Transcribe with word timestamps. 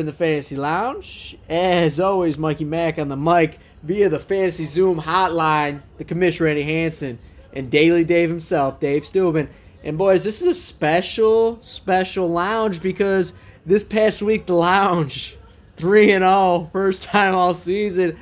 live 0.00 0.06
in 0.08 0.14
the 0.14 0.18
Fantasy 0.18 0.56
Lounge. 0.56 1.36
As 1.46 2.00
always, 2.00 2.38
Mikey 2.38 2.64
Mack 2.64 2.98
on 2.98 3.08
the 3.10 3.16
mic 3.16 3.58
via 3.82 4.08
the 4.08 4.18
Fantasy 4.18 4.64
Zoom 4.64 4.98
hotline, 4.98 5.82
the 5.98 6.04
Commissioner 6.04 6.48
Eddie 6.48 6.62
Hansen, 6.62 7.18
and 7.52 7.70
Daily 7.70 8.02
Dave 8.02 8.30
himself, 8.30 8.80
Dave 8.80 9.04
Steuben. 9.04 9.46
And 9.84 9.98
boys, 9.98 10.24
this 10.24 10.40
is 10.40 10.48
a 10.48 10.54
special, 10.54 11.58
special 11.60 12.30
lounge 12.30 12.80
because 12.80 13.34
this 13.66 13.84
past 13.84 14.22
week 14.22 14.46
the 14.46 14.54
lounge, 14.54 15.36
3 15.76 16.12
and 16.12 16.22
0, 16.22 16.70
first 16.72 17.02
time 17.02 17.34
all 17.34 17.52
season, 17.52 18.18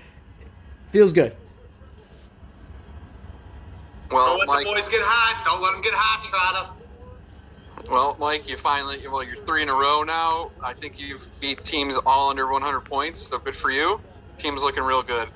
feels 0.90 1.12
good. 1.12 1.32
Well, 4.10 4.26
Don't 4.26 4.38
let 4.38 4.48
Mike, 4.48 4.64
the 4.64 4.72
boys 4.72 4.88
get 4.88 5.02
hot. 5.02 5.44
Don't 5.44 5.62
let 5.62 5.74
them 5.74 5.82
get 5.82 5.94
hot, 5.94 6.24
Trotta. 6.24 6.77
Well, 7.90 8.16
Mike, 8.18 8.48
you 8.48 8.56
finally, 8.56 9.06
well, 9.08 9.22
you're 9.22 9.36
three 9.36 9.62
in 9.62 9.68
a 9.68 9.74
row 9.74 10.02
now. 10.02 10.50
I 10.62 10.74
think 10.74 10.98
you've 11.00 11.22
beat 11.40 11.64
teams 11.64 11.96
all 12.06 12.30
under 12.30 12.50
100 12.50 12.80
points, 12.82 13.26
so 13.28 13.38
good 13.38 13.56
for 13.56 13.70
you. 13.70 14.00
Team's 14.38 14.62
looking 14.62 14.82
real 14.82 15.02
good. 15.02 15.28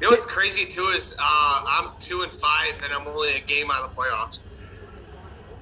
You 0.00 0.06
know 0.06 0.10
what's 0.10 0.24
crazy 0.24 0.64
too 0.64 0.88
is 0.96 1.12
uh, 1.18 1.64
I'm 1.68 1.90
two 1.98 2.22
and 2.22 2.32
five, 2.32 2.74
and 2.82 2.92
I'm 2.92 3.06
only 3.06 3.34
a 3.36 3.40
game 3.40 3.70
out 3.70 3.82
of 3.82 3.94
the 3.94 4.00
playoffs. 4.00 4.38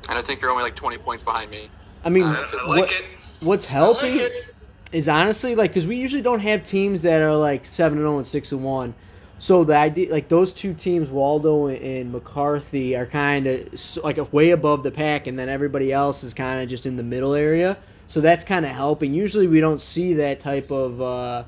And 0.09 0.17
I 0.19 0.23
think 0.23 0.41
you're 0.41 0.51
only 0.51 0.63
like 0.63 0.77
20 0.77 0.99
points 0.99 1.23
behind 1.25 1.51
me. 1.51 1.71
I 2.05 2.09
mean, 2.09 2.25
I, 2.25 2.43
I 2.43 2.67
like 2.67 2.81
what- 2.83 2.93
it. 2.93 3.05
what's 3.41 3.67
I 3.67 3.71
helping 3.71 4.17
like 4.19 4.31
it. 4.31 4.55
is 4.93 5.09
honestly 5.09 5.55
like 5.55 5.71
because 5.71 5.87
we 5.87 5.97
usually 5.97 6.23
don't 6.23 6.39
have 6.41 6.63
teams 6.65 7.03
that 7.03 7.21
are 7.23 7.35
like 7.35 7.67
seven 7.67 7.99
and 7.99 8.05
zero 8.05 8.19
and 8.19 8.27
six 8.27 8.53
and 8.53 8.63
one. 8.63 8.95
So 9.41 9.63
the 9.63 9.77
idea, 9.77 10.11
like 10.11 10.29
those 10.29 10.53
two 10.53 10.75
teams, 10.75 11.09
Waldo 11.09 11.69
and 11.69 12.11
McCarthy, 12.11 12.97
are 12.97 13.07
kind 13.07 13.47
of 13.47 13.97
like 14.03 14.33
way 14.33 14.51
above 14.51 14.83
the 14.83 14.91
pack, 14.91 15.27
and 15.29 15.39
then 15.39 15.49
everybody 15.49 15.93
else 15.93 16.25
is 16.25 16.35
kind 16.35 16.61
of 16.61 16.69
just 16.69 16.87
in 16.87 16.97
the 16.97 17.05
middle 17.05 17.35
area. 17.35 17.79
So 18.09 18.21
that's 18.21 18.43
kind 18.43 18.65
of 18.65 18.73
helping. 18.73 19.15
Usually 19.15 19.47
we 19.47 19.61
don't 19.61 19.81
see 19.81 20.15
that 20.15 20.41
type 20.41 20.71
of 20.73 21.01
uh, 21.01 21.45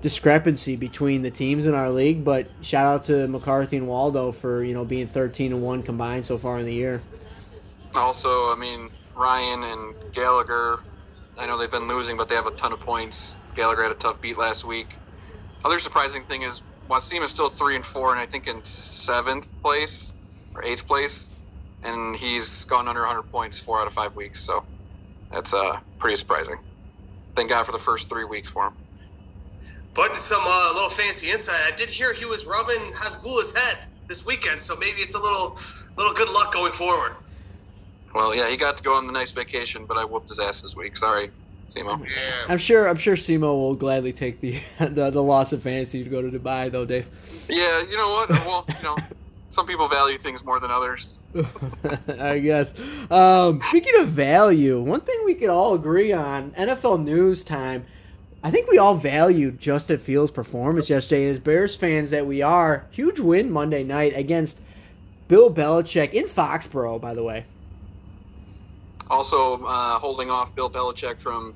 discrepancy 0.00 0.76
between 0.76 1.20
the 1.20 1.30
teams 1.30 1.66
in 1.66 1.74
our 1.74 1.90
league. 1.90 2.24
But 2.24 2.48
shout 2.62 2.86
out 2.86 3.04
to 3.04 3.28
McCarthy 3.28 3.76
and 3.76 3.86
Waldo 3.86 4.32
for 4.32 4.64
you 4.64 4.72
know 4.72 4.84
being 4.84 5.06
thirteen 5.06 5.52
and 5.52 5.62
one 5.62 5.82
combined 5.82 6.24
so 6.24 6.38
far 6.38 6.58
in 6.58 6.64
the 6.64 6.74
year. 6.74 7.02
Also, 7.94 8.50
I 8.50 8.56
mean, 8.56 8.88
Ryan 9.14 9.62
and 9.62 9.94
Gallagher, 10.14 10.80
I 11.36 11.46
know 11.46 11.58
they've 11.58 11.70
been 11.70 11.86
losing, 11.86 12.16
but 12.16 12.28
they 12.28 12.34
have 12.34 12.46
a 12.46 12.52
ton 12.52 12.72
of 12.72 12.80
points. 12.80 13.36
Gallagher 13.54 13.82
had 13.82 13.92
a 13.92 13.96
tough 13.96 14.20
beat 14.20 14.38
last 14.38 14.64
week. 14.64 14.88
Other 15.64 15.78
surprising 15.78 16.24
thing 16.24 16.42
is 16.42 16.60
Wasim 16.88 17.22
is 17.22 17.30
still 17.30 17.50
three 17.50 17.76
and 17.76 17.84
four, 17.84 18.12
and 18.12 18.20
I 18.20 18.26
think 18.26 18.46
in 18.46 18.64
seventh 18.64 19.48
place 19.62 20.12
or 20.54 20.64
eighth 20.64 20.86
place, 20.86 21.26
and 21.82 22.14
he's 22.14 22.64
gone 22.64 22.88
under 22.88 23.00
100 23.00 23.22
points 23.30 23.58
four 23.58 23.80
out 23.80 23.86
of 23.86 23.92
five 23.92 24.14
weeks. 24.16 24.42
So 24.42 24.64
that's 25.32 25.54
uh, 25.54 25.80
pretty 25.98 26.16
surprising. 26.16 26.58
Thank 27.34 27.48
God 27.48 27.64
for 27.64 27.72
the 27.72 27.78
first 27.78 28.08
three 28.08 28.24
weeks 28.24 28.48
for 28.48 28.66
him. 28.66 28.74
But 29.94 30.16
some 30.16 30.42
uh, 30.44 30.72
little 30.74 30.90
fancy 30.90 31.30
insight. 31.30 31.60
I 31.60 31.74
did 31.74 31.88
hear 31.88 32.12
he 32.12 32.24
was 32.24 32.44
rubbing 32.46 32.92
Hasbullah's 32.92 33.56
head 33.56 33.78
this 34.08 34.24
weekend, 34.24 34.60
so 34.60 34.76
maybe 34.76 35.00
it's 35.00 35.14
a 35.14 35.18
little, 35.18 35.58
little 35.96 36.12
good 36.12 36.30
luck 36.30 36.52
going 36.52 36.72
forward. 36.72 37.14
Well, 38.12 38.34
yeah, 38.34 38.48
he 38.48 38.56
got 38.56 38.76
to 38.76 38.82
go 38.82 38.94
on 38.94 39.06
the 39.06 39.12
nice 39.12 39.32
vacation, 39.32 39.86
but 39.86 39.96
I 39.96 40.04
whooped 40.04 40.28
his 40.28 40.38
ass 40.38 40.60
this 40.60 40.76
week. 40.76 40.96
Sorry, 40.96 41.30
Simo. 41.74 42.04
Yeah. 42.06 42.46
I'm 42.48 42.58
sure. 42.58 42.88
I'm 42.88 42.96
sure 42.96 43.16
Simo 43.16 43.42
will 43.54 43.74
gladly 43.74 44.12
take 44.12 44.40
the 44.40 44.60
the, 44.78 45.10
the 45.10 45.22
loss 45.22 45.52
of 45.52 45.62
fantasy 45.62 46.04
to 46.04 46.10
go 46.10 46.22
to 46.22 46.30
Dubai, 46.30 46.70
though, 46.70 46.84
Dave. 46.84 47.06
Yeah, 47.48 47.82
you 47.82 47.96
know 47.96 48.10
what? 48.12 48.30
Well, 48.30 48.64
you 48.68 48.82
know, 48.82 48.96
some 49.48 49.66
people 49.66 49.88
value 49.88 50.18
things 50.18 50.44
more 50.44 50.60
than 50.60 50.70
others. 50.70 51.12
I 52.18 52.38
guess. 52.38 52.74
Um, 53.10 53.60
speaking 53.68 53.96
of 53.96 54.08
value, 54.08 54.80
one 54.80 55.00
thing 55.00 55.20
we 55.24 55.34
could 55.34 55.48
all 55.50 55.74
agree 55.74 56.12
on 56.12 56.52
NFL 56.52 57.02
news 57.02 57.42
time. 57.42 57.86
I 58.44 58.50
think 58.50 58.68
we 58.68 58.76
all 58.78 58.94
valued 58.94 59.58
Justin 59.58 59.98
Fields' 59.98 60.30
performance 60.30 60.90
yesterday. 60.90 61.28
As 61.28 61.38
Bears 61.40 61.74
fans 61.74 62.10
that 62.10 62.26
we 62.26 62.42
are, 62.42 62.84
huge 62.90 63.18
win 63.18 63.50
Monday 63.50 63.82
night 63.82 64.12
against 64.14 64.60
Bill 65.28 65.52
Belichick 65.52 66.12
in 66.12 66.26
Foxborough. 66.26 67.00
By 67.00 67.14
the 67.14 67.22
way, 67.22 67.46
Also, 69.10 69.64
uh, 69.64 69.98
holding 69.98 70.30
off 70.30 70.54
Bill 70.54 70.70
Belichick 70.70 71.18
from 71.20 71.54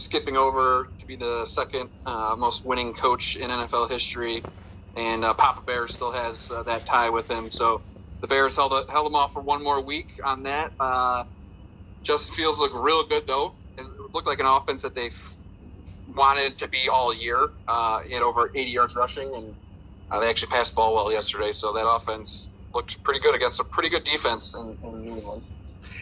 skipping 0.00 0.36
over 0.36 0.88
to 1.00 1.06
be 1.06 1.16
the 1.16 1.46
second 1.46 1.90
uh, 2.06 2.36
most 2.38 2.64
winning 2.66 2.94
coach 2.94 3.36
in 3.36 3.50
NFL 3.50 3.90
history, 3.90 4.46
and 4.96 5.24
uh, 5.24 5.34
Papa 5.34 5.62
Bear 5.66 5.88
still 5.88 6.12
has 6.12 6.50
uh, 6.50 6.64
that 6.64 6.86
tie 6.86 7.10
with 7.10 7.30
him. 7.30 7.50
So 7.50 7.82
the 8.22 8.28
Bears 8.28 8.56
held 8.56 8.74
held 8.90 9.06
him 9.08 9.16
off 9.16 9.32
for 9.34 9.42
one 9.42 9.64
more 9.64 9.84
week 9.84 10.08
on 10.24 10.44
that. 10.44 10.72
Uh, 10.80 11.24
Justin 12.04 12.34
Fields 12.34 12.58
looked 12.58 12.76
real 12.76 13.06
good 13.08 13.24
though. 13.28 13.54
It 13.78 13.86
looked 14.14 14.28
like 14.28 14.40
an 14.40 14.46
offense 14.46 14.82
that 14.82 14.94
they 14.94 15.10
wanted 16.06 16.58
to 16.58 16.68
be 16.68 16.88
all 16.92 17.14
year. 17.14 17.48
Uh, 17.68 18.00
he 18.06 18.14
had 18.14 18.22
over 18.22 18.50
80 18.54 18.70
yards 18.70 18.96
rushing, 18.96 19.34
and 19.34 19.54
uh, 20.10 20.20
they 20.20 20.28
actually 20.28 20.48
passed 20.48 20.74
the 20.74 20.76
ball 20.76 20.94
well 20.94 21.12
yesterday. 21.12 21.52
So 21.52 21.72
that 21.74 21.88
offense 21.88 22.52
looked 22.74 22.98
pretty 23.04 23.20
good 23.20 23.34
against 23.34 23.60
a 23.60 23.64
pretty 23.64 23.90
good 23.90 24.04
defense 24.04 24.54
in, 24.56 24.76
in 24.84 25.02
New 25.02 25.18
England. 25.18 25.44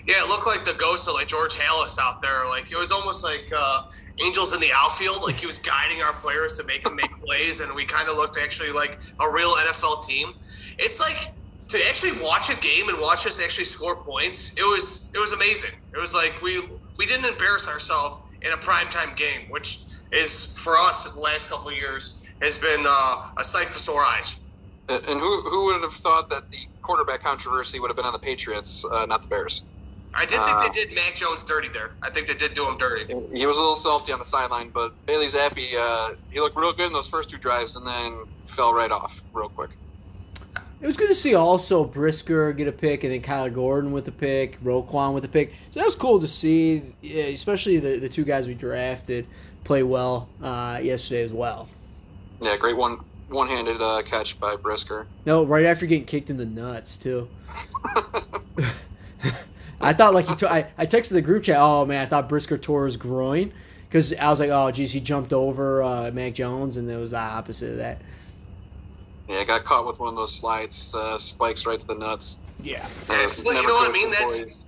Yeah, 0.08 0.24
it 0.24 0.28
looked 0.28 0.46
like 0.46 0.64
the 0.64 0.72
ghost 0.72 1.06
of 1.06 1.12
like 1.12 1.28
George 1.28 1.52
Halas 1.52 1.98
out 1.98 2.22
there. 2.22 2.46
Like 2.46 2.72
it 2.72 2.76
was 2.78 2.90
almost 2.90 3.22
like 3.22 3.44
uh, 3.54 3.90
angels 4.24 4.54
in 4.54 4.60
the 4.60 4.72
outfield. 4.72 5.20
Like 5.20 5.38
he 5.38 5.44
was 5.44 5.58
guiding 5.58 6.00
our 6.00 6.14
players 6.14 6.54
to 6.54 6.64
make 6.64 6.82
them 6.82 6.96
make 6.96 7.14
plays, 7.24 7.60
and 7.60 7.74
we 7.74 7.84
kind 7.84 8.08
of 8.08 8.16
looked 8.16 8.38
actually 8.38 8.72
like 8.72 8.98
a 9.20 9.30
real 9.30 9.54
NFL 9.56 10.08
team. 10.08 10.32
It's 10.78 10.98
like 10.98 11.34
to 11.68 11.86
actually 11.86 12.12
watch 12.22 12.48
a 12.48 12.56
game 12.56 12.88
and 12.88 12.98
watch 12.98 13.26
us 13.26 13.38
actually 13.38 13.66
score 13.66 13.96
points. 13.96 14.50
It 14.56 14.62
was 14.62 15.02
it 15.12 15.18
was 15.18 15.32
amazing. 15.32 15.72
It 15.92 16.00
was 16.00 16.14
like 16.14 16.40
we 16.40 16.62
we 16.96 17.04
didn't 17.04 17.26
embarrass 17.26 17.68
ourselves 17.68 18.22
in 18.40 18.52
a 18.52 18.56
primetime 18.56 19.14
game, 19.14 19.50
which 19.50 19.80
is 20.10 20.46
for 20.46 20.78
us 20.78 21.04
the 21.04 21.20
last 21.20 21.50
couple 21.50 21.68
of 21.68 21.74
years 21.74 22.14
has 22.40 22.56
been 22.56 22.86
uh, 22.88 23.28
a 23.36 23.44
sight 23.44 23.68
for 23.68 23.78
sore 23.78 24.06
eyes. 24.06 24.36
And 24.88 25.04
and 25.04 25.20
who 25.20 25.42
who 25.42 25.66
would 25.66 25.82
have 25.82 25.92
thought 25.92 26.30
that 26.30 26.50
the 26.50 26.66
quarterback 26.80 27.22
controversy 27.22 27.78
would 27.78 27.90
have 27.90 27.96
been 27.96 28.06
on 28.06 28.14
the 28.14 28.18
Patriots, 28.18 28.86
uh, 28.90 29.04
not 29.04 29.20
the 29.20 29.28
Bears? 29.28 29.64
I 30.18 30.24
did 30.24 30.40
Uh, 30.40 30.44
think 30.60 30.74
they 30.74 30.84
did 30.84 30.94
Mac 30.96 31.14
Jones 31.14 31.44
dirty 31.44 31.68
there. 31.68 31.92
I 32.02 32.10
think 32.10 32.26
they 32.26 32.34
did 32.34 32.52
do 32.54 32.66
him 32.66 32.76
dirty. 32.76 33.04
He 33.32 33.46
was 33.46 33.56
a 33.56 33.60
little 33.60 33.76
salty 33.76 34.12
on 34.12 34.18
the 34.18 34.24
sideline, 34.24 34.70
but 34.70 34.92
Bailey 35.06 35.28
Zappe, 35.28 35.76
uh, 35.78 36.14
he 36.30 36.40
looked 36.40 36.56
real 36.56 36.72
good 36.72 36.88
in 36.88 36.92
those 36.92 37.08
first 37.08 37.30
two 37.30 37.38
drives, 37.38 37.76
and 37.76 37.86
then 37.86 38.24
fell 38.46 38.74
right 38.74 38.90
off 38.90 39.22
real 39.32 39.48
quick. 39.48 39.70
it 40.80 40.86
was 40.88 40.96
good 40.96 41.06
to 41.08 41.14
see 41.14 41.36
also 41.36 41.84
Brisker 41.84 42.52
get 42.52 42.66
a 42.66 42.72
pick, 42.72 43.04
and 43.04 43.12
then 43.12 43.22
Kyler 43.22 43.54
Gordon 43.54 43.92
with 43.92 44.06
the 44.06 44.10
pick, 44.12 44.60
Roquan 44.64 45.14
with 45.14 45.22
the 45.22 45.28
pick. 45.28 45.50
So 45.72 45.78
that 45.78 45.86
was 45.86 45.94
cool 45.94 46.18
to 46.18 46.26
see, 46.26 46.82
especially 47.04 47.78
the 47.78 47.98
the 48.00 48.08
two 48.08 48.24
guys 48.24 48.48
we 48.48 48.54
drafted 48.54 49.24
play 49.62 49.84
well 49.84 50.28
uh, 50.42 50.80
yesterday 50.82 51.22
as 51.22 51.32
well. 51.32 51.68
Yeah, 52.40 52.56
great 52.56 52.76
one 52.76 52.98
one-handed 53.28 53.80
uh, 53.80 54.02
catch 54.02 54.40
by 54.40 54.56
Brisker. 54.56 55.06
No, 55.26 55.44
right 55.44 55.66
after 55.66 55.86
getting 55.86 56.06
kicked 56.06 56.28
in 56.30 56.36
the 56.38 56.46
nuts 56.46 56.96
too. 56.96 57.28
I 59.80 59.92
thought 59.92 60.14
like 60.14 60.26
he. 60.28 60.34
T- 60.34 60.46
I 60.46 60.66
I 60.76 60.86
texted 60.86 61.10
the 61.10 61.22
group 61.22 61.44
chat. 61.44 61.56
Oh 61.58 61.84
man, 61.86 62.00
I 62.02 62.06
thought 62.06 62.28
Brisker 62.28 62.58
tore 62.58 62.84
his 62.86 62.96
groin 62.96 63.52
because 63.88 64.12
I 64.14 64.28
was 64.30 64.40
like, 64.40 64.50
oh 64.50 64.70
geez, 64.70 64.92
he 64.92 65.00
jumped 65.00 65.32
over 65.32 65.82
uh, 65.82 66.10
Mac 66.10 66.34
Jones, 66.34 66.76
and 66.76 66.90
it 66.90 66.96
was 66.96 67.12
the 67.12 67.18
opposite 67.18 67.70
of 67.72 67.76
that. 67.78 68.00
yeah, 69.28 69.38
I 69.38 69.44
got 69.44 69.64
caught 69.64 69.86
with 69.86 69.98
one 70.00 70.08
of 70.10 70.16
those 70.16 70.34
slides, 70.34 70.94
uh, 70.94 71.16
spikes 71.18 71.64
right 71.66 71.78
to 71.80 71.86
the 71.86 71.94
nuts. 71.94 72.38
Yeah. 72.62 72.88
Yeah, 73.08 73.14
Uh, 73.16 73.22
it's 73.24 73.38
you 73.38 73.52
know 73.52 73.62
what 73.74 73.88
I 73.88 73.92
mean? 73.92 74.10
That's 74.10 74.24
boys. 74.24 74.64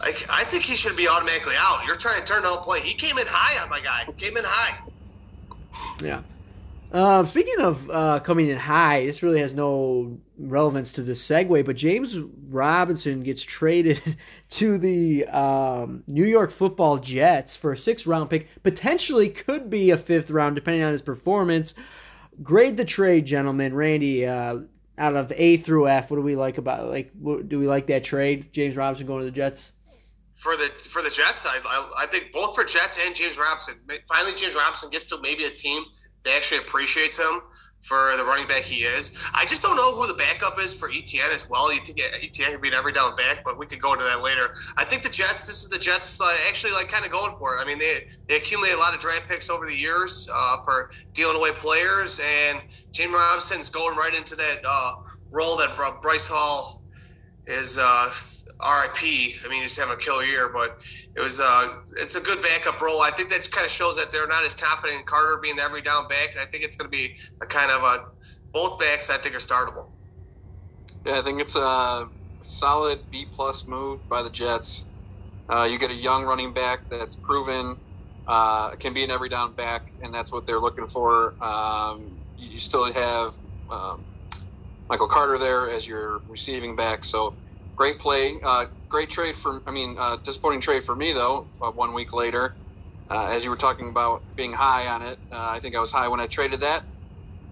like 0.00 0.24
I 0.30 0.44
think 0.44 0.62
he 0.62 0.76
should 0.76 0.96
be 0.96 1.08
automatically 1.08 1.54
out. 1.58 1.84
You're 1.86 1.96
trying 1.96 2.20
to 2.20 2.26
turn 2.26 2.44
down 2.44 2.58
play. 2.58 2.80
He 2.80 2.94
came 2.94 3.18
in 3.18 3.26
high 3.26 3.60
on 3.60 3.68
my 3.68 3.80
guy. 3.80 4.06
Came 4.16 4.36
in 4.36 4.44
high. 4.44 4.78
Yeah. 6.02 6.22
Um, 6.92 7.26
speaking 7.26 7.58
of 7.58 7.90
uh, 7.90 8.20
coming 8.20 8.50
in 8.50 8.58
high, 8.58 9.06
this 9.06 9.22
really 9.22 9.40
has 9.40 9.54
no 9.54 10.20
relevance 10.36 10.92
to 10.92 11.02
the 11.02 11.12
segue, 11.12 11.64
but 11.64 11.74
James 11.74 12.18
Robinson 12.48 13.22
gets 13.22 13.40
traded 13.40 14.18
to 14.50 14.76
the 14.76 15.24
um, 15.26 16.04
New 16.06 16.26
York 16.26 16.50
Football 16.50 16.98
Jets 16.98 17.56
for 17.56 17.72
a 17.72 17.76
sixth 17.76 18.06
round 18.06 18.28
pick. 18.28 18.46
Potentially 18.62 19.30
could 19.30 19.70
be 19.70 19.88
a 19.90 19.96
fifth 19.96 20.30
round, 20.30 20.54
depending 20.54 20.82
on 20.82 20.92
his 20.92 21.00
performance. 21.00 21.72
Grade 22.42 22.76
the 22.76 22.84
trade, 22.84 23.24
gentlemen. 23.24 23.74
Randy, 23.74 24.26
uh, 24.26 24.60
out 24.98 25.16
of 25.16 25.32
A 25.34 25.56
through 25.56 25.88
F, 25.88 26.10
what 26.10 26.18
do 26.18 26.22
we 26.22 26.36
like 26.36 26.58
about 26.58 26.88
like? 26.90 27.10
What, 27.18 27.48
do 27.48 27.58
we 27.58 27.66
like 27.66 27.86
that 27.86 28.04
trade? 28.04 28.52
James 28.52 28.76
Robinson 28.76 29.06
going 29.06 29.20
to 29.20 29.24
the 29.24 29.30
Jets. 29.30 29.72
For 30.34 30.58
the 30.58 30.70
for 30.82 31.00
the 31.00 31.10
Jets, 31.10 31.46
I, 31.46 31.58
I 31.64 31.92
I 32.00 32.06
think 32.06 32.32
both 32.32 32.54
for 32.54 32.64
Jets 32.64 32.98
and 33.02 33.14
James 33.14 33.38
Robinson. 33.38 33.76
Finally, 34.06 34.34
James 34.34 34.54
Robinson 34.54 34.90
gets 34.90 35.06
to 35.06 35.20
maybe 35.22 35.44
a 35.44 35.50
team 35.50 35.84
that 36.24 36.34
actually 36.34 36.58
appreciates 36.58 37.18
him 37.18 37.42
for 37.82 38.16
the 38.16 38.24
running 38.24 38.46
back 38.46 38.62
he 38.62 38.84
is. 38.84 39.10
I 39.34 39.44
just 39.44 39.60
don't 39.60 39.76
know 39.76 39.92
who 39.94 40.06
the 40.06 40.14
backup 40.14 40.60
is 40.60 40.72
for 40.72 40.88
ETN 40.88 41.30
as 41.32 41.48
well. 41.48 41.70
ETN 41.70 42.52
could 42.52 42.60
be 42.60 42.68
an 42.68 42.74
every 42.74 42.92
down 42.92 43.16
back, 43.16 43.42
but 43.44 43.58
we 43.58 43.66
could 43.66 43.82
go 43.82 43.92
into 43.92 44.04
that 44.04 44.22
later. 44.22 44.54
I 44.76 44.84
think 44.84 45.02
the 45.02 45.08
Jets. 45.08 45.46
This 45.46 45.62
is 45.62 45.68
the 45.68 45.78
Jets 45.78 46.20
uh, 46.20 46.36
actually 46.48 46.72
like 46.72 46.88
kind 46.88 47.04
of 47.04 47.10
going 47.10 47.34
for 47.36 47.56
it. 47.56 47.60
I 47.60 47.64
mean, 47.64 47.78
they 47.78 48.08
they 48.28 48.36
accumulate 48.36 48.72
a 48.72 48.78
lot 48.78 48.94
of 48.94 49.00
draft 49.00 49.28
picks 49.28 49.50
over 49.50 49.66
the 49.66 49.74
years 49.74 50.28
uh, 50.32 50.62
for 50.62 50.90
dealing 51.12 51.36
away 51.36 51.50
players, 51.52 52.20
and 52.20 52.60
James 52.92 53.12
Robinson's 53.12 53.68
going 53.68 53.96
right 53.96 54.14
into 54.14 54.36
that 54.36 54.60
uh, 54.64 54.96
role 55.30 55.56
that 55.56 55.70
Breece 55.70 56.28
Hall 56.28 56.81
is 57.46 57.78
uh, 57.78 58.12
RIP. 58.60 59.02
I 59.02 59.48
mean, 59.48 59.62
he's 59.62 59.76
having 59.76 59.94
a 59.94 59.96
killer 59.98 60.24
year, 60.24 60.48
but 60.48 60.78
it 61.16 61.20
was 61.20 61.40
uh, 61.40 61.74
it's 61.96 62.14
a 62.14 62.20
good 62.20 62.42
backup 62.42 62.80
role. 62.80 63.00
I 63.00 63.10
think 63.10 63.28
that 63.30 63.50
kind 63.50 63.64
of 63.64 63.70
shows 63.70 63.96
that 63.96 64.10
they're 64.10 64.28
not 64.28 64.44
as 64.44 64.54
confident 64.54 65.00
in 65.00 65.06
Carter 65.06 65.38
being 65.42 65.56
the 65.56 65.62
every 65.62 65.82
down 65.82 66.08
back, 66.08 66.30
and 66.32 66.40
I 66.40 66.46
think 66.46 66.64
it's 66.64 66.76
going 66.76 66.90
to 66.90 66.96
be 66.96 67.14
a 67.40 67.46
kind 67.46 67.70
of 67.70 67.82
a 67.82 68.04
both 68.52 68.78
backs 68.78 69.10
I 69.10 69.18
think 69.18 69.34
are 69.34 69.38
startable. 69.38 69.90
Yeah, 71.04 71.18
I 71.18 71.22
think 71.22 71.40
it's 71.40 71.56
a 71.56 72.08
solid 72.42 73.00
B 73.10 73.26
plus 73.32 73.66
move 73.66 74.06
by 74.08 74.22
the 74.22 74.30
Jets. 74.30 74.84
Uh, 75.50 75.64
you 75.64 75.78
get 75.78 75.90
a 75.90 75.94
young 75.94 76.24
running 76.24 76.52
back 76.52 76.88
that's 76.88 77.16
proven 77.16 77.76
uh, 78.26 78.70
can 78.76 78.94
be 78.94 79.02
an 79.04 79.10
every 79.10 79.28
down 79.28 79.54
back, 79.54 79.92
and 80.02 80.14
that's 80.14 80.32
what 80.32 80.46
they're 80.46 80.60
looking 80.60 80.86
for. 80.86 81.34
Um, 81.42 82.20
you 82.36 82.58
still 82.58 82.92
have 82.92 83.34
um, 83.70 84.04
Michael 84.92 85.08
Carter 85.08 85.38
there 85.38 85.70
as 85.70 85.88
your 85.88 86.18
receiving 86.28 86.76
back, 86.76 87.02
so 87.02 87.32
great 87.76 87.98
play, 87.98 88.36
uh, 88.44 88.66
great 88.90 89.08
trade 89.08 89.34
for. 89.38 89.62
I 89.66 89.70
mean, 89.70 89.96
uh, 89.98 90.16
disappointing 90.16 90.60
trade 90.60 90.84
for 90.84 90.94
me 90.94 91.14
though. 91.14 91.46
Uh, 91.62 91.70
one 91.70 91.94
week 91.94 92.12
later, 92.12 92.52
uh, 93.10 93.28
as 93.28 93.42
you 93.42 93.48
were 93.48 93.56
talking 93.56 93.88
about 93.88 94.20
being 94.36 94.52
high 94.52 94.88
on 94.88 95.00
it, 95.00 95.18
uh, 95.32 95.36
I 95.38 95.60
think 95.60 95.74
I 95.74 95.80
was 95.80 95.90
high 95.90 96.08
when 96.08 96.20
I 96.20 96.26
traded 96.26 96.60
that. 96.60 96.84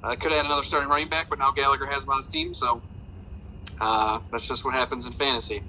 I 0.03 0.17
could 0.17 0.33
have 0.33 0.41
had 0.43 0.45
another 0.45 0.63
starting 0.63 0.91
running 0.91 1.09
back, 1.09 1.31
but 1.31 1.39
now 1.39 1.51
Gallagher 1.51 1.87
has 1.87 2.03
him 2.03 2.11
on 2.11 2.19
his 2.19 2.27
team, 2.27 2.53
so 2.53 2.83
uh, 3.81 4.21
that's 4.31 4.47
just 4.47 4.63
what 4.67 4.75
happens 4.75 5.07
in 5.07 5.13
fantasy. 5.13 5.63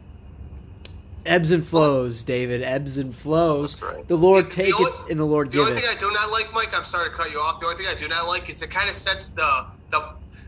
Ebbs 1.25 1.51
and 1.51 1.65
flows, 1.65 2.25
David. 2.25 2.63
Ebbs 2.63 2.97
and 2.97 3.15
flows. 3.15 3.79
That's 3.79 3.93
right. 3.95 4.07
The 4.09 4.17
Lord 4.17 4.47
The 4.47 4.55
take 4.55 4.75
only- 4.77 4.91
it 4.91 5.11
and 5.11 5.17
the 5.17 5.25
Lord 5.25 5.51
The 5.51 5.57
give 5.59 5.67
only 5.67 5.77
it. 5.77 5.85
thing 5.85 5.89
I 5.89 5.97
do 5.97 6.11
not 6.11 6.31
like, 6.31 6.51
Mike, 6.51 6.75
I'm 6.77 6.83
sorry 6.83 7.09
to 7.09 7.15
cut 7.15 7.31
you 7.31 7.39
off. 7.39 7.59
The 7.61 7.65
only 7.67 7.77
thing 7.77 7.87
I 7.87 7.95
do 7.95 8.09
not 8.09 8.27
like 8.27 8.49
is 8.49 8.61
it 8.61 8.71
kind 8.71 8.89
of 8.89 8.95
sets 8.97 9.29
the 9.29 9.67
the 9.89 10.03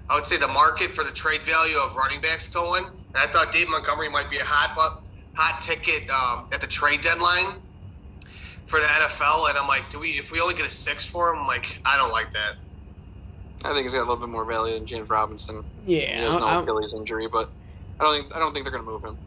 I 0.09 0.15
would 0.15 0.25
say 0.25 0.37
the 0.37 0.47
market 0.47 0.91
for 0.91 1.03
the 1.03 1.11
trade 1.11 1.41
value 1.43 1.77
of 1.77 1.95
running 1.95 2.21
backs 2.21 2.47
going. 2.47 2.85
And 2.85 3.17
I 3.17 3.27
thought 3.27 3.51
Dave 3.51 3.69
Montgomery 3.69 4.09
might 4.09 4.29
be 4.29 4.37
a 4.39 4.45
hot 4.45 5.01
hot 5.35 5.61
ticket 5.61 6.09
um, 6.09 6.47
at 6.51 6.61
the 6.61 6.67
trade 6.67 7.01
deadline 7.01 7.55
for 8.65 8.79
the 8.79 8.85
NFL. 8.85 9.49
And 9.49 9.57
I'm 9.57 9.67
like, 9.67 9.89
do 9.89 9.99
we 9.99 10.11
if 10.19 10.31
we 10.31 10.41
only 10.41 10.53
get 10.55 10.65
a 10.65 10.69
six 10.69 11.05
for 11.05 11.29
him? 11.33 11.39
I'm 11.39 11.47
like, 11.47 11.77
I 11.85 11.97
don't 11.97 12.11
like 12.11 12.31
that. 12.33 12.55
I 13.65 13.73
think 13.73 13.83
he's 13.85 13.93
got 13.93 13.99
a 13.99 14.07
little 14.09 14.17
bit 14.17 14.29
more 14.29 14.43
value 14.43 14.73
than 14.73 14.85
James 14.85 15.09
Robinson. 15.09 15.63
Yeah, 15.87 15.99
he 15.99 16.23
has 16.23 16.35
no 16.35 16.45
I'm- 16.45 16.63
Achilles 16.63 16.93
injury, 16.93 17.27
but 17.27 17.49
I 17.99 18.03
don't 18.03 18.21
think 18.21 18.35
I 18.35 18.39
don't 18.39 18.53
think 18.53 18.65
they're 18.65 18.71
going 18.71 18.83
to 18.83 18.89
move 18.91 19.03
him. 19.03 19.17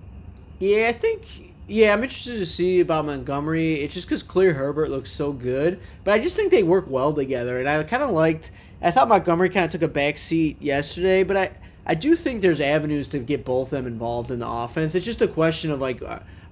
Yeah, 0.58 0.88
I 0.88 0.92
think. 0.92 1.54
Yeah, 1.68 1.92
I'm 1.92 2.04
interested 2.04 2.38
to 2.38 2.46
see 2.46 2.78
about 2.78 3.06
Montgomery. 3.06 3.80
It's 3.80 3.92
just 3.92 4.06
because 4.06 4.22
Khalil 4.22 4.52
Herbert 4.54 4.88
looks 4.88 5.10
so 5.10 5.32
good, 5.32 5.80
but 6.04 6.14
I 6.14 6.20
just 6.20 6.36
think 6.36 6.52
they 6.52 6.62
work 6.62 6.84
well 6.88 7.12
together. 7.12 7.58
And 7.58 7.68
I 7.68 7.82
kind 7.82 8.02
of 8.02 8.10
liked. 8.10 8.52
I 8.82 8.90
thought 8.90 9.08
Montgomery 9.08 9.48
kind 9.48 9.64
of 9.64 9.72
took 9.72 9.82
a 9.82 9.88
back 9.88 10.18
seat 10.18 10.60
yesterday, 10.60 11.22
but 11.22 11.36
I 11.36 11.50
I 11.88 11.94
do 11.94 12.16
think 12.16 12.42
there's 12.42 12.60
avenues 12.60 13.06
to 13.08 13.18
get 13.20 13.44
both 13.44 13.68
of 13.68 13.70
them 13.70 13.86
involved 13.86 14.30
in 14.30 14.40
the 14.40 14.48
offense. 14.48 14.94
It's 14.94 15.04
just 15.06 15.22
a 15.22 15.28
question 15.28 15.70
of 15.70 15.80
like, 15.80 16.02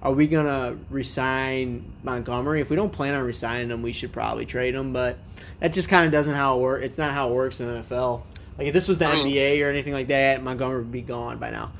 are 0.01 0.11
we 0.13 0.27
gonna 0.27 0.77
resign 0.89 1.91
Montgomery? 2.03 2.61
If 2.61 2.69
we 2.69 2.75
don't 2.77 2.91
plan 2.91 3.13
on 3.15 3.23
resigning 3.23 3.69
him, 3.69 3.81
we 3.81 3.91
should 3.91 4.13
probably 4.13 4.45
trade 4.45 4.75
him. 4.75 4.93
But 4.93 5.17
that 5.59 5.73
just 5.73 5.89
kind 5.89 6.05
of 6.05 6.11
doesn't 6.11 6.33
how 6.35 6.57
it 6.57 6.61
work. 6.61 6.83
It's 6.83 6.97
not 6.97 7.13
how 7.13 7.29
it 7.29 7.33
works 7.33 7.59
in 7.59 7.67
the 7.67 7.81
NFL. 7.81 8.21
Like 8.57 8.67
if 8.67 8.73
this 8.73 8.87
was 8.87 8.97
the 8.97 9.07
I 9.07 9.15
mean- 9.23 9.27
NBA 9.27 9.61
or 9.65 9.69
anything 9.69 9.91
like 9.93 10.07
that, 10.07 10.41
Montgomery 10.41 10.77
would 10.79 10.91
be 10.91 11.01
gone 11.01 11.37
by 11.37 11.51
now. 11.51 11.71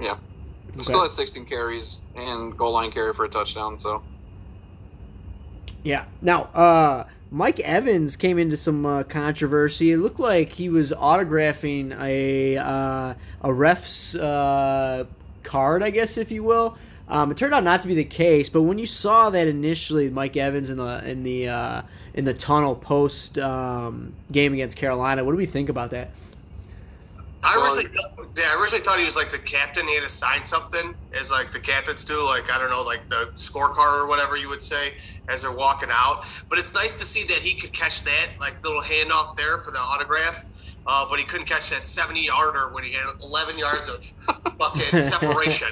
Yeah, 0.00 0.16
Okay. 0.74 0.82
still 0.82 1.02
had 1.02 1.12
16 1.12 1.46
carries 1.46 1.98
and 2.16 2.56
goal 2.56 2.72
line 2.72 2.90
carry 2.90 3.12
for 3.12 3.24
a 3.24 3.28
touchdown. 3.28 3.78
So 3.78 4.02
Yeah. 5.82 6.04
Now, 6.22 6.42
uh, 6.54 7.04
Mike 7.34 7.58
Evans 7.58 8.14
came 8.14 8.38
into 8.38 8.56
some 8.56 8.86
uh, 8.86 9.02
controversy. 9.02 9.90
It 9.90 9.96
looked 9.96 10.20
like 10.20 10.52
he 10.52 10.68
was 10.68 10.92
autographing 10.92 12.00
a 12.00 12.56
uh, 12.56 13.14
a 13.42 13.52
ref's 13.52 14.14
uh, 14.14 15.04
card, 15.42 15.82
I 15.82 15.90
guess, 15.90 16.16
if 16.16 16.30
you 16.30 16.44
will. 16.44 16.78
Um, 17.08 17.32
it 17.32 17.36
turned 17.36 17.52
out 17.52 17.64
not 17.64 17.82
to 17.82 17.88
be 17.88 17.94
the 17.96 18.04
case, 18.04 18.48
but 18.48 18.62
when 18.62 18.78
you 18.78 18.86
saw 18.86 19.30
that 19.30 19.48
initially, 19.48 20.10
Mike 20.10 20.36
Evans 20.36 20.70
in 20.70 20.76
the 20.76 21.10
in 21.10 21.24
the 21.24 21.48
uh, 21.48 21.82
in 22.14 22.24
the 22.24 22.34
tunnel 22.34 22.76
post 22.76 23.36
um, 23.38 24.14
game 24.30 24.52
against 24.52 24.76
Carolina, 24.76 25.24
what 25.24 25.32
do 25.32 25.36
we 25.36 25.46
think 25.46 25.68
about 25.68 25.90
that? 25.90 26.12
I 27.44 27.60
originally, 27.60 27.94
thought, 27.94 28.28
yeah, 28.36 28.52
I 28.52 28.60
originally 28.60 28.82
thought 28.82 28.98
he 28.98 29.04
was 29.04 29.16
like 29.16 29.30
the 29.30 29.38
captain. 29.38 29.86
He 29.86 29.94
had 29.94 30.02
to 30.02 30.08
sign 30.08 30.44
something, 30.44 30.94
as 31.12 31.30
like 31.30 31.52
the 31.52 31.60
captains 31.60 32.04
do, 32.04 32.22
like 32.24 32.50
I 32.50 32.58
don't 32.58 32.70
know, 32.70 32.82
like 32.82 33.08
the 33.08 33.30
scorecard 33.36 33.94
or 33.94 34.06
whatever 34.06 34.36
you 34.36 34.48
would 34.48 34.62
say 34.62 34.94
as 35.28 35.42
they're 35.42 35.52
walking 35.52 35.90
out. 35.92 36.24
But 36.48 36.58
it's 36.58 36.72
nice 36.72 36.94
to 36.96 37.04
see 37.04 37.24
that 37.24 37.38
he 37.38 37.54
could 37.54 37.72
catch 37.72 38.02
that 38.04 38.30
like 38.40 38.62
little 38.64 38.82
handoff 38.82 39.36
there 39.36 39.58
for 39.58 39.70
the 39.70 39.78
autograph. 39.78 40.46
Uh, 40.86 41.06
but 41.08 41.18
he 41.18 41.24
couldn't 41.24 41.46
catch 41.46 41.70
that 41.70 41.86
70 41.86 42.26
yarder 42.26 42.68
when 42.68 42.84
he 42.84 42.92
had 42.92 43.06
11 43.22 43.56
yards 43.56 43.88
of 43.88 44.04
fucking 44.58 44.90
separation 44.90 45.68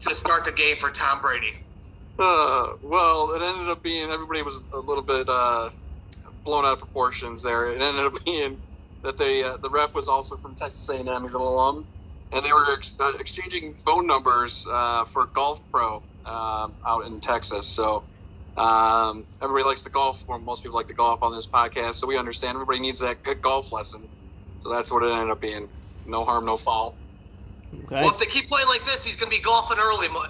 to 0.00 0.14
start 0.14 0.44
the 0.44 0.52
game 0.52 0.76
for 0.76 0.90
Tom 0.90 1.22
Brady. 1.22 1.54
Uh, 2.18 2.74
well, 2.82 3.32
it 3.32 3.40
ended 3.40 3.68
up 3.68 3.82
being 3.82 4.10
everybody 4.10 4.42
was 4.42 4.60
a 4.74 4.78
little 4.78 5.02
bit 5.02 5.26
uh, 5.28 5.70
blown 6.44 6.66
out 6.66 6.74
of 6.74 6.78
proportions 6.80 7.40
there. 7.42 7.72
It 7.72 7.80
ended 7.80 8.04
up 8.04 8.22
being 8.24 8.60
that 9.02 9.16
they 9.18 9.42
uh, 9.42 9.56
the 9.56 9.70
ref 9.70 9.94
was 9.94 10.08
also 10.08 10.36
from 10.36 10.54
Texas 10.54 10.88
A&M. 10.88 11.06
He's 11.06 11.34
an 11.34 11.40
alum, 11.40 11.84
and 12.32 12.44
they 12.44 12.52
were 12.52 12.72
ex- 12.72 12.94
uh, 12.98 13.12
exchanging 13.18 13.74
phone 13.74 14.06
numbers 14.06 14.66
uh, 14.70 15.04
for 15.04 15.26
Golf 15.26 15.60
Pro 15.70 16.02
um, 16.24 16.74
out 16.86 17.04
in 17.06 17.20
Texas. 17.20 17.66
So 17.66 18.04
um, 18.56 19.24
everybody 19.40 19.64
likes 19.64 19.82
the 19.82 19.90
golf, 19.90 20.22
or 20.26 20.38
most 20.38 20.62
people 20.62 20.76
like 20.76 20.88
the 20.88 20.94
golf 20.94 21.22
on 21.22 21.32
this 21.34 21.46
podcast. 21.46 21.94
So 21.94 22.06
we 22.06 22.16
understand 22.16 22.54
everybody 22.56 22.80
needs 22.80 23.00
that 23.00 23.22
good 23.22 23.42
golf 23.42 23.72
lesson. 23.72 24.08
So 24.60 24.70
that's 24.72 24.90
what 24.90 25.02
it 25.02 25.10
ended 25.10 25.30
up 25.30 25.40
being. 25.40 25.68
No 26.06 26.24
harm, 26.24 26.44
no 26.44 26.56
foul. 26.56 26.94
Okay. 27.84 28.02
Well, 28.02 28.10
if 28.10 28.18
they 28.18 28.26
keep 28.26 28.48
playing 28.48 28.68
like 28.68 28.84
this, 28.84 29.04
he's 29.04 29.16
going 29.16 29.30
to 29.30 29.36
be 29.36 29.42
golfing 29.42 29.78
early. 29.78 30.08
Mo- 30.08 30.26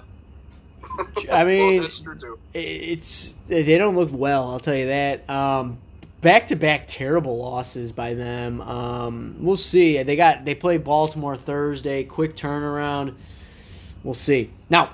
I 1.31 1.43
mean- 1.45 1.81
well, 1.81 1.89
true 1.89 2.15
too. 2.17 2.39
it's 2.53 3.33
they 3.47 3.77
don't 3.77 3.95
look 3.95 4.09
well. 4.11 4.49
I'll 4.49 4.59
tell 4.59 4.75
you 4.75 4.87
that. 4.87 5.29
Um, 5.29 5.79
back 6.23 6.47
to 6.47 6.55
back 6.55 6.85
terrible 6.87 7.37
losses 7.37 7.91
by 7.91 8.15
them. 8.15 8.61
Um, 8.61 9.35
we'll 9.39 9.57
see. 9.57 10.01
They 10.01 10.15
got 10.15 10.45
they 10.45 10.55
play 10.55 10.77
Baltimore 10.77 11.37
Thursday. 11.37 12.03
Quick 12.03 12.35
turnaround. 12.35 13.13
We'll 14.03 14.15
see. 14.15 14.49
Now 14.69 14.91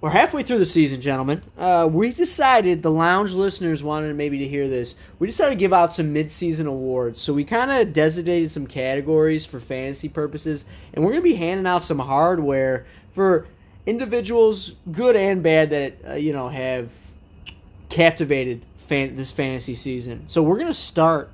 we're 0.00 0.10
halfway 0.10 0.42
through 0.42 0.58
the 0.58 0.66
season, 0.66 1.00
gentlemen. 1.00 1.42
Uh, 1.58 1.86
we 1.90 2.12
decided 2.12 2.82
the 2.82 2.90
lounge 2.90 3.32
listeners 3.32 3.82
wanted 3.82 4.14
maybe 4.16 4.38
to 4.38 4.48
hear 4.48 4.66
this. 4.66 4.94
We 5.18 5.26
decided 5.26 5.50
to 5.50 5.56
give 5.56 5.74
out 5.74 5.92
some 5.92 6.12
mid-season 6.12 6.66
awards. 6.66 7.20
So 7.20 7.34
we 7.34 7.44
kind 7.44 7.70
of 7.70 7.92
designated 7.92 8.50
some 8.50 8.66
categories 8.66 9.44
for 9.44 9.60
fantasy 9.60 10.08
purposes, 10.08 10.64
and 10.94 11.04
we're 11.04 11.12
to 11.12 11.20
be 11.20 11.34
handing 11.34 11.66
out 11.66 11.82
some 11.82 11.98
hardware 11.98 12.86
for 13.14 13.46
individuals, 13.84 14.72
good 14.90 15.16
and 15.16 15.42
bad, 15.42 15.68
that 15.70 15.96
uh, 16.08 16.14
you 16.14 16.32
know 16.32 16.48
have 16.48 16.88
captivated 17.90 18.62
fan- 18.76 19.16
this 19.16 19.30
fantasy 19.30 19.74
season. 19.74 20.24
So 20.26 20.42
we're 20.42 20.56
going 20.56 20.68
to 20.68 20.74
start 20.74 21.30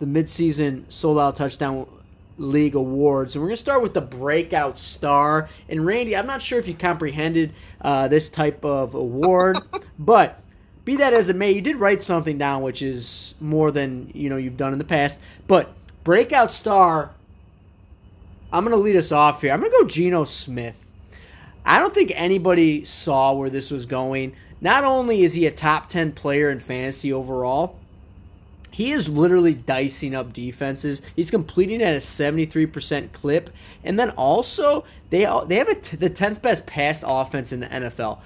the 0.00 0.06
midseason 0.06 0.84
sold 0.92 1.18
out 1.18 1.36
touchdown 1.36 1.86
league 2.36 2.74
awards 2.74 3.34
and 3.34 3.42
we're 3.42 3.48
going 3.48 3.56
to 3.56 3.62
start 3.62 3.80
with 3.80 3.94
the 3.94 4.00
breakout 4.00 4.76
star. 4.76 5.48
And 5.68 5.86
randy 5.86 6.16
i'm 6.16 6.26
not 6.26 6.42
sure 6.42 6.58
if 6.58 6.66
you 6.66 6.74
comprehended 6.74 7.54
uh, 7.80 8.08
this 8.08 8.28
type 8.28 8.64
of 8.64 8.94
award 8.94 9.58
but 9.98 10.40
be 10.84 10.96
that 10.96 11.14
as 11.14 11.28
it 11.28 11.36
may 11.36 11.52
you 11.52 11.60
did 11.60 11.76
write 11.76 12.02
something 12.02 12.36
down 12.36 12.62
which 12.62 12.82
is 12.82 13.34
more 13.40 13.70
than 13.70 14.10
you 14.14 14.28
know 14.28 14.36
you've 14.36 14.56
done 14.56 14.72
in 14.72 14.78
the 14.78 14.84
past. 14.84 15.20
But 15.46 15.72
breakout 16.02 16.50
star 16.50 17.12
i'm 18.52 18.64
going 18.64 18.76
to 18.76 18.82
lead 18.82 18.96
us 18.96 19.12
off 19.12 19.40
here. 19.40 19.52
I'm 19.52 19.60
going 19.60 19.70
to 19.70 19.78
go 19.78 19.84
Geno 19.86 20.24
smith. 20.24 20.80
I 21.64 21.78
don't 21.78 21.94
think 21.94 22.12
anybody 22.14 22.84
saw 22.84 23.32
where 23.32 23.48
this 23.48 23.70
was 23.70 23.86
going 23.86 24.34
not 24.64 24.82
only 24.82 25.22
is 25.22 25.34
he 25.34 25.46
a 25.46 25.52
top 25.52 25.88
10 25.88 26.12
player 26.12 26.50
in 26.50 26.58
fantasy 26.58 27.12
overall 27.12 27.78
he 28.74 28.90
is 28.90 29.08
literally 29.08 29.54
dicing 29.54 30.16
up 30.16 30.32
defenses. 30.32 31.00
He's 31.14 31.30
completing 31.30 31.80
at 31.80 31.94
a 31.94 31.98
73% 31.98 33.12
clip. 33.12 33.50
And 33.84 33.96
then 33.96 34.10
also, 34.10 34.84
they 35.10 35.20
they 35.46 35.56
have 35.58 35.68
the 35.68 36.10
10th 36.10 36.42
best 36.42 36.66
pass 36.66 37.04
offense 37.06 37.52
in 37.52 37.60
the 37.60 37.68
NFL. 37.68 38.18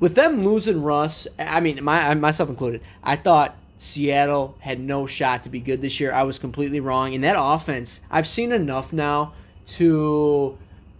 With 0.00 0.14
them 0.14 0.44
losing 0.44 0.82
Russ, 0.82 1.26
I 1.38 1.60
mean, 1.60 1.82
my, 1.82 2.12
myself 2.12 2.50
included, 2.50 2.82
I 3.02 3.16
thought 3.16 3.56
Seattle 3.78 4.54
had 4.60 4.80
no 4.80 5.06
shot 5.06 5.44
to 5.44 5.50
be 5.50 5.60
good 5.60 5.80
this 5.80 5.98
year. 5.98 6.12
I 6.12 6.24
was 6.24 6.38
completely 6.38 6.80
wrong. 6.80 7.14
In 7.14 7.22
that 7.22 7.36
offense, 7.38 8.00
I've 8.10 8.28
seen 8.28 8.52
enough 8.52 8.92
now 8.92 9.32
to 9.68 10.58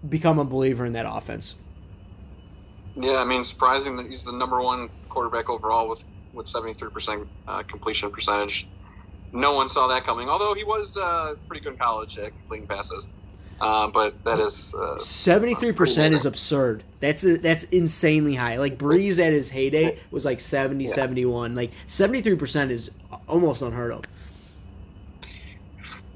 become 0.09 0.39
a 0.39 0.45
believer 0.45 0.87
in 0.87 0.95
that 0.95 1.07
offense. 1.07 1.55
Yeah, 3.01 3.19
I 3.19 3.25
mean, 3.25 3.45
surprising 3.45 3.97
that 3.97 4.07
he's 4.07 4.25
the 4.25 4.33
number 4.33 4.61
one 4.61 4.89
quarterback 5.09 5.49
overall 5.49 5.89
with 5.89 6.03
with 6.35 6.47
73% 6.47 7.27
uh, 7.47 7.63
completion 7.63 8.11
percentage. 8.11 8.69
No 9.33 9.55
one 9.55 9.69
saw 9.69 9.89
that 9.89 10.05
coming, 10.05 10.29
although 10.29 10.53
he 10.55 10.63
was 10.65 10.97
uh, 10.97 11.35
pretty 11.49 11.63
good 11.65 11.73
in 11.73 11.79
college 11.79 12.19
at 12.19 12.33
completing 12.39 12.67
passes. 12.67 13.09
Uh, 13.61 13.89
but 13.89 14.15
that 14.25 14.39
is 14.39 14.73
uh, 14.75 14.99
Seventy-three 15.01 15.73
percent 15.73 16.15
is 16.15 16.25
absurd. 16.25 16.85
That's 17.01 17.23
that's 17.23 17.65
insanely 17.65 18.35
high. 18.35 18.57
Like 18.57 18.79
Brees 18.79 19.19
at 19.19 19.33
his 19.33 19.51
heyday 19.51 19.99
was 20.11 20.25
like 20.25 20.39
70, 20.41 20.85
Yeah. 20.85 20.93
71. 20.93 21.55
Like 21.55 21.73
seventy-three 21.87 22.37
percent 22.37 22.71
is 22.71 22.91
almost 23.27 23.63
unheard 23.63 23.93
of. 23.93 24.05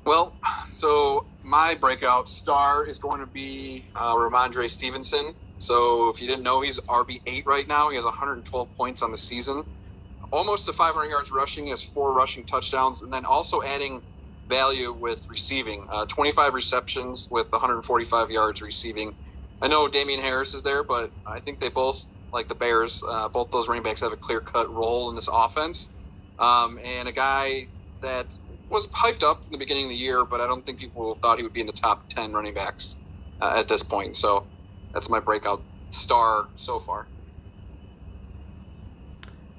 well. 0.05 0.35
So 0.71 1.27
my 1.43 1.75
breakout 1.75 2.29
star 2.29 2.87
is 2.87 2.99
going 2.99 3.21
to 3.21 3.27
be 3.27 3.85
uh, 3.95 4.15
Rhamondre 4.15 4.69
Stevenson. 4.71 5.35
So 5.62 6.11
if 6.11 6.21
you 6.23 6.28
didn't 6.28 6.45
know, 6.45 6.62
he's 6.62 6.81
RB 6.90 7.23
eight 7.26 7.45
right 7.47 7.69
now. 7.69 7.90
He 7.90 7.97
has 7.97 8.07
112 8.07 8.69
points 8.76 9.02
on 9.02 9.12
the 9.12 9.19
season, 9.19 9.64
almost 10.33 10.66
to 10.66 10.73
500 10.75 11.07
yards 11.09 11.31
rushing. 11.33 11.64
He 11.66 11.71
has 11.71 11.83
four 11.83 12.14
rushing 12.14 12.47
touchdowns, 12.47 13.02
and 13.02 13.12
then 13.12 13.25
also 13.26 13.62
adding 13.62 14.02
value 14.49 14.92
with 14.92 15.25
receiving. 15.31 15.87
Uh, 15.90 16.07
25 16.07 16.54
receptions 16.54 17.28
with 17.31 17.49
145 17.52 18.31
yards 18.31 18.62
receiving. 18.62 19.14
I 19.62 19.69
know 19.69 19.88
Damien 19.88 20.21
Harris 20.21 20.54
is 20.54 20.64
there, 20.64 20.85
but 20.85 21.12
I 21.26 21.40
think 21.40 21.61
they 21.61 21.71
both, 21.71 22.02
like 22.33 22.49
the 22.49 22.57
Bears, 22.57 23.00
uh, 23.09 23.28
both 23.28 23.50
those 23.52 23.69
running 23.69 23.85
backs 23.85 24.00
have 24.02 24.12
a 24.12 24.19
clear 24.19 24.40
cut 24.40 24.73
role 24.73 25.11
in 25.11 25.16
this 25.16 25.28
offense. 25.33 25.90
Um, 26.38 26.78
and 26.85 27.09
a 27.09 27.12
guy 27.12 27.69
that 28.02 28.28
was 28.71 28.88
hyped 28.88 29.23
up 29.23 29.42
in 29.49 29.52
the 29.52 29.59
beginning 29.59 29.85
of 29.87 29.90
the 29.90 29.97
year, 29.97 30.25
but 30.26 30.40
I 30.40 30.49
don't 30.49 30.66
think 30.66 30.81
people 30.81 31.19
thought 31.23 31.38
he 31.38 31.45
would 31.45 31.52
be 31.54 31.61
in 31.62 31.66
the 31.69 31.73
top 31.73 32.11
10 32.11 32.33
running 32.33 32.54
backs 32.54 32.97
uh, 33.40 33.54
at 33.57 33.69
this 33.69 33.83
point. 33.83 34.16
So 34.16 34.47
that's 34.93 35.09
my 35.09 35.21
breakout 35.21 35.63
star 35.91 36.49
so 36.57 36.79
far. 36.81 37.07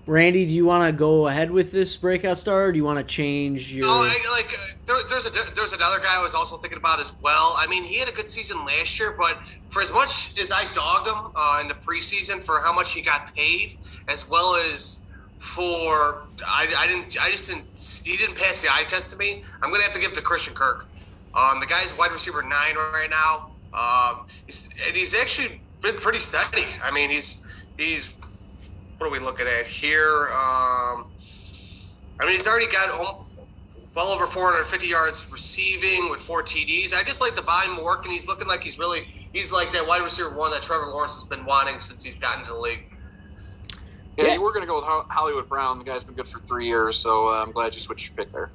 Randy, 0.05 0.45
do 0.45 0.51
you 0.51 0.65
want 0.65 0.85
to 0.85 0.91
go 0.91 1.27
ahead 1.27 1.49
with 1.49 1.71
this 1.71 1.95
breakout 1.95 2.37
star, 2.37 2.65
or 2.65 2.71
do 2.73 2.77
you 2.77 2.83
want 2.83 2.99
to 2.99 3.05
change 3.05 3.73
your? 3.73 3.87
No, 3.87 4.03
I, 4.03 4.19
like 4.31 4.53
uh, 4.53 4.73
there, 4.85 4.97
there's 5.07 5.25
a 5.25 5.29
there's 5.55 5.71
another 5.71 5.99
guy 5.99 6.17
I 6.17 6.21
was 6.21 6.35
also 6.35 6.57
thinking 6.57 6.77
about 6.77 6.99
as 6.99 7.13
well. 7.21 7.55
I 7.57 7.67
mean, 7.67 7.85
he 7.85 7.99
had 7.99 8.09
a 8.09 8.11
good 8.11 8.27
season 8.27 8.65
last 8.65 8.99
year, 8.99 9.15
but 9.17 9.39
for 9.69 9.81
as 9.81 9.91
much 9.91 10.37
as 10.37 10.51
I 10.51 10.69
dogged 10.73 11.07
him 11.07 11.31
uh, 11.35 11.59
in 11.61 11.69
the 11.69 11.73
preseason 11.73 12.43
for 12.43 12.59
how 12.59 12.73
much 12.73 12.91
he 12.91 13.01
got 13.01 13.33
paid, 13.33 13.77
as 14.09 14.27
well 14.27 14.55
as 14.55 14.97
for 15.39 16.23
I, 16.45 16.73
I 16.75 16.87
didn't 16.87 17.17
I 17.21 17.31
just 17.31 17.47
didn't 17.47 18.01
he 18.03 18.17
didn't 18.17 18.35
pass 18.35 18.61
the 18.61 18.73
eye 18.73 18.83
test 18.83 19.09
to 19.11 19.15
me. 19.15 19.45
I'm 19.61 19.71
gonna 19.71 19.83
have 19.83 19.93
to 19.93 19.99
give 19.99 20.11
it 20.11 20.15
to 20.15 20.21
Christian 20.21 20.53
Kirk. 20.53 20.85
Um, 21.33 21.61
the 21.61 21.65
guy's 21.65 21.97
wide 21.97 22.11
receiver 22.11 22.43
nine 22.43 22.75
right 22.75 23.09
now. 23.09 23.52
Um, 23.73 24.27
he's, 24.45 24.67
and 24.85 24.95
he's 24.95 25.13
actually 25.13 25.61
been 25.81 25.95
pretty 25.95 26.19
steady. 26.19 26.65
I 26.83 26.91
mean, 26.91 27.09
he's 27.09 27.37
he's 27.77 28.09
what 28.97 29.07
are 29.07 29.11
we 29.11 29.19
looking 29.19 29.47
at 29.47 29.65
here? 29.65 30.27
Um, 30.27 31.07
I 32.19 32.25
mean, 32.25 32.35
he's 32.35 32.47
already 32.47 32.67
got 32.67 33.25
well 33.95 34.07
over 34.07 34.25
450 34.25 34.87
yards 34.87 35.25
receiving 35.31 36.09
with 36.09 36.19
four 36.21 36.43
TDs. 36.43 36.93
I 36.93 37.03
just 37.03 37.21
like 37.21 37.35
the 37.35 37.41
volume 37.41 37.83
work, 37.83 38.05
and 38.05 38.13
he's 38.13 38.27
looking 38.27 38.47
like 38.47 38.61
he's 38.61 38.79
really 38.79 39.07
he's 39.33 39.51
like 39.51 39.71
that 39.73 39.85
wide 39.85 40.01
receiver 40.03 40.29
one 40.29 40.51
that 40.51 40.63
Trevor 40.63 40.87
Lawrence 40.87 41.15
has 41.15 41.23
been 41.23 41.45
wanting 41.45 41.79
since 41.79 42.03
he's 42.03 42.15
gotten 42.15 42.45
to 42.45 42.53
the 42.53 42.59
league. 42.59 42.83
Yeah, 44.17 44.25
yeah. 44.25 44.33
you 44.35 44.41
were 44.41 44.51
going 44.51 44.61
to 44.61 44.67
go 44.67 44.75
with 44.75 44.85
Hollywood 44.85 45.49
Brown. 45.49 45.79
The 45.79 45.85
guy's 45.85 46.03
been 46.03 46.15
good 46.15 46.27
for 46.27 46.39
three 46.41 46.67
years, 46.67 46.97
so 46.97 47.29
uh, 47.29 47.43
I'm 47.43 47.51
glad 47.51 47.73
you 47.73 47.81
switched 47.81 48.09
your 48.09 48.15
pick 48.15 48.31
there. 48.31 48.51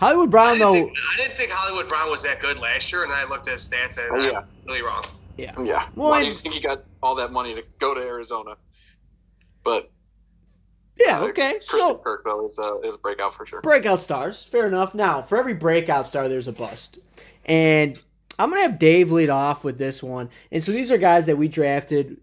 Hollywood 0.00 0.30
Brown, 0.30 0.56
I 0.56 0.58
though. 0.58 0.72
Think, 0.72 0.92
I 1.12 1.16
didn't 1.18 1.36
think 1.36 1.50
Hollywood 1.50 1.86
Brown 1.86 2.10
was 2.10 2.22
that 2.22 2.40
good 2.40 2.58
last 2.58 2.90
year, 2.90 3.04
and 3.04 3.12
I 3.12 3.28
looked 3.28 3.46
at 3.48 3.52
his 3.52 3.68
stats 3.68 3.98
and 3.98 4.10
oh, 4.10 4.30
yeah. 4.30 4.44
really 4.66 4.80
wrong. 4.80 5.04
Yeah. 5.36 5.52
Yeah. 5.62 5.88
Well, 5.94 6.08
Why 6.08 6.22
do 6.22 6.28
you 6.28 6.34
think 6.34 6.54
he 6.54 6.60
got 6.60 6.84
all 7.02 7.14
that 7.16 7.32
money 7.32 7.54
to 7.54 7.62
go 7.78 7.92
to 7.92 8.00
Arizona? 8.00 8.56
But 9.62 9.90
yeah, 10.96 11.20
okay. 11.20 11.52
Christian 11.52 11.78
so 11.80 11.98
Kirk 11.98 12.24
though 12.24 12.46
is 12.46 12.58
uh, 12.58 12.80
is 12.80 12.94
a 12.94 12.98
breakout 12.98 13.34
for 13.34 13.44
sure. 13.44 13.60
Breakout 13.60 14.00
stars, 14.00 14.42
fair 14.42 14.66
enough. 14.66 14.94
Now, 14.94 15.20
for 15.20 15.36
every 15.36 15.54
breakout 15.54 16.06
star, 16.06 16.28
there's 16.28 16.48
a 16.48 16.52
bust, 16.52 16.98
and 17.44 17.98
I'm 18.38 18.48
gonna 18.48 18.62
have 18.62 18.78
Dave 18.78 19.12
lead 19.12 19.28
off 19.28 19.64
with 19.64 19.76
this 19.76 20.02
one. 20.02 20.30
And 20.50 20.64
so 20.64 20.72
these 20.72 20.90
are 20.90 20.96
guys 20.96 21.26
that 21.26 21.36
we 21.36 21.46
drafted 21.46 22.16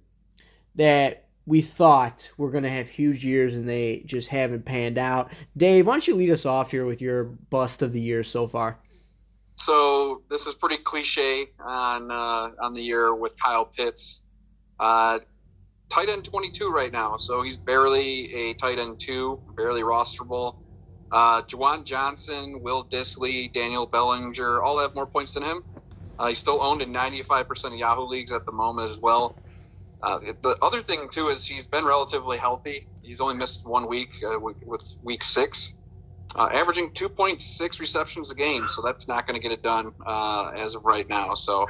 that 0.76 1.27
we 1.48 1.62
thought 1.62 2.30
we 2.38 2.46
were 2.46 2.52
gonna 2.52 2.70
have 2.70 2.90
huge 2.90 3.24
years, 3.24 3.56
and 3.56 3.68
they 3.68 4.04
just 4.06 4.28
haven't 4.28 4.66
panned 4.66 4.98
out. 4.98 5.32
Dave, 5.56 5.88
why 5.88 5.94
don't 5.94 6.06
you 6.06 6.14
lead 6.14 6.30
us 6.30 6.46
off 6.46 6.70
here 6.70 6.86
with 6.86 7.02
your 7.02 7.24
bust 7.24 7.82
of 7.82 7.94
the 7.94 8.02
year 8.02 8.24
so 8.24 8.48
far? 8.48 8.78
So 9.56 10.22
this 10.30 10.46
is 10.46 10.54
pretty 10.54 10.78
cliche 10.78 11.48
on 11.60 12.12
uh, 12.12 12.52
on 12.62 12.74
the 12.74 12.82
year 12.82 13.16
with 13.16 13.40
Kyle 13.40 13.66
Pitts. 13.66 14.22
Uh, 14.78 15.20
tight 15.90 16.10
end 16.10 16.26
22 16.26 16.70
right 16.70 16.92
now, 16.92 17.16
so 17.16 17.42
he's 17.42 17.58
barely 17.58 18.34
a 18.34 18.54
tight 18.56 18.78
end 18.78 19.00
two, 19.00 19.42
barely 19.56 19.82
rosterable. 19.82 20.58
Uh, 21.10 21.42
Juwan 21.44 21.86
Johnson, 21.86 22.62
Will 22.62 22.84
Dissly, 22.84 23.52
Daniel 23.54 23.88
Bellinger 23.88 24.62
all 24.62 24.78
have 24.80 24.94
more 24.94 25.06
points 25.06 25.34
than 25.34 25.44
him. 25.44 25.64
Uh, 26.20 26.28
he's 26.28 26.40
still 26.40 26.62
owned 26.62 26.82
in 26.82 26.92
95% 26.92 27.66
of 27.66 27.74
Yahoo 27.76 28.02
leagues 28.02 28.34
at 28.34 28.46
the 28.46 28.52
moment 28.52 28.92
as 28.92 29.00
well. 29.00 29.38
Uh, 30.02 30.20
the 30.42 30.58
other 30.62 30.82
thing 30.82 31.10
too 31.10 31.30
is 31.30 31.44
he's 31.44 31.66
been 31.66 31.86
relatively 31.86 32.38
healthy. 32.38 32.88
He's 33.02 33.20
only 33.20 33.36
missed 33.36 33.66
one 33.66 33.88
week 33.88 34.10
uh, 34.26 34.40
with 34.40 34.84
week 35.02 35.24
six, 35.24 35.74
uh, 36.36 36.50
averaging 36.52 36.92
2.6 36.92 37.80
receptions 37.80 38.32
a 38.32 38.36
game. 38.36 38.68
So 38.70 38.82
that's 38.82 39.08
not 39.08 39.26
going 39.26 39.42
to 39.42 39.42
get 39.42 39.52
it 39.52 39.64
done 39.64 39.94
uh, 40.06 40.52
as 40.56 40.76
of 40.76 40.86
right 40.86 41.08
now. 41.08 41.34
So 41.34 41.68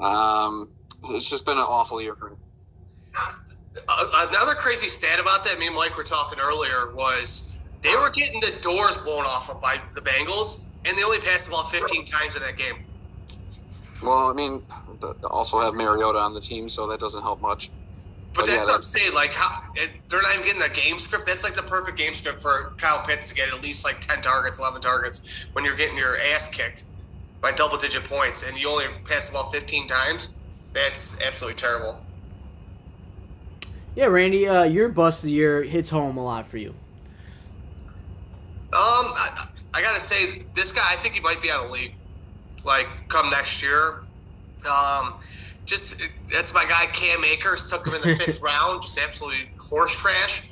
um, 0.00 0.70
it's 1.04 1.28
just 1.28 1.44
been 1.44 1.58
an 1.58 1.64
awful 1.64 2.02
year 2.02 2.16
for 2.16 2.30
him. 2.30 2.36
Uh, 3.88 4.26
another 4.30 4.54
crazy 4.54 4.88
stat 4.88 5.20
about 5.20 5.44
that, 5.44 5.58
me 5.58 5.66
and 5.66 5.76
Mike 5.76 5.96
were 5.96 6.04
talking 6.04 6.40
earlier, 6.40 6.92
was 6.94 7.42
they 7.82 7.94
were 7.94 8.10
getting 8.10 8.40
the 8.40 8.52
doors 8.60 8.96
blown 8.98 9.24
off 9.24 9.48
of 9.50 9.60
by 9.60 9.80
the 9.94 10.00
Bengals, 10.00 10.58
and 10.84 10.98
they 10.98 11.04
only 11.04 11.20
passed 11.20 11.44
the 11.44 11.50
ball 11.50 11.64
15 11.64 12.06
times 12.06 12.34
in 12.34 12.42
that 12.42 12.56
game. 12.56 12.84
Well, 14.02 14.30
I 14.30 14.32
mean, 14.32 14.64
also 15.24 15.60
have 15.60 15.74
Mariota 15.74 16.18
on 16.18 16.34
the 16.34 16.40
team, 16.40 16.68
so 16.68 16.86
that 16.88 17.00
doesn't 17.00 17.22
help 17.22 17.40
much. 17.40 17.70
But, 18.34 18.42
but 18.42 18.46
that's 18.46 18.66
yeah, 18.66 18.72
what 18.72 18.74
I'm 18.76 18.82
saying. 18.82 19.14
Like, 19.14 19.32
how 19.32 19.62
they're 20.08 20.22
not 20.22 20.34
even 20.34 20.46
getting 20.46 20.62
a 20.62 20.68
game 20.68 20.98
script. 20.98 21.26
That's 21.26 21.44
like 21.44 21.54
the 21.54 21.62
perfect 21.62 21.96
game 21.96 22.14
script 22.14 22.40
for 22.40 22.72
Kyle 22.78 23.04
Pitts 23.04 23.28
to 23.28 23.34
get 23.34 23.48
at 23.48 23.62
least 23.62 23.84
like 23.84 24.00
10 24.00 24.22
targets, 24.22 24.58
11 24.58 24.82
targets 24.82 25.20
when 25.52 25.64
you're 25.64 25.76
getting 25.76 25.96
your 25.96 26.18
ass 26.18 26.46
kicked 26.48 26.84
by 27.40 27.52
double 27.52 27.78
digit 27.78 28.04
points, 28.04 28.42
and 28.42 28.58
you 28.58 28.68
only 28.68 28.86
pass 29.06 29.26
the 29.26 29.32
ball 29.32 29.50
15 29.50 29.88
times. 29.88 30.28
That's 30.72 31.14
absolutely 31.20 31.58
terrible. 31.58 32.00
Yeah, 33.94 34.06
Randy, 34.06 34.46
uh, 34.46 34.64
your 34.64 34.88
bust 34.88 35.20
of 35.20 35.24
the 35.24 35.32
year 35.32 35.62
hits 35.62 35.90
home 35.90 36.18
a 36.18 36.24
lot 36.24 36.46
for 36.48 36.58
you. 36.58 36.70
Um, 38.70 38.74
I, 39.16 39.48
I, 39.72 39.80
gotta 39.80 40.00
say, 40.00 40.44
this 40.54 40.72
guy, 40.72 40.84
I 40.86 40.96
think 40.96 41.14
he 41.14 41.20
might 41.20 41.40
be 41.40 41.50
out 41.50 41.64
of 41.64 41.70
league. 41.70 41.94
Like 42.64 42.86
come 43.08 43.30
next 43.30 43.62
year. 43.62 44.02
Um, 44.66 45.14
just 45.64 45.96
that's 46.32 46.52
my 46.52 46.64
guy 46.64 46.86
Cam 46.86 47.24
Akers. 47.24 47.64
Took 47.64 47.86
him 47.86 47.94
in 47.94 48.02
the 48.02 48.16
fifth 48.16 48.40
round. 48.42 48.82
Just 48.82 48.98
absolutely 48.98 49.50
horse 49.58 49.92
trash. 49.92 50.42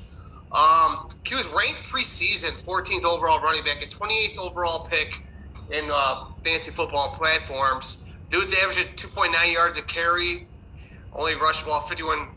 Um, 0.53 1.11
he 1.25 1.35
was 1.35 1.47
ranked 1.49 1.83
preseason 1.85 2.53
14th 2.63 3.05
overall 3.05 3.41
running 3.41 3.65
back 3.65 3.83
and 3.83 3.91
28th 3.91 4.39
overall 4.39 4.87
pick 4.87 5.21
in 5.71 5.91
uh, 5.93 6.27
fantasy 6.45 6.71
football 6.71 7.11
platforms. 7.11 7.97
Dude's 8.31 8.55
averaging 8.55 8.95
2.9 8.95 9.53
yards 9.53 9.79
a 9.79 9.83
carry, 9.83 10.47
only 11.13 11.35
rushed 11.35 11.67
ball 11.67 11.81
51 11.81 12.29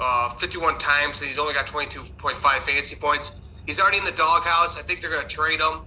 uh, 0.00 0.30
51 0.34 0.78
times, 0.78 1.20
and 1.20 1.28
he's 1.28 1.38
only 1.38 1.54
got 1.54 1.66
22.5 1.66 2.40
fantasy 2.40 2.94
points. 2.94 3.32
He's 3.66 3.80
already 3.80 3.98
in 3.98 4.04
the 4.04 4.12
doghouse. 4.12 4.76
I 4.76 4.82
think 4.82 5.00
they're 5.00 5.10
going 5.10 5.22
to 5.22 5.28
trade 5.28 5.60
him. 5.60 5.80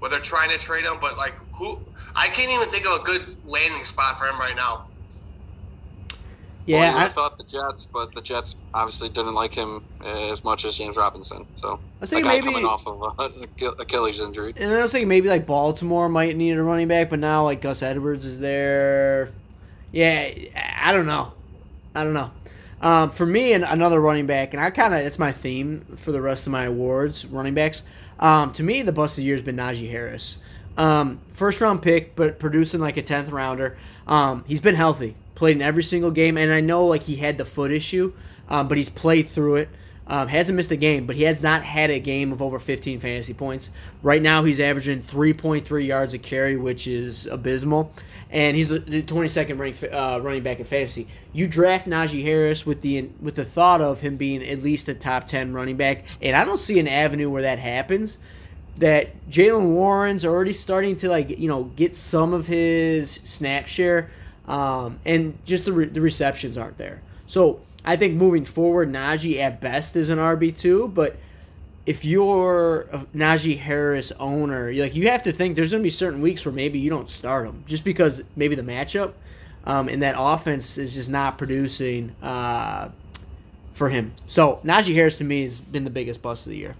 Well, 0.00 0.10
they're 0.10 0.20
trying 0.20 0.50
to 0.50 0.58
trade 0.58 0.84
him, 0.84 0.96
but 1.00 1.16
like 1.16 1.34
who? 1.54 1.78
I 2.14 2.28
can't 2.28 2.50
even 2.50 2.68
think 2.70 2.86
of 2.86 3.00
a 3.00 3.04
good 3.04 3.36
landing 3.46 3.84
spot 3.84 4.18
for 4.18 4.26
him 4.26 4.38
right 4.38 4.56
now. 4.56 4.86
Yeah, 6.64 6.78
well, 6.78 6.96
I, 6.96 7.04
I, 7.06 7.08
thought 7.08 7.38
the 7.38 7.44
Jets, 7.44 7.88
but 7.92 8.14
the 8.14 8.20
Jets 8.20 8.54
obviously 8.72 9.08
didn't 9.08 9.34
like 9.34 9.52
him 9.52 9.84
as 10.04 10.44
much 10.44 10.64
as 10.64 10.76
James 10.76 10.96
Robinson. 10.96 11.44
So 11.56 11.72
I 11.72 11.78
was 12.00 12.10
thinking 12.10 12.28
maybe 12.28 12.46
coming 12.46 12.64
off 12.64 12.86
of 12.86 13.02
an 13.18 13.48
Achilles 13.80 14.20
injury. 14.20 14.54
And 14.56 14.72
I 14.72 14.82
was 14.82 14.92
thinking 14.92 15.08
maybe 15.08 15.28
like 15.28 15.44
Baltimore 15.44 16.08
might 16.08 16.36
need 16.36 16.52
a 16.52 16.62
running 16.62 16.86
back, 16.86 17.10
but 17.10 17.18
now 17.18 17.42
like 17.44 17.62
Gus 17.62 17.82
Edwards 17.82 18.24
is 18.24 18.38
there. 18.38 19.32
Yeah, 19.90 20.30
I 20.78 20.92
don't 20.92 21.06
know. 21.06 21.32
I 21.96 22.04
don't 22.04 22.14
know. 22.14 22.30
Um, 22.80 23.10
for 23.10 23.26
me, 23.26 23.52
and 23.52 23.64
another 23.64 24.00
running 24.00 24.26
back, 24.26 24.54
and 24.54 24.62
I 24.62 24.70
kind 24.70 24.94
of 24.94 25.00
it's 25.00 25.18
my 25.18 25.32
theme 25.32 25.84
for 25.96 26.12
the 26.12 26.20
rest 26.20 26.46
of 26.46 26.52
my 26.52 26.64
awards, 26.64 27.24
running 27.26 27.54
backs. 27.54 27.82
Um, 28.20 28.52
to 28.54 28.62
me, 28.62 28.82
the 28.82 28.92
bust 28.92 29.12
of 29.12 29.16
the 29.16 29.22
year 29.22 29.34
has 29.34 29.44
been 29.44 29.56
Najee 29.56 29.90
Harris. 29.90 30.36
Um, 30.76 31.20
first 31.32 31.60
round 31.60 31.82
pick, 31.82 32.16
but 32.16 32.38
producing 32.38 32.80
like 32.80 32.96
a 32.96 33.02
tenth 33.02 33.28
rounder. 33.30 33.76
Um, 34.06 34.44
he's 34.46 34.60
been 34.60 34.74
healthy, 34.74 35.14
played 35.34 35.56
in 35.56 35.62
every 35.62 35.82
single 35.82 36.10
game, 36.10 36.36
and 36.36 36.52
I 36.52 36.60
know 36.60 36.86
like 36.86 37.02
he 37.02 37.16
had 37.16 37.38
the 37.38 37.44
foot 37.44 37.70
issue, 37.70 38.12
um, 38.48 38.68
but 38.68 38.78
he's 38.78 38.88
played 38.88 39.28
through 39.28 39.56
it. 39.56 39.68
Um, 40.04 40.26
hasn't 40.26 40.56
missed 40.56 40.72
a 40.72 40.76
game, 40.76 41.06
but 41.06 41.14
he 41.14 41.22
has 41.22 41.40
not 41.40 41.62
had 41.62 41.90
a 41.90 42.00
game 42.00 42.32
of 42.32 42.42
over 42.42 42.58
15 42.58 42.98
fantasy 42.98 43.32
points. 43.32 43.70
Right 44.02 44.20
now, 44.20 44.42
he's 44.42 44.58
averaging 44.58 45.02
3.3 45.04 45.86
yards 45.86 46.12
a 46.12 46.18
carry, 46.18 46.56
which 46.56 46.88
is 46.88 47.26
abysmal 47.26 47.92
and 48.32 48.56
he's 48.56 48.70
the 48.70 48.80
22nd 48.80 49.58
running 49.58 49.94
uh, 49.94 50.18
running 50.20 50.42
back 50.42 50.58
in 50.58 50.64
fantasy. 50.64 51.06
You 51.32 51.46
draft 51.46 51.86
Najee 51.86 52.22
Harris 52.22 52.64
with 52.64 52.80
the 52.80 53.10
with 53.20 53.36
the 53.36 53.44
thought 53.44 53.80
of 53.80 54.00
him 54.00 54.16
being 54.16 54.42
at 54.42 54.62
least 54.62 54.88
a 54.88 54.94
top 54.94 55.28
10 55.28 55.52
running 55.52 55.76
back, 55.76 56.04
and 56.20 56.34
I 56.34 56.44
don't 56.44 56.58
see 56.58 56.80
an 56.80 56.88
avenue 56.88 57.28
where 57.30 57.42
that 57.42 57.58
happens. 57.58 58.18
That 58.78 59.28
Jaylen 59.30 59.70
Warren's 59.70 60.24
already 60.24 60.52
starting 60.52 60.96
to 60.96 61.08
like 61.08 61.38
you 61.38 61.48
know 61.48 61.64
get 61.64 61.94
some 61.94 62.32
of 62.32 62.46
his 62.46 63.20
snap 63.24 63.66
share, 63.66 64.10
um, 64.48 64.98
and 65.04 65.38
just 65.44 65.64
the 65.64 65.72
re- 65.72 65.86
the 65.86 66.00
receptions 66.00 66.56
aren't 66.56 66.78
there. 66.78 67.02
So 67.26 67.60
I 67.84 67.96
think 67.96 68.14
moving 68.14 68.44
forward, 68.44 68.90
Najee 68.90 69.38
at 69.38 69.60
best 69.60 69.96
is 69.96 70.08
an 70.08 70.18
RB 70.18 70.56
two, 70.56 70.88
but 70.88 71.16
if 71.84 72.04
you're 72.04 72.82
a 72.92 73.06
Najee 73.14 73.58
Harris 73.58 74.12
owner, 74.20 74.72
like 74.72 74.94
you 74.94 75.08
have 75.08 75.24
to 75.24 75.32
think 75.32 75.56
there's 75.56 75.70
going 75.70 75.82
to 75.82 75.86
be 75.86 75.90
certain 75.90 76.20
weeks 76.20 76.44
where 76.44 76.52
maybe 76.52 76.78
you 76.78 76.90
don't 76.90 77.10
start 77.10 77.46
him 77.46 77.64
just 77.66 77.84
because 77.84 78.22
maybe 78.36 78.54
the 78.54 78.62
matchup 78.62 79.14
um, 79.64 79.88
and 79.88 80.02
that 80.02 80.14
offense 80.18 80.78
is 80.78 80.94
just 80.94 81.10
not 81.10 81.38
producing 81.38 82.14
uh, 82.22 82.88
for 83.74 83.88
him. 83.88 84.12
So 84.28 84.60
Najee 84.64 84.94
Harris 84.94 85.16
to 85.16 85.24
me 85.24 85.42
has 85.42 85.60
been 85.60 85.84
the 85.84 85.90
biggest 85.90 86.22
bust 86.22 86.46
of 86.46 86.50
the 86.50 86.58
year. 86.58 86.76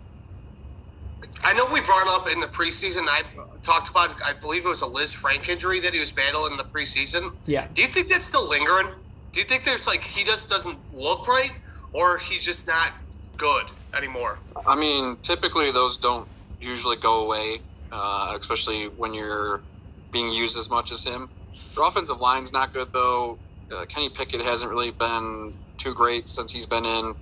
I 1.45 1.53
know 1.53 1.67
we 1.67 1.81
brought 1.81 2.09
up 2.09 2.29
in 2.31 2.41
the 2.41 2.47
preseason. 2.47 3.09
I 3.09 3.23
talked 3.63 3.89
about. 3.89 4.21
I 4.23 4.33
believe 4.33 4.65
it 4.65 4.69
was 4.69 4.83
a 4.83 4.87
Lisfranc 4.87 5.49
injury 5.49 5.81
that 5.81 5.93
he 5.93 6.01
was 6.01 6.13
battling 6.13 6.53
in 6.53 6.59
the 6.59 6.65
preseason. 6.65 7.33
Yeah. 7.47 7.67
Do 7.73 7.83
you 7.83 7.89
think 7.89 8.09
that's 8.09 8.25
still 8.25 8.49
lingering? 8.49 8.89
Do 9.33 9.41
you 9.41 9.47
think 9.47 9.65
there's 9.65 9.87
like 9.87 10.03
he 10.03 10.25
just 10.25 10.49
doesn't 10.49 10.79
look 10.95 11.27
right, 11.27 11.53
or 11.93 12.19
he's 12.19 12.43
just 12.43 12.67
not 12.67 12.93
good 13.37 13.67
anymore? 13.95 14.39
I 14.67 14.77
mean, 14.77 15.17
typically 15.23 15.71
those 15.73 15.99
don't 15.99 16.29
usually 16.61 16.97
go 16.97 17.25
away, 17.25 17.61
uh, 17.91 18.37
especially 18.39 18.87
when 18.89 19.15
you're 19.15 19.63
being 20.11 20.31
used 20.31 20.57
as 20.57 20.69
much 20.69 20.93
as 20.93 21.03
him. 21.05 21.29
Their 21.75 21.85
offensive 21.85 22.21
line's 22.21 22.53
not 22.53 22.73
good 22.73 22.93
though. 22.93 23.39
Uh, 23.71 23.87
Kenny 23.87 24.11
Pickett 24.11 24.43
hasn't 24.43 24.71
really 24.71 24.91
been 24.91 25.55
too 25.79 25.95
great 25.95 26.29
since 26.29 26.53
he's 26.53 26.67
been 26.67 26.85
in. 26.85 27.15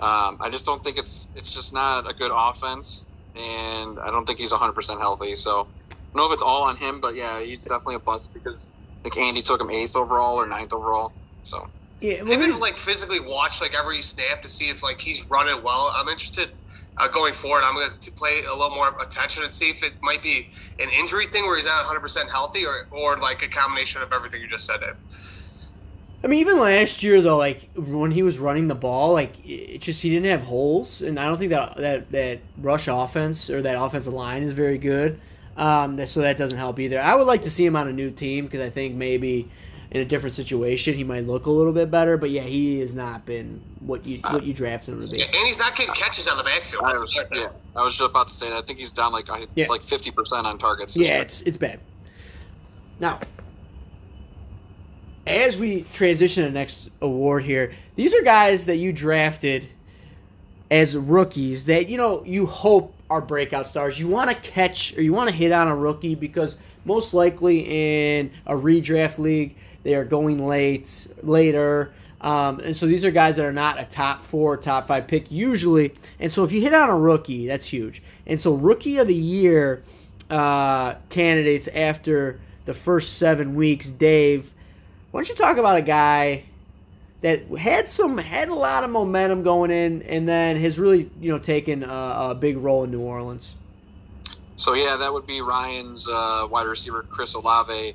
Um, 0.00 0.38
I 0.40 0.50
just 0.50 0.66
don't 0.66 0.82
think 0.82 0.98
it's 0.98 1.28
it's 1.36 1.52
just 1.52 1.72
not 1.72 2.10
a 2.10 2.12
good 2.12 2.32
offense, 2.34 3.03
and 3.36 3.98
I 3.98 4.10
don't 4.10 4.26
think 4.26 4.38
he's 4.38 4.50
100 4.50 4.72
percent 4.72 5.00
healthy. 5.00 5.36
So 5.36 5.62
I 5.90 5.94
don't 6.14 6.16
know 6.16 6.26
if 6.26 6.32
it's 6.32 6.42
all 6.42 6.64
on 6.64 6.76
him, 6.76 7.00
but 7.00 7.14
yeah, 7.14 7.40
he's 7.40 7.62
definitely 7.62 7.96
a 7.96 8.00
bust 8.00 8.32
because 8.32 8.66
like 9.02 9.16
Andy 9.16 9.42
took 9.42 9.60
him 9.60 9.70
eighth 9.70 9.96
overall 9.96 10.36
or 10.40 10.46
ninth 10.46 10.72
overall. 10.72 11.12
So 11.42 11.68
Yeah, 12.00 12.22
well, 12.22 12.32
Even 12.32 12.58
like 12.60 12.76
physically 12.76 13.20
watch 13.20 13.60
like 13.60 13.74
every 13.74 14.02
snap 14.02 14.42
to 14.42 14.48
see 14.48 14.70
if 14.70 14.82
like 14.82 15.00
he's 15.00 15.24
running 15.26 15.62
well. 15.62 15.92
I'm 15.94 16.08
interested 16.08 16.50
uh, 16.96 17.08
going 17.08 17.34
forward. 17.34 17.62
I'm 17.64 17.74
going 17.74 17.90
to 17.98 18.12
play 18.12 18.44
a 18.44 18.52
little 18.52 18.74
more 18.74 18.96
attention 19.00 19.42
and 19.42 19.52
see 19.52 19.70
if 19.70 19.82
it 19.82 19.94
might 20.00 20.22
be 20.22 20.48
an 20.78 20.90
injury 20.90 21.26
thing 21.26 21.46
where 21.46 21.56
he's 21.56 21.66
not 21.66 21.78
100 21.78 22.00
percent 22.00 22.30
healthy, 22.30 22.64
or 22.64 22.86
or 22.90 23.16
like 23.18 23.42
a 23.42 23.48
combination 23.48 24.02
of 24.02 24.12
everything 24.12 24.40
you 24.40 24.48
just 24.48 24.64
said. 24.64 24.80
Dave. 24.80 24.96
I 26.24 26.26
mean, 26.26 26.40
even 26.40 26.58
last 26.58 27.02
year 27.02 27.20
though, 27.20 27.36
like 27.36 27.68
when 27.76 28.10
he 28.10 28.22
was 28.22 28.38
running 28.38 28.66
the 28.66 28.74
ball, 28.74 29.12
like 29.12 29.34
it 29.44 29.82
just 29.82 30.00
he 30.00 30.08
didn't 30.08 30.24
have 30.30 30.40
holes, 30.40 31.02
and 31.02 31.20
I 31.20 31.26
don't 31.26 31.36
think 31.36 31.50
that 31.50 31.76
that 31.76 32.10
that 32.12 32.38
rush 32.56 32.88
offense 32.88 33.50
or 33.50 33.60
that 33.60 33.80
offensive 33.80 34.14
line 34.14 34.42
is 34.42 34.52
very 34.52 34.78
good. 34.78 35.20
Um, 35.58 36.04
so 36.06 36.22
that 36.22 36.38
doesn't 36.38 36.56
help 36.56 36.80
either. 36.80 36.98
I 36.98 37.14
would 37.14 37.26
like 37.26 37.42
to 37.42 37.50
see 37.50 37.64
him 37.66 37.76
on 37.76 37.88
a 37.88 37.92
new 37.92 38.10
team 38.10 38.46
because 38.46 38.60
I 38.60 38.70
think 38.70 38.94
maybe 38.94 39.48
in 39.90 40.00
a 40.00 40.04
different 40.04 40.34
situation 40.34 40.94
he 40.94 41.04
might 41.04 41.26
look 41.26 41.44
a 41.46 41.50
little 41.50 41.74
bit 41.74 41.90
better. 41.90 42.16
But 42.16 42.30
yeah, 42.30 42.42
he 42.42 42.80
has 42.80 42.94
not 42.94 43.26
been 43.26 43.60
what 43.80 44.06
you 44.06 44.20
what 44.20 44.44
you 44.44 44.54
drafted 44.54 44.94
him 44.94 45.02
to 45.02 45.08
be. 45.12 45.18
Yeah, 45.18 45.26
and 45.26 45.46
he's 45.46 45.58
not 45.58 45.76
getting 45.76 45.94
catches 45.94 46.26
out 46.26 46.32
of 46.32 46.38
the 46.38 46.44
backfield. 46.44 46.84
I 46.84 46.92
was, 46.94 47.14
yeah, 47.32 47.48
I 47.76 47.84
was 47.84 47.92
just 47.92 48.10
about 48.10 48.28
to 48.28 48.34
say 48.34 48.48
that. 48.48 48.56
I 48.56 48.66
think 48.66 48.78
he's 48.78 48.90
down 48.90 49.12
like 49.12 49.28
Yeah. 49.54 49.66
like 49.68 49.82
50 49.82 50.10
percent 50.10 50.46
on 50.46 50.56
targets. 50.56 50.96
Yeah, 50.96 51.08
year. 51.08 51.20
it's 51.22 51.42
it's 51.42 51.58
bad. 51.58 51.80
Now, 52.98 53.20
as 55.26 55.56
we 55.56 55.82
transition 55.92 56.44
to 56.44 56.50
the 56.50 56.54
next 56.54 56.90
award 57.00 57.44
here, 57.44 57.72
these 57.96 58.14
are 58.14 58.22
guys 58.22 58.66
that 58.66 58.76
you 58.76 58.92
drafted 58.92 59.68
as 60.70 60.96
rookies 60.96 61.66
that 61.66 61.88
you 61.88 61.96
know 61.96 62.24
you 62.24 62.46
hope 62.46 62.94
are 63.10 63.20
breakout 63.20 63.68
stars. 63.68 63.98
You 63.98 64.08
want 64.08 64.30
to 64.30 64.50
catch 64.50 64.96
or 64.96 65.02
you 65.02 65.12
want 65.12 65.30
to 65.30 65.34
hit 65.36 65.52
on 65.52 65.68
a 65.68 65.76
rookie 65.76 66.14
because 66.14 66.56
most 66.84 67.14
likely 67.14 68.18
in 68.18 68.30
a 68.46 68.54
redraft 68.54 69.18
league 69.18 69.56
they 69.82 69.94
are 69.94 70.04
going 70.04 70.46
late 70.46 71.06
later. 71.22 71.92
Um, 72.20 72.60
and 72.60 72.74
so 72.74 72.86
these 72.86 73.04
are 73.04 73.10
guys 73.10 73.36
that 73.36 73.44
are 73.44 73.52
not 73.52 73.78
a 73.78 73.84
top 73.84 74.24
four, 74.24 74.56
top 74.56 74.88
five 74.88 75.06
pick 75.06 75.30
usually. 75.30 75.94
And 76.18 76.32
so 76.32 76.42
if 76.42 76.52
you 76.52 76.62
hit 76.62 76.72
on 76.72 76.88
a 76.88 76.98
rookie, 76.98 77.46
that's 77.46 77.66
huge. 77.66 78.02
And 78.26 78.40
so 78.40 78.54
rookie 78.54 78.96
of 78.96 79.06
the 79.06 79.14
year 79.14 79.82
uh, 80.30 80.94
candidates 81.10 81.68
after 81.68 82.40
the 82.64 82.72
first 82.72 83.18
seven 83.18 83.54
weeks, 83.54 83.88
Dave. 83.88 84.53
Why 85.14 85.20
don't 85.20 85.28
you 85.28 85.36
talk 85.36 85.58
about 85.58 85.76
a 85.76 85.80
guy 85.80 86.42
that 87.20 87.46
had 87.56 87.88
some 87.88 88.18
had 88.18 88.48
a 88.48 88.54
lot 88.54 88.82
of 88.82 88.90
momentum 88.90 89.44
going 89.44 89.70
in, 89.70 90.02
and 90.02 90.28
then 90.28 90.56
has 90.56 90.76
really 90.76 91.08
you 91.20 91.30
know 91.30 91.38
taken 91.38 91.84
a, 91.84 92.30
a 92.30 92.34
big 92.34 92.56
role 92.56 92.82
in 92.82 92.90
New 92.90 92.98
Orleans. 92.98 93.54
So 94.56 94.74
yeah, 94.74 94.96
that 94.96 95.12
would 95.12 95.24
be 95.24 95.40
Ryan's 95.40 96.08
uh, 96.08 96.48
wide 96.50 96.66
receiver 96.66 97.04
Chris 97.08 97.34
Olave. 97.34 97.94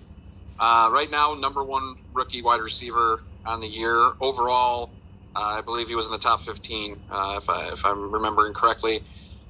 Uh, 0.57 0.89
right 0.93 1.11
now, 1.11 1.33
number 1.33 1.61
one 1.61 1.97
rookie 2.13 2.41
wide 2.41 2.61
receiver 2.61 3.21
on 3.45 3.59
the 3.59 3.67
year 3.67 4.13
overall. 4.21 4.89
Uh, 5.35 5.39
I 5.41 5.59
believe 5.59 5.89
he 5.89 5.95
was 5.95 6.05
in 6.05 6.13
the 6.13 6.19
top 6.19 6.43
15, 6.43 7.01
uh, 7.11 7.33
if, 7.35 7.49
I, 7.49 7.67
if 7.73 7.85
I'm 7.85 8.13
remembering 8.13 8.53
correctly. 8.53 9.03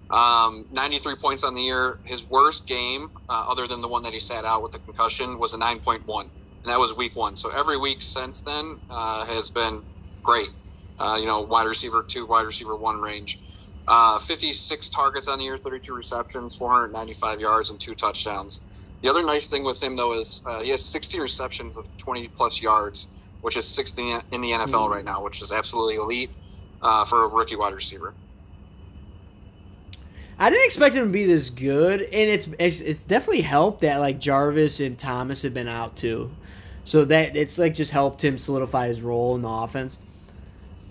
Um, 0.09 0.65
93 0.71 1.17
points 1.17 1.43
on 1.43 1.53
the 1.53 1.61
year. 1.61 1.99
His 2.03 2.27
worst 2.27 2.65
game, 2.65 3.11
uh, 3.29 3.45
other 3.47 3.67
than 3.67 3.81
the 3.81 3.87
one 3.87 4.01
that 4.03 4.13
he 4.13 4.19
sat 4.19 4.43
out 4.43 4.63
with 4.63 4.71
the 4.71 4.79
concussion, 4.79 5.37
was 5.37 5.53
a 5.53 5.57
9.1, 5.57 6.29
and 6.63 6.71
that 6.71 6.79
was 6.79 6.93
week 6.95 7.15
one. 7.15 7.35
So 7.35 7.49
every 7.49 7.77
week 7.77 8.01
since 8.01 8.41
then 8.41 8.77
uh, 8.89 9.25
has 9.25 9.49
been 9.49 9.81
great. 10.23 10.49
Uh, 10.99 11.17
you 11.19 11.25
know, 11.25 11.41
wide 11.41 11.65
receiver 11.65 12.03
two, 12.03 12.25
wide 12.25 12.45
receiver 12.45 12.75
one 12.75 12.99
range. 13.01 13.39
Uh, 13.87 14.19
56 14.19 14.89
targets 14.89 15.27
on 15.27 15.39
the 15.39 15.45
year, 15.45 15.57
32 15.57 15.95
receptions, 15.95 16.55
495 16.55 17.39
yards, 17.39 17.69
and 17.71 17.79
two 17.79 17.95
touchdowns. 17.95 18.61
The 19.01 19.09
other 19.09 19.23
nice 19.23 19.47
thing 19.47 19.63
with 19.63 19.81
him, 19.81 19.95
though, 19.95 20.19
is 20.19 20.41
uh, 20.45 20.61
he 20.61 20.69
has 20.69 20.85
16 20.85 21.21
receptions 21.21 21.75
with 21.75 21.85
20 21.97 22.27
plus 22.27 22.61
yards, 22.61 23.07
which 23.41 23.57
is 23.57 23.65
sixth 23.65 23.97
in 23.97 24.21
the 24.41 24.51
NFL 24.51 24.87
Mhm. 24.87 24.91
right 24.91 25.05
now, 25.05 25.23
which 25.23 25.41
is 25.41 25.51
absolutely 25.51 25.95
elite 25.95 26.29
uh, 26.81 27.03
for 27.05 27.23
a 27.23 27.27
rookie 27.27 27.55
wide 27.55 27.73
receiver. 27.73 28.13
I 30.37 30.49
didn't 30.49 30.65
expect 30.65 30.95
him 30.95 31.05
to 31.05 31.11
be 31.11 31.25
this 31.25 31.49
good, 31.49 32.01
and 32.01 32.29
it's 32.29 32.47
it's, 32.59 32.79
it's 32.79 32.99
definitely 32.99 33.41
helped 33.41 33.81
that 33.81 33.97
like 33.97 34.19
Jarvis 34.19 34.79
and 34.79 34.97
Thomas 34.97 35.41
have 35.41 35.53
been 35.53 35.67
out 35.67 35.97
too, 35.97 36.31
so 36.89 37.05
that 37.05 37.35
it's 37.35 37.59
like 37.59 37.75
just 37.75 37.91
helped 37.91 38.23
him 38.23 38.39
solidify 38.39 38.87
his 38.87 38.99
role 38.99 39.35
in 39.35 39.43
the 39.43 39.47
offense. 39.47 39.99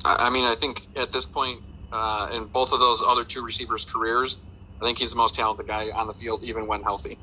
I, 0.05 0.31
mean, 0.31 0.45
I 0.45 0.55
think 0.55 0.83
at 0.95 1.11
this 1.11 1.27
point, 1.27 1.61
uh, 1.91 2.29
in 2.33 2.45
both 2.45 2.73
of 2.73 2.79
those 2.79 3.03
other 3.05 3.25
two 3.25 3.45
receivers' 3.45 3.85
careers, 3.85 4.37
I 4.81 4.85
think 4.85 4.99
he's 4.99 5.11
the 5.11 5.17
most 5.17 5.35
talented 5.35 5.67
guy 5.67 5.91
on 5.91 6.07
the 6.07 6.15
field, 6.15 6.45
even 6.45 6.69
when 6.69 6.85
healthy. 6.85 7.19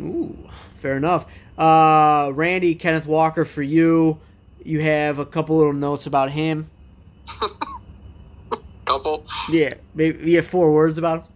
Ooh, 0.00 0.36
fair 0.78 0.96
enough. 0.96 1.26
Uh, 1.56 2.32
Randy 2.34 2.74
Kenneth 2.74 3.06
Walker 3.06 3.44
for 3.44 3.62
you. 3.62 4.18
You 4.64 4.80
have 4.80 5.20
a 5.20 5.26
couple 5.26 5.56
little 5.56 5.72
notes 5.72 6.06
about 6.06 6.32
him. 6.32 6.68
Couple. 8.84 9.24
Yeah, 9.48 9.74
maybe 9.94 10.28
you 10.28 10.38
have 10.38 10.48
four 10.48 10.72
words 10.72 10.98
about 10.98 11.20
him. 11.20 11.31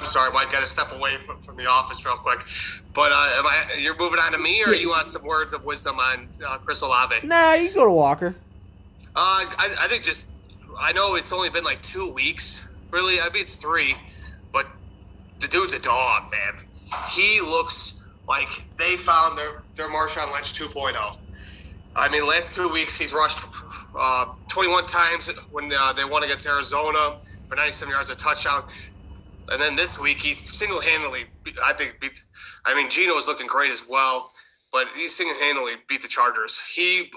I'm 0.00 0.06
sorry, 0.08 0.32
Mike. 0.32 0.52
Got 0.52 0.60
to 0.60 0.66
step 0.66 0.92
away 0.92 1.16
from, 1.26 1.40
from 1.42 1.56
the 1.56 1.66
office 1.66 2.04
real 2.04 2.16
quick. 2.16 2.38
But 2.94 3.12
uh, 3.12 3.30
am 3.38 3.46
I? 3.46 3.74
You're 3.78 3.96
moving 3.96 4.18
on 4.18 4.32
to 4.32 4.38
me, 4.38 4.62
or 4.64 4.72
Yeah. 4.74 4.80
you 4.80 4.88
want 4.90 5.10
some 5.10 5.24
words 5.24 5.52
of 5.52 5.64
wisdom 5.64 5.98
on 5.98 6.28
uh, 6.46 6.58
Chris 6.58 6.80
Olave? 6.80 7.16
Nah, 7.24 7.54
you 7.54 7.68
can 7.68 7.76
go 7.76 7.84
to 7.84 7.92
Walker. 7.92 8.34
Uh, 9.16 9.44
I, 9.58 9.76
I 9.80 9.88
think 9.88 10.04
just 10.04 10.24
I 10.78 10.92
know 10.92 11.16
it's 11.16 11.32
only 11.32 11.50
been 11.50 11.64
like 11.64 11.82
two 11.82 12.08
weeks. 12.12 12.60
Really, 12.90 13.20
I 13.20 13.28
mean 13.30 13.42
it's 13.42 13.54
three, 13.54 13.96
but 14.52 14.66
the 15.40 15.48
dude's 15.48 15.72
a 15.72 15.78
dog, 15.78 16.30
man. 16.30 16.64
He 17.10 17.40
looks 17.40 17.94
like 18.28 18.48
they 18.76 18.96
found 18.96 19.36
their 19.36 19.62
their 19.74 19.88
Marshawn 19.88 20.32
Lynch 20.32 20.54
2.0. 20.58 21.18
I 21.96 22.08
mean, 22.08 22.24
last 22.24 22.52
two 22.52 22.68
weeks 22.68 22.96
he's 22.96 23.12
rushed 23.12 23.38
uh, 23.98 24.26
21 24.48 24.86
times 24.86 25.28
when 25.50 25.72
uh, 25.72 25.92
they 25.94 26.04
won 26.04 26.22
against 26.22 26.46
Arizona 26.46 27.16
for 27.48 27.56
97 27.56 27.90
yards, 27.92 28.10
a 28.10 28.14
touchdown. 28.14 28.62
And 29.50 29.60
then 29.60 29.76
this 29.76 29.98
week 29.98 30.20
he 30.20 30.34
single-handedly, 30.34 31.26
I 31.64 31.72
think, 31.72 32.00
beat. 32.00 32.22
I 32.64 32.74
mean, 32.74 32.90
Geno 32.90 33.16
is 33.16 33.26
looking 33.26 33.46
great 33.46 33.70
as 33.70 33.82
well, 33.88 34.32
but 34.72 34.86
he 34.96 35.08
single-handedly 35.08 35.72
beat 35.88 36.02
the 36.02 36.08
Chargers. 36.08 36.58
He 36.74 37.10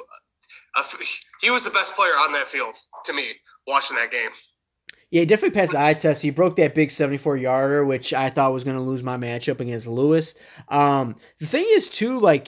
he 1.41 1.50
was 1.50 1.63
the 1.63 1.70
best 1.70 1.91
player 1.94 2.13
on 2.13 2.32
that 2.34 2.48
field 2.48 2.76
to 3.06 3.13
me 3.13 3.34
watching 3.67 3.98
that 3.98 4.12
game. 4.12 4.30
Yeah, 5.10 5.22
he 5.22 5.26
definitely 5.26 5.60
passed 5.60 5.74
the 5.74 5.82
eye 5.82 5.94
test. 5.94 6.22
He 6.22 6.30
broke 6.30 6.56
that 6.56 6.74
big 6.74 6.89
74 6.89 7.36
yarder, 7.36 7.84
which 7.84 8.13
I 8.13 8.30
thought 8.30 8.54
was 8.54 8.63
going 8.63 8.78
to 8.78 8.82
lose 8.82 9.04
my 9.04 9.17
matchup 9.17 9.60
against 9.60 9.86
Lewis. 9.86 10.34
Um, 10.70 11.17
the 11.39 11.48
thing 11.48 11.65
is, 11.67 11.89
too, 11.89 12.17
like, 12.17 12.48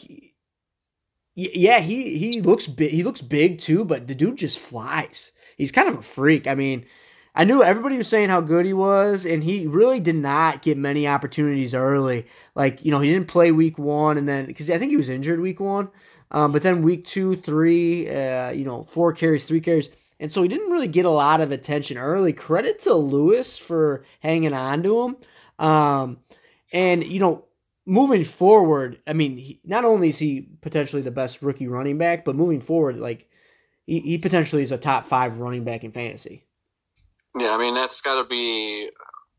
yeah, 1.36 1.80
he 1.80 2.18
he 2.18 2.42
looks 2.42 2.68
big. 2.68 2.92
He 2.92 3.04
looks 3.04 3.22
big 3.22 3.60
too, 3.60 3.84
but 3.84 4.08
the 4.08 4.16
dude 4.16 4.38
just 4.38 4.60
flies. 4.60 5.32
He's 5.58 5.72
kind 5.72 5.90
of 5.90 5.98
a 5.98 6.02
freak. 6.04 6.48
I 6.48 6.56
mean, 6.56 6.86
I 7.36 7.46
knew 7.46 7.64
everybody 7.64 7.98
was 7.98 8.08
saying 8.08 8.30
how 8.30 8.42
good 8.42 8.66
he 8.66 8.74
was, 8.74 9.26
and 9.26 9.44
he 9.44 9.66
really 9.66 10.00
did 10.00 10.16
not 10.16 10.62
get 10.62 10.78
many 10.78 11.08
opportunities 11.08 11.74
early. 11.74 12.28
Like, 12.54 12.86
you 12.86 12.92
know, 12.92 13.00
he 13.00 13.12
didn't 13.12 13.28
play 13.28 13.52
week 13.52 13.80
one, 13.80 14.18
and 14.18 14.30
then 14.30 14.46
because 14.46 14.70
I 14.70 14.78
think 14.78 14.92
he 14.92 14.98
was 14.98 15.10
injured 15.10 15.40
week 15.40 15.60
one. 15.60 15.90
Um, 16.30 16.52
but 16.52 16.64
then 16.64 16.82
week 16.82 17.06
two, 17.06 17.36
three, 17.36 18.10
uh, 18.10 18.52
you 18.52 18.66
know, 18.66 18.84
four 18.84 19.14
carries, 19.14 19.46
three 19.46 19.62
carries. 19.62 19.90
And 20.20 20.32
so 20.32 20.42
he 20.42 20.48
didn't 20.48 20.72
really 20.72 20.88
get 20.88 21.06
a 21.06 21.10
lot 21.10 21.42
of 21.42 21.52
attention 21.52 21.98
early. 21.98 22.34
Credit 22.34 22.80
to 22.82 22.94
Lewis 22.96 23.58
for 23.58 24.04
hanging 24.20 24.54
on 24.54 24.82
to 24.84 25.02
him. 25.02 25.18
Um, 25.60 26.18
and, 26.72 27.04
you 27.04 27.20
know, 27.20 27.46
moving 27.86 28.24
forward, 28.24 29.00
I 29.06 29.14
mean, 29.14 29.38
he, 29.38 29.60
not 29.64 29.86
only 29.86 30.10
is 30.10 30.18
he 30.18 30.50
potentially 30.62 31.04
the 31.04 31.12
best 31.12 31.42
rookie 31.44 31.68
running 31.68 32.00
back, 32.00 32.26
but 32.26 32.36
moving 32.36 32.62
forward, 32.62 32.98
like, 32.98 33.30
he, 33.86 34.00
he 34.00 34.18
potentially 34.18 34.64
is 34.64 34.72
a 34.72 34.78
top 34.78 35.06
five 35.06 35.38
running 35.38 35.64
back 35.64 35.84
in 35.84 35.92
fantasy. 35.92 36.46
Yeah, 37.36 37.52
I 37.52 37.58
mean 37.58 37.74
that's 37.74 38.02
got 38.02 38.22
to 38.22 38.28
be 38.28 38.90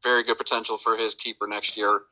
very 0.03 0.25
good 0.25 0.39
potential 0.39 0.77
for 0.77 0.97
his 0.97 1.15
keeper 1.15 1.47
next 1.47 1.77
year. 1.77 2.03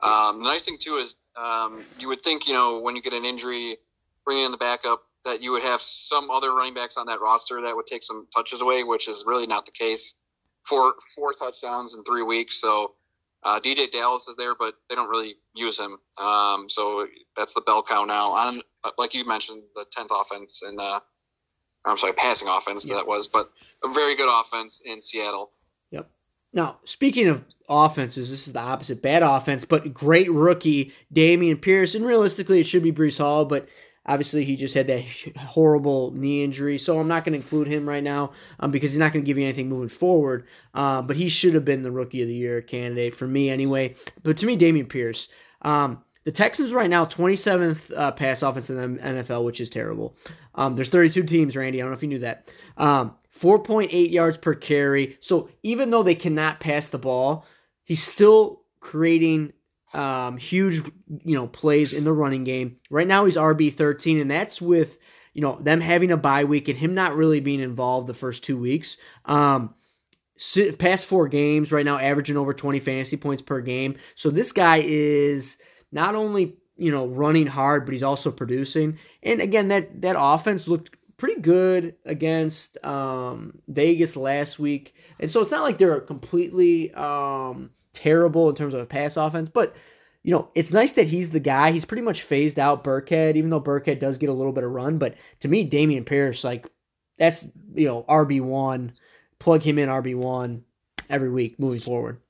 Um, 0.00 0.42
the 0.42 0.44
nice 0.44 0.64
thing 0.64 0.78
too 0.78 0.96
is 0.96 1.14
um, 1.36 1.84
you 1.98 2.08
would 2.08 2.20
think 2.20 2.46
you 2.46 2.54
know 2.54 2.80
when 2.80 2.96
you 2.96 3.02
get 3.02 3.12
an 3.12 3.24
injury, 3.24 3.78
bringing 4.24 4.44
in 4.44 4.50
the 4.50 4.58
backup 4.58 5.02
that 5.24 5.42
you 5.42 5.52
would 5.52 5.62
have 5.62 5.80
some 5.80 6.30
other 6.30 6.54
running 6.54 6.74
backs 6.74 6.96
on 6.96 7.06
that 7.06 7.20
roster 7.20 7.60
that 7.62 7.74
would 7.74 7.86
take 7.86 8.02
some 8.02 8.26
touches 8.34 8.60
away, 8.60 8.84
which 8.84 9.08
is 9.08 9.24
really 9.26 9.46
not 9.46 9.66
the 9.66 9.72
case. 9.72 10.14
Four 10.64 10.94
four 11.14 11.32
touchdowns 11.32 11.94
in 11.94 12.04
three 12.04 12.22
weeks, 12.22 12.60
so 12.60 12.94
uh, 13.44 13.60
DeeJay 13.60 13.90
Dallas 13.90 14.26
is 14.28 14.36
there, 14.36 14.54
but 14.54 14.74
they 14.88 14.94
don't 14.94 15.08
really 15.08 15.36
use 15.54 15.78
him. 15.78 15.98
Um, 16.18 16.68
so 16.68 17.06
that's 17.36 17.54
the 17.54 17.60
bell 17.60 17.82
cow 17.82 18.04
now 18.04 18.32
on, 18.32 18.62
like 18.98 19.14
you 19.14 19.26
mentioned, 19.26 19.62
the 19.74 19.84
tenth 19.92 20.10
offense 20.12 20.60
and 20.66 20.80
uh, 20.80 21.00
I'm 21.84 21.98
sorry, 21.98 22.12
passing 22.12 22.48
offense 22.48 22.84
that 22.84 23.06
was, 23.06 23.28
but 23.28 23.50
a 23.82 23.88
very 23.88 24.16
good 24.16 24.28
offense 24.28 24.82
in 24.84 25.00
Seattle. 25.00 25.52
Yep. 25.90 26.10
Now, 26.52 26.78
speaking 26.84 27.28
of 27.28 27.44
offenses, 27.68 28.30
this 28.30 28.46
is 28.46 28.52
the 28.52 28.60
opposite. 28.60 29.02
Bad 29.02 29.22
offense, 29.22 29.64
but 29.64 29.92
great 29.94 30.30
rookie, 30.30 30.92
Dameon 31.14 31.60
Pierce. 31.60 31.94
And 31.94 32.04
realistically, 32.04 32.60
it 32.60 32.66
should 32.66 32.82
be 32.82 32.92
Breece 32.92 33.18
Hall, 33.18 33.44
but 33.44 33.68
obviously 34.06 34.44
he 34.44 34.56
just 34.56 34.74
had 34.74 34.86
that 34.88 35.04
horrible 35.36 36.10
knee 36.12 36.42
injury. 36.42 36.78
So 36.78 36.98
I'm 36.98 37.08
not 37.08 37.24
going 37.24 37.38
to 37.38 37.44
include 37.44 37.68
him 37.68 37.88
right 37.88 38.02
now 38.02 38.32
um, 38.60 38.70
because 38.70 38.90
he's 38.90 38.98
not 38.98 39.12
going 39.12 39.24
to 39.24 39.26
give 39.26 39.38
you 39.38 39.44
anything 39.44 39.68
moving 39.68 39.88
forward. 39.88 40.46
Uh, 40.74 41.02
but 41.02 41.16
he 41.16 41.28
should 41.28 41.54
have 41.54 41.64
been 41.64 41.82
the 41.82 41.92
rookie 41.92 42.22
of 42.22 42.28
the 42.28 42.34
year 42.34 42.60
candidate 42.62 43.14
for 43.14 43.28
me 43.28 43.50
anyway. 43.50 43.94
But 44.22 44.38
to 44.38 44.46
me, 44.46 44.56
Dameon 44.56 44.88
Pierce. 44.88 45.28
Um, 45.62 46.02
the 46.24 46.32
Texans 46.32 46.72
right 46.72 46.90
now 46.90 47.06
27th 47.06 47.90
uh, 47.96 48.12
pass 48.12 48.42
offense 48.42 48.68
in 48.68 48.76
the 48.76 49.00
NFL, 49.00 49.44
which 49.44 49.60
is 49.60 49.70
terrible. 49.70 50.14
Um, 50.58 50.74
there's 50.74 50.88
32 50.88 51.22
teams, 51.22 51.56
Randy. 51.56 51.80
I 51.80 51.82
don't 51.82 51.92
know 51.92 51.96
if 51.96 52.02
you 52.02 52.08
knew 52.08 52.18
that. 52.18 52.52
Um, 52.76 53.14
4.8 53.40 54.10
yards 54.10 54.36
per 54.36 54.54
carry. 54.54 55.16
So 55.20 55.48
even 55.62 55.90
though 55.90 56.02
they 56.02 56.16
cannot 56.16 56.58
pass 56.58 56.88
the 56.88 56.98
ball, 56.98 57.46
he's 57.84 58.02
still 58.02 58.62
creating 58.80 59.52
um, 59.94 60.36
huge, 60.36 60.82
you 61.24 61.36
know, 61.36 61.46
plays 61.46 61.92
in 61.92 62.02
the 62.02 62.12
running 62.12 62.42
game. 62.42 62.76
Right 62.90 63.06
now 63.06 63.24
he's 63.24 63.36
RB 63.36 63.74
13, 63.74 64.18
and 64.18 64.30
that's 64.30 64.60
with 64.60 64.98
you 65.32 65.42
know 65.42 65.56
them 65.60 65.80
having 65.80 66.10
a 66.10 66.16
bye 66.16 66.44
week 66.44 66.66
and 66.68 66.76
him 66.76 66.94
not 66.94 67.14
really 67.14 67.38
being 67.38 67.60
involved 67.60 68.08
the 68.08 68.14
first 68.14 68.42
two 68.42 68.58
weeks. 68.58 68.96
Um, 69.24 69.74
past 70.78 71.06
four 71.06 71.28
games 71.28 71.70
right 71.70 71.84
now, 71.84 71.98
averaging 71.98 72.36
over 72.36 72.52
20 72.52 72.80
fantasy 72.80 73.16
points 73.16 73.42
per 73.42 73.60
game. 73.60 73.96
So 74.16 74.30
this 74.30 74.52
guy 74.52 74.82
is 74.84 75.56
not 75.92 76.14
only 76.14 76.57
you 76.78 76.90
know 76.90 77.06
running 77.06 77.46
hard, 77.46 77.84
but 77.84 77.92
he's 77.92 78.02
also 78.02 78.30
producing. 78.30 78.98
And 79.22 79.40
again, 79.40 79.68
that 79.68 80.00
that 80.02 80.16
offense 80.18 80.68
looked 80.68 80.90
pretty 81.16 81.40
good 81.40 81.96
against 82.04 82.82
um, 82.84 83.58
Vegas 83.68 84.16
last 84.16 84.58
week, 84.58 84.94
and 85.20 85.30
so 85.30 85.40
it's 85.40 85.50
not 85.50 85.62
like 85.62 85.78
they're 85.78 86.00
completely 86.00 86.92
um, 86.94 87.70
terrible 87.92 88.48
in 88.48 88.54
terms 88.54 88.74
of 88.74 88.80
a 88.80 88.86
pass 88.86 89.16
offense, 89.16 89.48
but. 89.48 89.74
You 90.24 90.32
know, 90.32 90.50
it's 90.54 90.72
nice 90.72 90.92
that 90.92 91.06
he's 91.06 91.30
the 91.30 91.40
guy. 91.40 91.70
He's 91.70 91.86
pretty 91.86 92.02
much 92.02 92.22
phased 92.22 92.58
out 92.58 92.82
Burkhead, 92.82 93.36
even 93.36 93.48
though 93.48 93.62
Burkhead 93.62 94.00
does 94.00 94.18
get 94.18 94.28
a 94.28 94.32
little 94.34 94.52
bit 94.52 94.64
of 94.64 94.72
run. 94.72 94.98
But 94.98 95.14
to 95.40 95.48
me, 95.48 95.70
Dameon 95.70 96.04
Pierce, 96.04 96.44
like, 96.44 96.66
that's, 97.18 97.44
you 97.74 97.86
know, 97.86 98.04
RB1. 98.08 98.90
Plug 99.38 99.62
him 99.62 99.78
in 99.78 99.88
RB1 99.88 100.60
every 101.08 101.30
week 101.30 101.58
moving 101.58 101.80
forward. 101.80 102.20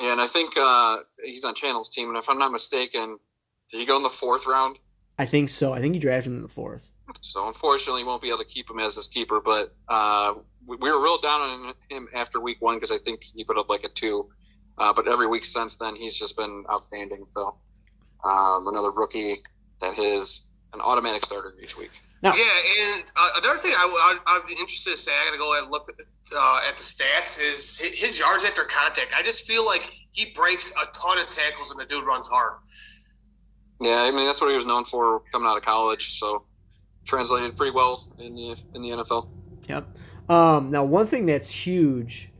Yeah, 0.00 0.12
and 0.12 0.20
I 0.20 0.26
think 0.26 0.56
uh, 0.56 0.98
he's 1.22 1.44
on 1.44 1.54
Channel's 1.54 1.88
team, 1.88 2.08
and 2.08 2.18
if 2.18 2.28
I'm 2.28 2.38
not 2.38 2.52
mistaken, 2.52 3.18
did 3.70 3.78
he 3.78 3.86
go 3.86 3.96
in 3.96 4.02
the 4.02 4.08
fourth 4.10 4.46
round? 4.46 4.78
I 5.18 5.26
think 5.26 5.48
so. 5.48 5.72
I 5.72 5.80
think 5.80 5.94
he 5.94 6.00
drafted 6.00 6.32
him 6.32 6.36
in 6.36 6.42
the 6.42 6.48
fourth. 6.48 6.82
So 7.20 7.46
unfortunately, 7.46 8.02
won't 8.04 8.22
be 8.22 8.28
able 8.28 8.38
to 8.38 8.44
keep 8.44 8.68
him 8.68 8.80
as 8.80 8.96
his 8.96 9.06
keeper. 9.06 9.40
But 9.40 9.74
uh, 9.88 10.34
we, 10.66 10.76
we, 10.76 10.90
were 10.90 11.02
real 11.02 11.20
down 11.20 11.40
on 11.40 11.74
him 11.90 12.08
after 12.14 12.40
week 12.40 12.60
one 12.60 12.76
because 12.76 12.90
I 12.90 12.98
think 12.98 13.22
he 13.22 13.44
put 13.44 13.58
up 13.58 13.68
like 13.68 13.84
a 13.84 13.88
two. 13.88 14.30
Uh, 14.78 14.92
but 14.92 15.06
every 15.06 15.26
week 15.26 15.44
since 15.44 15.76
then, 15.76 15.94
he's 15.94 16.14
just 16.14 16.36
been 16.36 16.64
outstanding. 16.70 17.26
So 17.30 17.56
um, 18.24 18.66
another 18.68 18.90
rookie 18.90 19.42
that 19.80 19.98
is 19.98 20.42
an 20.72 20.80
automatic 20.80 21.24
starter 21.24 21.54
each 21.62 21.76
week. 21.76 21.92
Now, 22.24 22.34
yeah, 22.34 22.94
and 22.94 23.04
uh, 23.16 23.30
another 23.36 23.58
thing 23.58 23.74
I, 23.76 24.18
would 24.38 24.46
be 24.46 24.54
interested 24.54 24.92
to 24.92 24.96
say, 24.96 25.12
I 25.12 25.26
got 25.26 25.32
to 25.32 25.38
go 25.38 25.58
and 25.62 25.70
look 25.70 25.90
at, 25.90 26.06
uh, 26.34 26.60
at 26.66 26.78
the 26.78 26.82
stats, 26.82 27.38
is 27.38 27.76
his 27.76 28.18
yards 28.18 28.44
after 28.44 28.64
contact. 28.64 29.12
I 29.14 29.22
just 29.22 29.42
feel 29.42 29.66
like 29.66 29.82
he 30.12 30.32
breaks 30.34 30.70
a 30.70 30.86
ton 30.94 31.18
of 31.18 31.28
tackles 31.28 31.70
and 31.70 31.78
the 31.78 31.84
dude 31.84 32.06
runs 32.06 32.26
hard. 32.26 32.54
Yeah, 33.80 34.02
I 34.02 34.10
mean 34.10 34.24
that's 34.24 34.40
what 34.40 34.48
he 34.48 34.56
was 34.56 34.64
known 34.64 34.84
for 34.84 35.20
coming 35.32 35.48
out 35.48 35.58
of 35.58 35.62
college. 35.64 36.18
So 36.18 36.44
translated 37.04 37.56
pretty 37.56 37.72
well 37.72 38.08
in 38.18 38.34
the 38.34 38.56
in 38.74 38.82
the 38.82 38.90
NFL. 38.90 39.28
Yep. 39.68 39.86
Um, 40.30 40.70
now, 40.70 40.84
one 40.84 41.06
thing 41.06 41.26
that's 41.26 41.50
huge 41.50 42.30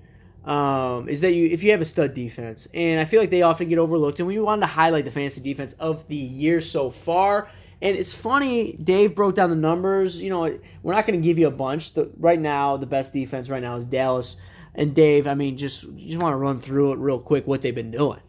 um, 0.46 1.08
is 1.08 1.20
that 1.20 1.32
you 1.32 1.48
if 1.48 1.62
you 1.62 1.72
have 1.72 1.80
a 1.82 1.84
stud 1.84 2.14
defense, 2.14 2.68
and 2.72 3.00
I 3.00 3.04
feel 3.04 3.20
like 3.20 3.30
they 3.30 3.42
often 3.42 3.68
get 3.68 3.78
overlooked, 3.78 4.18
and 4.18 4.26
we 4.26 4.38
wanted 4.38 4.60
to 4.60 4.66
highlight 4.68 5.04
the 5.04 5.10
fantasy 5.10 5.40
defense 5.40 5.74
of 5.74 6.08
the 6.08 6.16
year 6.16 6.60
so 6.60 6.90
far. 6.90 7.48
And 7.82 7.96
it's 7.96 8.14
funny, 8.14 8.72
Dave 8.72 9.14
broke 9.14 9.34
down 9.34 9.50
the 9.50 9.56
numbers. 9.56 10.16
You 10.16 10.30
know, 10.30 10.58
we're 10.82 10.94
not 10.94 11.06
going 11.06 11.20
to 11.20 11.24
give 11.24 11.38
you 11.38 11.46
a 11.46 11.52
bunch. 11.52 11.94
The, 11.94 12.10
right 12.18 12.38
now, 12.38 12.76
the 12.76 12.86
best 12.86 13.12
defense 13.12 13.48
right 13.48 13.62
now 13.62 13.76
is 13.76 13.84
Dallas. 13.84 14.36
And 14.74 14.94
Dave, 14.94 15.26
I 15.26 15.34
mean, 15.34 15.56
just 15.56 15.84
you 15.84 16.08
just 16.08 16.20
want 16.20 16.32
to 16.32 16.36
run 16.36 16.60
through 16.60 16.92
it 16.92 16.98
real 16.98 17.18
quick 17.18 17.46
what 17.46 17.62
they've 17.62 17.74
been 17.74 17.90
doing. 17.90 18.20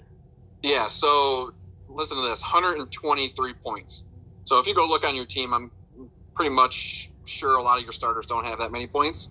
Yeah. 0.62 0.88
So 0.88 1.53
listen 1.88 2.17
to 2.17 2.23
this: 2.23 2.41
123 2.41 3.53
points. 3.53 4.03
So 4.43 4.60
if 4.60 4.67
you 4.67 4.75
go 4.75 4.88
look 4.88 5.03
on 5.03 5.15
your 5.15 5.25
team, 5.25 5.53
I'm 5.53 5.71
pretty 6.36 6.51
much 6.51 7.10
sure 7.25 7.58
a 7.58 7.63
lot 7.63 7.77
of 7.77 7.84
your 7.84 7.93
starters 7.93 8.27
don't 8.27 8.45
have 8.45 8.60
that 8.60 8.71
many 8.71 8.88
points. 8.88 9.29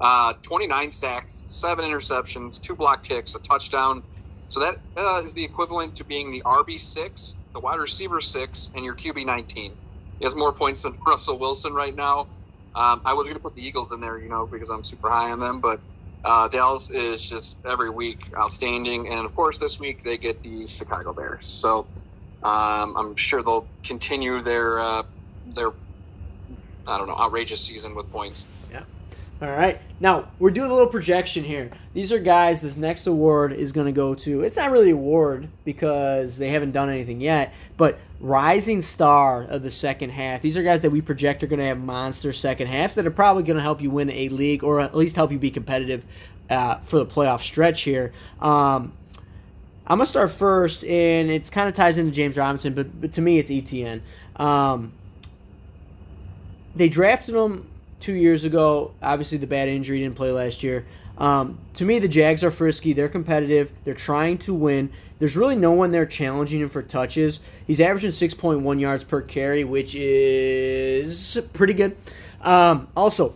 Uh, 0.00 0.34
29 0.42 0.90
sacks, 0.90 1.44
seven 1.46 1.84
interceptions, 1.84 2.60
two 2.60 2.74
block 2.74 3.04
kicks, 3.04 3.34
a 3.34 3.38
touchdown. 3.38 4.02
So 4.48 4.60
that 4.60 4.80
uh, 4.96 5.22
is 5.24 5.32
the 5.32 5.44
equivalent 5.44 5.94
to 5.96 6.04
being 6.04 6.30
the 6.30 6.42
RB 6.42 6.78
six 6.78 7.36
the 7.54 7.60
wide 7.60 7.80
receiver 7.80 8.20
six, 8.20 8.70
and 8.74 8.84
your 8.84 8.94
QB 8.94 9.26
19. 9.26 9.72
He 10.18 10.24
has 10.24 10.34
more 10.34 10.52
points 10.52 10.82
than 10.82 10.94
Russell 11.06 11.38
Wilson 11.38 11.72
right 11.72 11.94
now. 11.94 12.28
Um, 12.74 13.02
I 13.04 13.14
was 13.14 13.24
going 13.24 13.34
to 13.34 13.40
put 13.40 13.54
the 13.54 13.62
Eagles 13.62 13.90
in 13.92 14.00
there, 14.00 14.18
you 14.18 14.28
know, 14.28 14.46
because 14.46 14.70
I'm 14.70 14.84
super 14.84 15.10
high 15.10 15.30
on 15.32 15.40
them, 15.40 15.60
but 15.60 15.82
uh, 16.24 16.48
Dallas 16.48 16.90
is 16.90 17.26
just 17.26 17.58
every 17.66 17.90
week 17.90 18.20
outstanding. 18.38 19.08
And 19.08 19.26
of 19.26 19.34
course, 19.34 19.58
this 19.58 19.80
week 19.80 20.04
they 20.04 20.18
get 20.18 20.42
the 20.42 20.66
Chicago 20.66 21.12
Bears. 21.12 21.44
So 21.46 21.88
um, 22.42 22.96
I'm 22.96 23.16
sure 23.16 23.42
they'll 23.42 23.68
continue 23.84 24.40
their 24.42 24.80
uh, 24.80 25.02
their 25.46 25.72
I 26.86 26.98
don't 26.98 27.08
know 27.08 27.16
outrageous 27.18 27.64
season 27.64 27.94
with 27.94 28.10
points. 28.10 28.46
All 29.42 29.48
right. 29.48 29.80
Now, 30.00 30.28
we're 30.38 30.50
doing 30.50 30.70
a 30.70 30.72
little 30.74 30.90
projection 30.90 31.44
here. 31.44 31.70
These 31.94 32.12
are 32.12 32.18
guys 32.18 32.60
this 32.60 32.76
next 32.76 33.06
award 33.06 33.54
is 33.54 33.72
going 33.72 33.86
to 33.86 33.92
go 33.92 34.14
to. 34.16 34.42
It's 34.42 34.56
not 34.56 34.70
really 34.70 34.90
award 34.90 35.48
because 35.64 36.36
they 36.36 36.50
haven't 36.50 36.72
done 36.72 36.90
anything 36.90 37.22
yet, 37.22 37.54
but 37.78 37.98
rising 38.20 38.82
star 38.82 39.44
of 39.44 39.62
the 39.62 39.70
second 39.70 40.10
half. 40.10 40.42
These 40.42 40.58
are 40.58 40.62
guys 40.62 40.82
that 40.82 40.90
we 40.90 41.00
project 41.00 41.42
are 41.42 41.46
going 41.46 41.58
to 41.58 41.64
have 41.64 41.78
monster 41.78 42.34
second 42.34 42.66
halves 42.66 42.94
that 42.96 43.06
are 43.06 43.10
probably 43.10 43.42
going 43.42 43.56
to 43.56 43.62
help 43.62 43.80
you 43.80 43.90
win 43.90 44.10
a 44.10 44.28
league 44.28 44.62
or 44.62 44.78
at 44.78 44.94
least 44.94 45.16
help 45.16 45.32
you 45.32 45.38
be 45.38 45.50
competitive 45.50 46.04
uh, 46.50 46.76
for 46.80 46.98
the 46.98 47.06
playoff 47.06 47.40
stretch 47.40 47.80
here. 47.80 48.12
Um, 48.40 48.92
I'm 49.86 49.96
going 49.96 50.00
to 50.00 50.06
start 50.06 50.30
first, 50.32 50.84
and 50.84 51.30
it 51.30 51.50
kind 51.50 51.66
of 51.66 51.74
ties 51.74 51.96
into 51.96 52.12
James 52.12 52.36
Robinson, 52.36 52.74
but, 52.74 53.00
but 53.00 53.12
to 53.14 53.22
me, 53.22 53.38
it's 53.38 53.50
ETN. 53.50 54.02
Um, 54.36 54.92
they 56.76 56.90
drafted 56.90 57.34
him 57.34 57.66
two 58.00 58.14
years 58.14 58.44
ago. 58.44 58.92
Obviously, 59.02 59.38
the 59.38 59.46
bad 59.46 59.68
injury 59.68 60.00
didn't 60.00 60.16
play 60.16 60.32
last 60.32 60.62
year. 60.62 60.86
Um, 61.18 61.58
to 61.74 61.84
me, 61.84 61.98
the 61.98 62.08
Jags 62.08 62.42
are 62.42 62.50
frisky. 62.50 62.94
They're 62.94 63.08
competitive. 63.08 63.70
They're 63.84 63.94
trying 63.94 64.38
to 64.38 64.54
win. 64.54 64.90
There's 65.18 65.36
really 65.36 65.56
no 65.56 65.72
one 65.72 65.92
there 65.92 66.06
challenging 66.06 66.60
him 66.60 66.70
for 66.70 66.82
touches. 66.82 67.40
He's 67.66 67.80
averaging 67.80 68.12
6.1 68.12 68.80
yards 68.80 69.04
per 69.04 69.20
carry, 69.20 69.64
which 69.64 69.94
is 69.94 71.38
pretty 71.52 71.74
good. 71.74 71.94
Um, 72.40 72.88
also, 72.96 73.34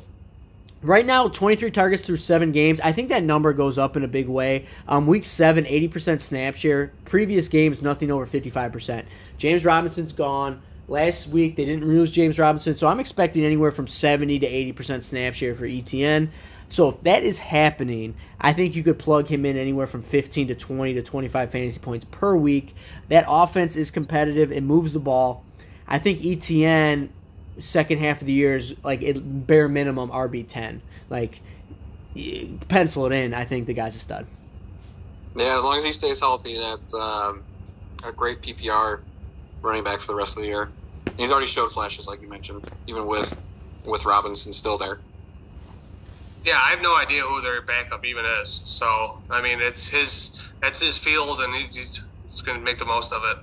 right 0.83 1.05
now, 1.05 1.29
23 1.29 1.71
targets 1.71 2.03
through 2.03 2.17
seven 2.17 2.53
games. 2.53 2.81
I 2.83 2.93
think 2.93 3.11
that 3.11 3.23
number 3.23 3.53
goes 3.53 3.77
up 3.77 3.99
in 3.99 4.03
a 4.03 4.09
big 4.09 4.29
way. 4.29 4.67
Um, 4.89 5.07
week 5.07 5.27
seven, 5.27 5.67
80% 5.67 6.23
snap 6.23 6.57
share. 6.57 6.91
Previous 7.05 7.49
games, 7.49 7.83
nothing 7.83 8.11
over 8.11 8.27
55%. 8.27 9.05
James 9.37 9.63
Robinson's 9.63 10.13
gone. 10.13 10.63
Last 10.87 11.27
week 11.29 11.57
they 11.57 11.65
didn't 11.65 11.87
lose 11.87 12.11
James 12.11 12.39
Robinson, 12.39 12.77
so 12.77 12.87
I'm 12.89 13.01
expecting 13.01 13.45
anywhere 13.45 13.73
from 13.73 13.89
70 13.89 14.39
to 14.41 14.47
80% 14.47 15.05
snap 15.05 15.35
share 15.35 15.55
for 15.55 15.67
ETN. 15.67 16.29
So 16.69 16.89
if 16.91 17.03
that 17.03 17.23
is 17.23 17.39
happening, 17.39 18.15
I 18.41 18.53
think 18.53 18.75
you 18.75 18.83
could 18.83 18.99
plug 18.99 19.29
him 19.29 19.45
in 19.45 19.57
anywhere 19.57 19.87
from 19.87 20.03
15 20.03 20.49
to 20.49 20.55
20 20.55 20.95
to 20.95 21.03
25 21.03 21.51
fantasy 21.51 21.79
points 21.79 22.05
per 22.11 22.35
week. 22.35 22.75
That 23.09 23.25
offense 23.29 23.77
is 23.77 23.91
competitive, 23.91 24.53
it 24.53 24.63
moves 24.63 24.93
the 24.93 24.99
ball. 24.99 25.45
I 25.87 25.99
think 25.99 26.21
ETN 26.21 27.11
second 27.61 27.99
half 27.99 28.21
of 28.21 28.27
the 28.27 28.33
year 28.33 28.57
is 28.57 28.75
like 28.83 29.03
bare 29.47 29.69
minimum 29.69 30.11
RB10. 30.11 30.81
Like 31.09 31.41
pencil 32.69 33.07
it 33.07 33.13
in. 33.13 33.35
I 33.35 33.45
think 33.45 33.67
the 33.67 33.75
guy's 33.75 33.97
a 33.97 33.99
stud. 33.99 34.27
Yeah, 35.37 35.59
as 35.59 35.65
long 35.65 35.79
as 35.79 35.85
he 35.85 35.93
stays 35.93 36.21
healthy, 36.21 36.59
that's 36.59 36.95
um, 36.95 37.43
a 38.05 38.13
great 38.13 38.41
PPR 38.41 39.01
running 39.65 39.85
back 39.85 40.01
for 40.01 40.09
the 40.09 40.15
rest 40.15 40.37
of 40.37 40.43
the 40.43 40.49
year. 40.49 40.71
He's 41.17 41.31
already 41.31 41.47
showed 41.47 41.73
flashes, 41.73 42.07
like 42.07 42.21
you 42.23 42.29
mentioned, 42.29 42.71
even 42.87 43.07
with 43.07 43.43
with 43.85 44.05
Robinson 44.05 44.53
still 44.53 44.79
there. 44.79 44.99
Yeah, 46.45 46.61
I 46.63 46.71
have 46.71 46.83
no 46.83 46.95
idea 46.95 47.23
who 47.23 47.41
their 47.41 47.63
backup 47.63 48.05
even 48.05 48.25
is. 48.25 48.61
So 48.65 49.21
I 49.31 49.41
mean, 49.41 49.61
it's 49.61 49.87
his 49.87 50.31
that's 50.61 50.81
his 50.81 50.97
field, 50.97 51.41
and 51.41 51.55
he's, 51.71 52.01
he's 52.27 52.41
going 52.43 52.59
to 52.59 52.65
make 52.65 52.79
the 52.79 52.85
most 52.85 53.13
of 53.13 53.23
it. 53.25 53.39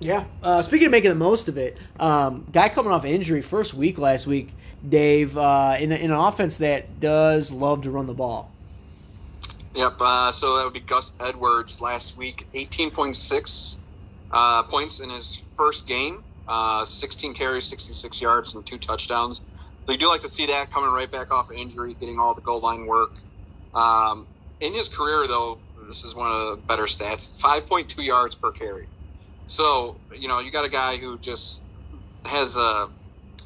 Yeah. 0.00 0.24
Uh, 0.42 0.62
speaking 0.62 0.86
of 0.86 0.90
making 0.90 1.10
the 1.10 1.16
most 1.16 1.48
of 1.48 1.58
it, 1.58 1.78
um, 2.00 2.46
guy 2.52 2.68
coming 2.68 2.92
off 2.92 3.04
injury, 3.04 3.40
first 3.40 3.72
week 3.72 3.98
last 3.98 4.26
week, 4.26 4.50
Dave, 4.88 5.36
uh, 5.36 5.76
in, 5.78 5.92
in 5.92 6.10
an 6.10 6.16
offense 6.16 6.56
that 6.56 6.98
does 6.98 7.52
love 7.52 7.82
to 7.82 7.90
run 7.90 8.06
the 8.06 8.14
ball. 8.14 8.51
Yep. 9.74 9.96
Uh, 10.00 10.32
so 10.32 10.56
that 10.56 10.64
would 10.64 10.74
be 10.74 10.80
Gus 10.80 11.12
Edwards 11.20 11.80
last 11.80 12.16
week, 12.16 12.46
18.6 12.54 13.76
uh, 14.32 14.64
points 14.64 15.00
in 15.00 15.10
his 15.10 15.40
first 15.56 15.86
game, 15.86 16.24
uh, 16.48 16.84
16 16.84 17.34
carries, 17.34 17.68
66 17.68 18.20
yards, 18.20 18.54
and 18.54 18.66
two 18.66 18.78
touchdowns. 18.78 19.42
So 19.86 19.92
you 19.92 19.98
do 19.98 20.08
like 20.08 20.22
to 20.22 20.28
see 20.28 20.46
that 20.46 20.72
coming 20.72 20.90
right 20.90 21.10
back 21.10 21.32
off 21.32 21.48
injury, 21.56 21.94
getting 21.98 22.18
all 22.20 22.34
the 22.34 22.42
goal 22.42 22.60
line 22.60 22.86
work. 22.86 23.10
Um, 23.74 24.28
in 24.60 24.74
his 24.74 24.88
career, 24.88 25.26
though, 25.28 25.62
this 25.88 26.04
is 26.04 26.14
one 26.14 26.30
of 26.32 26.40
the 26.58 26.62
better 26.68 26.84
stats: 26.84 27.30
5.2 27.40 28.04
yards 28.04 28.34
per 28.34 28.52
carry. 28.52 28.88
So 29.46 30.00
you 30.16 30.28
know 30.28 30.40
you 30.40 30.52
got 30.52 30.64
a 30.64 30.68
guy 30.70 30.98
who 30.98 31.18
just 31.18 31.62
has 32.26 32.56
a, 32.56 32.88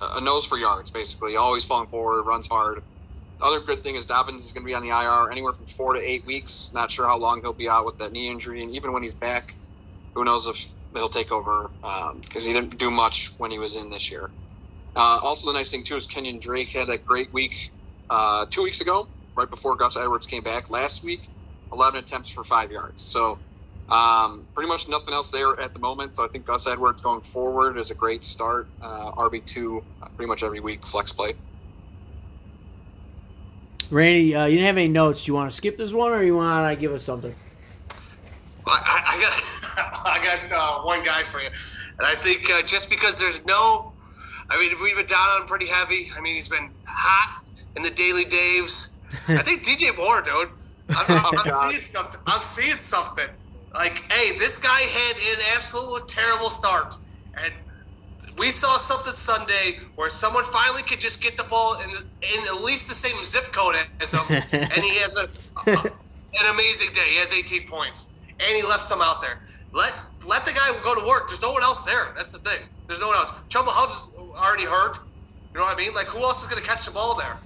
a 0.03 0.21
nose 0.21 0.47
for 0.47 0.59
yards, 0.59 0.91
basically, 0.91 1.37
always 1.37 1.65
falling 1.65 1.89
forward, 1.89 2.23
runs 2.25 2.47
hard. 2.49 2.81
The 3.40 3.46
other 3.46 3.61
good 3.61 3.83
thing 3.83 3.96
is 3.96 4.07
Dobbins 4.07 4.44
is 4.44 4.53
going 4.53 4.64
to 4.64 4.66
be 4.66 4.75
on 4.75 4.83
the 4.83 4.90
IR 4.90 5.31
anywhere 5.31 5.53
from 5.53 5.66
four 5.66 5.94
to 5.94 6.01
eight 6.01 6.25
weeks. 6.27 6.70
Not 6.72 6.90
sure 6.90 7.07
how 7.07 7.18
long 7.18 7.42
he'll 7.42 7.53
be 7.53 7.68
out 7.68 7.85
with 7.85 7.99
that 7.99 8.12
knee 8.12 8.31
injury, 8.31 8.62
and 8.62 8.72
even 8.75 8.92
when 8.92 9.03
he's 9.03 9.14
back, 9.14 9.55
who 10.14 10.25
knows 10.25 10.46
if 10.46 10.72
he'll 10.94 11.11
take 11.11 11.33
over 11.33 11.70
because 11.83 12.12
um, 12.12 12.42
he 12.42 12.53
didn't 12.53 12.79
do 12.79 12.90
much 12.90 13.35
when 13.38 13.51
he 13.51 13.59
was 13.59 13.77
in 13.77 13.90
this 13.90 14.11
year. 14.11 14.31
Uh, 14.96 15.20
also, 15.22 15.49
the 15.49 15.53
nice 15.53 15.70
thing 15.70 15.85
too 15.85 15.96
is 15.96 16.07
Kenyan 16.07 16.40
Drake 16.40 16.72
had 16.72 16.88
a 16.88 16.96
great 16.99 17.29
week 17.35 17.55
uh, 18.09 18.46
two 18.51 18.62
weeks 18.62 18.81
ago, 18.81 19.09
right 19.37 19.51
before 19.51 19.77
Gus 19.77 19.96
Edwards 19.96 20.27
came 20.27 20.42
back. 20.42 20.70
Last 20.70 21.03
week, 21.03 21.20
11 21.72 22.01
attempts 22.01 22.31
for 22.31 22.44
five 22.44 22.70
yards. 22.70 23.03
So 23.03 23.40
um, 23.90 24.49
pretty 24.55 24.68
much 24.68 24.88
nothing 24.88 25.12
else 25.12 25.31
there 25.31 25.61
at 25.61 25.75
the 25.75 25.81
moment. 25.81 26.16
So 26.16 26.25
I 26.25 26.29
think 26.29 26.46
Gus 26.46 26.66
Edwards 26.66 27.03
going 27.03 27.20
forward 27.20 27.79
is 27.79 27.90
a 27.90 27.94
great 27.94 28.25
start. 28.25 28.68
Uh, 28.81 29.12
RB 29.12 29.44
two 29.44 29.85
uh, 30.03 30.09
pretty 30.16 30.29
much 30.29 30.42
every 30.42 30.61
week 30.61 30.87
flex 30.87 31.12
play. 31.12 31.35
Randy, 33.90 34.35
uh, 34.35 34.46
you 34.46 34.57
didn't 34.57 34.66
have 34.66 34.79
any 34.79 34.88
notes. 34.88 35.25
Do 35.25 35.31
you 35.31 35.35
want 35.35 35.51
to 35.51 35.57
skip 35.57 35.79
this 35.79 35.92
one, 35.92 36.12
or 36.12 36.22
you 36.22 36.37
want 36.37 36.68
to 36.72 36.81
give 36.81 36.92
us 36.92 37.03
something? 37.03 37.35
I, 38.66 39.03
I 39.07 39.20
got, 39.20 40.05
I 40.07 40.25
got 40.25 40.53
uh, 40.53 40.83
one 40.83 41.05
guy 41.05 41.25
for 41.25 41.40
you, 41.40 41.51
and 41.99 42.07
I 42.07 42.16
think 42.16 42.51
uh, 42.51 42.62
just 42.62 42.90
because 42.90 43.18
there's 43.18 43.44
no, 43.44 43.92
I 44.51 44.59
mean, 44.59 44.72
we've 44.83 44.96
been 44.96 45.07
down 45.07 45.29
on 45.31 45.42
him 45.42 45.49
pretty 45.49 45.66
heavy. 45.66 46.11
I 46.16 46.20
mean, 46.20 46.35
he's 46.35 46.49
been 46.49 46.70
hot 46.85 47.44
in 47.77 47.83
the 47.83 47.90
daily 47.90 48.25
Daves. 48.25 48.88
I 49.29 49.42
think 49.42 49.64
DJ 49.64 49.96
Moore, 49.96 50.20
dude. 50.20 50.49
I'm, 50.88 51.05
I'm, 51.09 51.38
I'm 51.38 51.70
seeing 51.70 51.83
something. 51.83 52.20
I'm 52.27 52.42
seeing 52.42 52.79
something. 52.79 53.29
Like, 53.72 54.11
hey, 54.11 54.37
this 54.38 54.59
guy 54.59 54.81
had 54.81 55.16
an 55.16 55.44
absolute 55.55 56.09
terrible 56.09 56.51
start, 56.51 56.96
and 57.35 57.53
we 58.38 58.51
saw 58.51 58.77
something 58.77 59.14
Sunday 59.14 59.79
where 59.94 60.11
someone 60.11 60.44
finally 60.44 60.83
could 60.83 61.01
just 61.01 61.20
get 61.20 61.37
the 61.37 61.44
ball 61.44 61.81
in, 61.81 61.90
in 61.90 62.46
at 62.46 62.62
least 62.62 62.88
the 62.88 62.94
same 62.94 63.22
zip 63.25 63.53
code 63.53 63.77
as 64.01 64.12
him, 64.12 64.25
and 64.29 64.72
he 64.72 64.96
has 64.96 65.16
a, 65.16 65.29
a, 65.66 65.70
an 65.70 66.46
amazing 66.51 66.92
day. 66.92 67.11
He 67.11 67.16
has 67.16 67.33
18 67.33 67.68
points, 67.68 68.07
and 68.38 68.57
he 68.57 68.62
left 68.62 68.85
some 68.85 69.01
out 69.01 69.20
there. 69.20 69.38
Let 69.72 69.94
let 70.27 70.44
the 70.44 70.53
guy 70.53 70.77
go 70.83 70.94
to 70.94 71.07
work. 71.07 71.29
There's 71.29 71.42
no 71.42 71.53
one 71.53 71.62
else 71.62 71.83
there. 71.83 72.12
That's 72.16 72.33
the 72.33 72.38
thing. 72.38 72.61
There's 72.87 73.01
no 73.01 73.09
one 73.09 73.16
else. 73.16 73.31
Chuba 73.49 73.68
Hubb's 73.68 74.16
already 74.37 74.64
hurt. 74.64 74.99
You 75.53 75.61
know 75.61 75.66
what 75.66 75.79
I 75.79 75.81
mean? 75.81 75.94
Like, 75.94 76.07
who 76.07 76.22
else 76.22 76.42
is 76.42 76.49
going 76.49 76.62
to 76.62 76.68
catch 76.68 76.85
the 76.85 76.90
ball 76.90 77.14
there? 77.16 77.37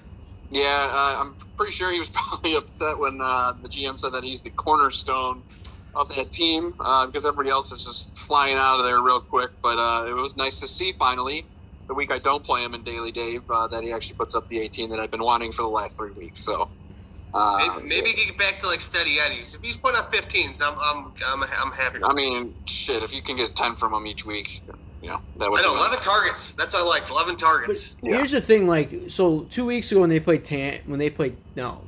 Yeah, 0.50 0.90
uh, 0.92 1.20
I'm 1.20 1.35
pretty 1.57 1.72
sure 1.72 1.92
he 1.92 1.98
was 1.98 2.09
probably 2.11 2.57
upset 2.57 2.98
when 2.98 3.20
uh, 3.20 3.55
the 3.62 3.68
GM 3.68 3.98
said 3.98 4.12
that 4.12 4.24
he's 4.24 4.40
the 4.40 4.50
cornerstone 4.50 5.42
of 5.94 6.14
that 6.14 6.33
team 6.33 6.74
uh, 6.81 7.07
because 7.07 7.24
everybody 7.24 7.50
else 7.50 7.72
is 7.72 7.85
just 7.85 8.16
flying 8.16 8.57
out 8.57 8.79
of 8.79 8.85
there 8.85 9.00
real 9.00 9.20
quick. 9.20 9.50
But 9.62 9.79
uh, 9.79 10.07
it 10.09 10.14
was 10.14 10.37
nice 10.37 10.61
to 10.61 10.68
see 10.68 10.92
finally 10.98 11.46
the 11.88 11.94
week 11.94 12.11
I 12.12 12.18
don't 12.18 12.44
play 12.44 12.62
him 12.62 12.74
in 12.74 12.85
Daily 12.85 13.11
Dave 13.11 13.50
uh, 13.50 13.66
that 13.68 13.83
he 13.83 13.92
actually 13.92 14.16
puts 14.16 14.35
up 14.35 14.48
the 14.48 14.61
18 14.61 14.90
that 14.90 15.00
I've 15.00 15.11
been 15.11 15.22
wanting 15.22 15.53
for 15.53 15.62
the 15.62 15.68
last 15.68 15.96
three 15.96 16.12
weeks. 16.12 16.44
So. 16.44 16.68
Uh, 17.33 17.79
maybe, 17.79 17.87
maybe 17.87 18.09
he 18.09 18.14
can 18.14 18.26
get 18.26 18.38
back 18.38 18.59
to 18.59 18.66
like 18.66 18.81
steady 18.81 19.20
eddies. 19.20 19.55
If 19.55 19.62
he's 19.62 19.76
putting 19.76 20.00
up 20.00 20.12
15s, 20.12 20.61
I'm 20.61 20.76
I'm 20.81 21.12
I'm, 21.24 21.42
I'm 21.44 21.70
happy. 21.70 22.00
I 22.03 22.12
mean, 22.12 22.57
shit. 22.64 23.05
If 23.05 23.12
you 23.12 23.22
can 23.22 23.37
get 23.37 23.55
10 23.55 23.76
from 23.76 23.94
him 23.94 24.05
each 24.09 24.26
week, 24.26 24.61
you 25.00 25.11
know 25.11 25.20
that 25.37 25.48
would. 25.48 25.61
I 25.61 25.62
know 25.62 25.76
11 25.76 26.00
targets. 26.00 26.50
That's 26.50 26.74
what 26.74 26.83
I 26.83 26.87
liked. 26.87 27.11
11 27.11 27.37
targets. 27.37 27.87
Yeah. 28.03 28.16
Here's 28.16 28.33
the 28.33 28.40
thing, 28.40 28.66
like, 28.66 28.92
so 29.09 29.42
two 29.50 29.64
weeks 29.64 29.92
ago 29.92 30.00
when 30.00 30.11
they 30.11 30.18
played 30.18 30.44
Tan, 30.44 30.81
when 30.87 30.98
they 30.98 31.09
played 31.09 31.37
no, 31.55 31.85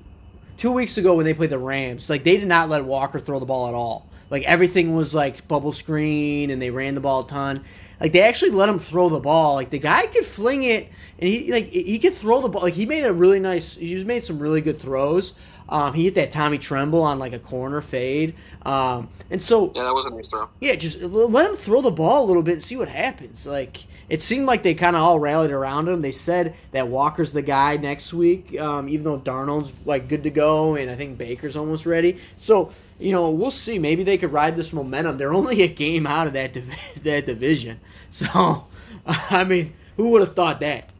two 0.62 0.70
weeks 0.70 0.96
ago 0.96 1.14
when 1.14 1.26
they 1.26 1.34
played 1.34 1.50
the 1.50 1.58
Rams, 1.58 2.08
like 2.08 2.22
they 2.22 2.36
did 2.36 2.46
not 2.46 2.68
let 2.68 2.84
Walker 2.84 3.18
throw 3.18 3.40
the 3.40 3.44
ball 3.44 3.66
at 3.66 3.74
all. 3.74 4.08
Like 4.30 4.44
everything 4.44 4.94
was 4.94 5.12
like 5.12 5.48
bubble 5.48 5.72
screen, 5.72 6.50
and 6.50 6.62
they 6.62 6.70
ran 6.70 6.94
the 6.94 7.00
ball 7.00 7.24
a 7.24 7.28
ton. 7.28 7.64
Like 8.00 8.12
they 8.12 8.22
actually 8.22 8.52
let 8.52 8.68
him 8.68 8.78
throw 8.78 9.08
the 9.08 9.18
ball. 9.18 9.54
Like 9.54 9.70
the 9.70 9.80
guy 9.80 10.06
could 10.06 10.24
fling 10.24 10.62
it, 10.62 10.88
and 11.18 11.28
he 11.28 11.50
like 11.50 11.70
he 11.70 11.98
could 11.98 12.14
throw 12.14 12.40
the 12.40 12.48
ball. 12.48 12.62
Like 12.62 12.74
he 12.74 12.86
made 12.86 13.04
a 13.04 13.12
really 13.12 13.40
nice. 13.40 13.74
He 13.74 14.04
made 14.04 14.24
some 14.24 14.38
really 14.38 14.60
good 14.60 14.80
throws. 14.80 15.34
Um, 15.68 15.94
he 15.94 16.04
hit 16.04 16.14
that 16.16 16.32
Tommy 16.32 16.58
Tremble 16.58 17.02
on 17.02 17.18
like 17.18 17.32
a 17.32 17.38
corner 17.38 17.80
fade. 17.80 18.34
Um, 18.64 19.08
and 19.30 19.42
so 19.42 19.72
yeah, 19.74 19.84
that 19.84 19.94
was 19.94 20.04
a 20.04 20.10
nice 20.10 20.28
throw. 20.28 20.48
Yeah, 20.60 20.74
just 20.74 21.00
let 21.00 21.50
him 21.50 21.56
throw 21.56 21.80
the 21.80 21.90
ball 21.90 22.24
a 22.24 22.26
little 22.26 22.42
bit 22.42 22.54
and 22.54 22.62
see 22.62 22.76
what 22.76 22.88
happens. 22.88 23.46
Like 23.46 23.84
it 24.08 24.22
seemed 24.22 24.46
like 24.46 24.62
they 24.62 24.74
kind 24.74 24.96
of 24.96 25.02
all 25.02 25.18
rallied 25.18 25.50
around 25.50 25.88
him. 25.88 26.02
They 26.02 26.12
said 26.12 26.54
that 26.72 26.88
Walker's 26.88 27.32
the 27.32 27.42
guy 27.42 27.76
next 27.76 28.12
week, 28.12 28.58
um, 28.60 28.88
even 28.88 29.04
though 29.04 29.18
Darnold's 29.18 29.72
like 29.84 30.08
good 30.08 30.22
to 30.24 30.30
go, 30.30 30.76
and 30.76 30.90
I 30.90 30.94
think 30.94 31.18
Baker's 31.18 31.56
almost 31.56 31.86
ready. 31.86 32.18
So 32.36 32.72
you 33.02 33.12
know, 33.12 33.30
we'll 33.30 33.50
see. 33.50 33.78
Maybe 33.78 34.04
they 34.04 34.16
could 34.16 34.32
ride 34.32 34.56
this 34.56 34.72
momentum. 34.72 35.18
They're 35.18 35.34
only 35.34 35.62
a 35.62 35.68
game 35.68 36.06
out 36.06 36.26
of 36.26 36.32
that 36.34 36.52
div- 36.52 36.74
that 37.02 37.26
division. 37.26 37.80
So, 38.10 38.66
I 39.06 39.44
mean, 39.44 39.74
who 39.96 40.08
would 40.10 40.20
have 40.20 40.34
thought 40.36 40.60
that? 40.60 40.92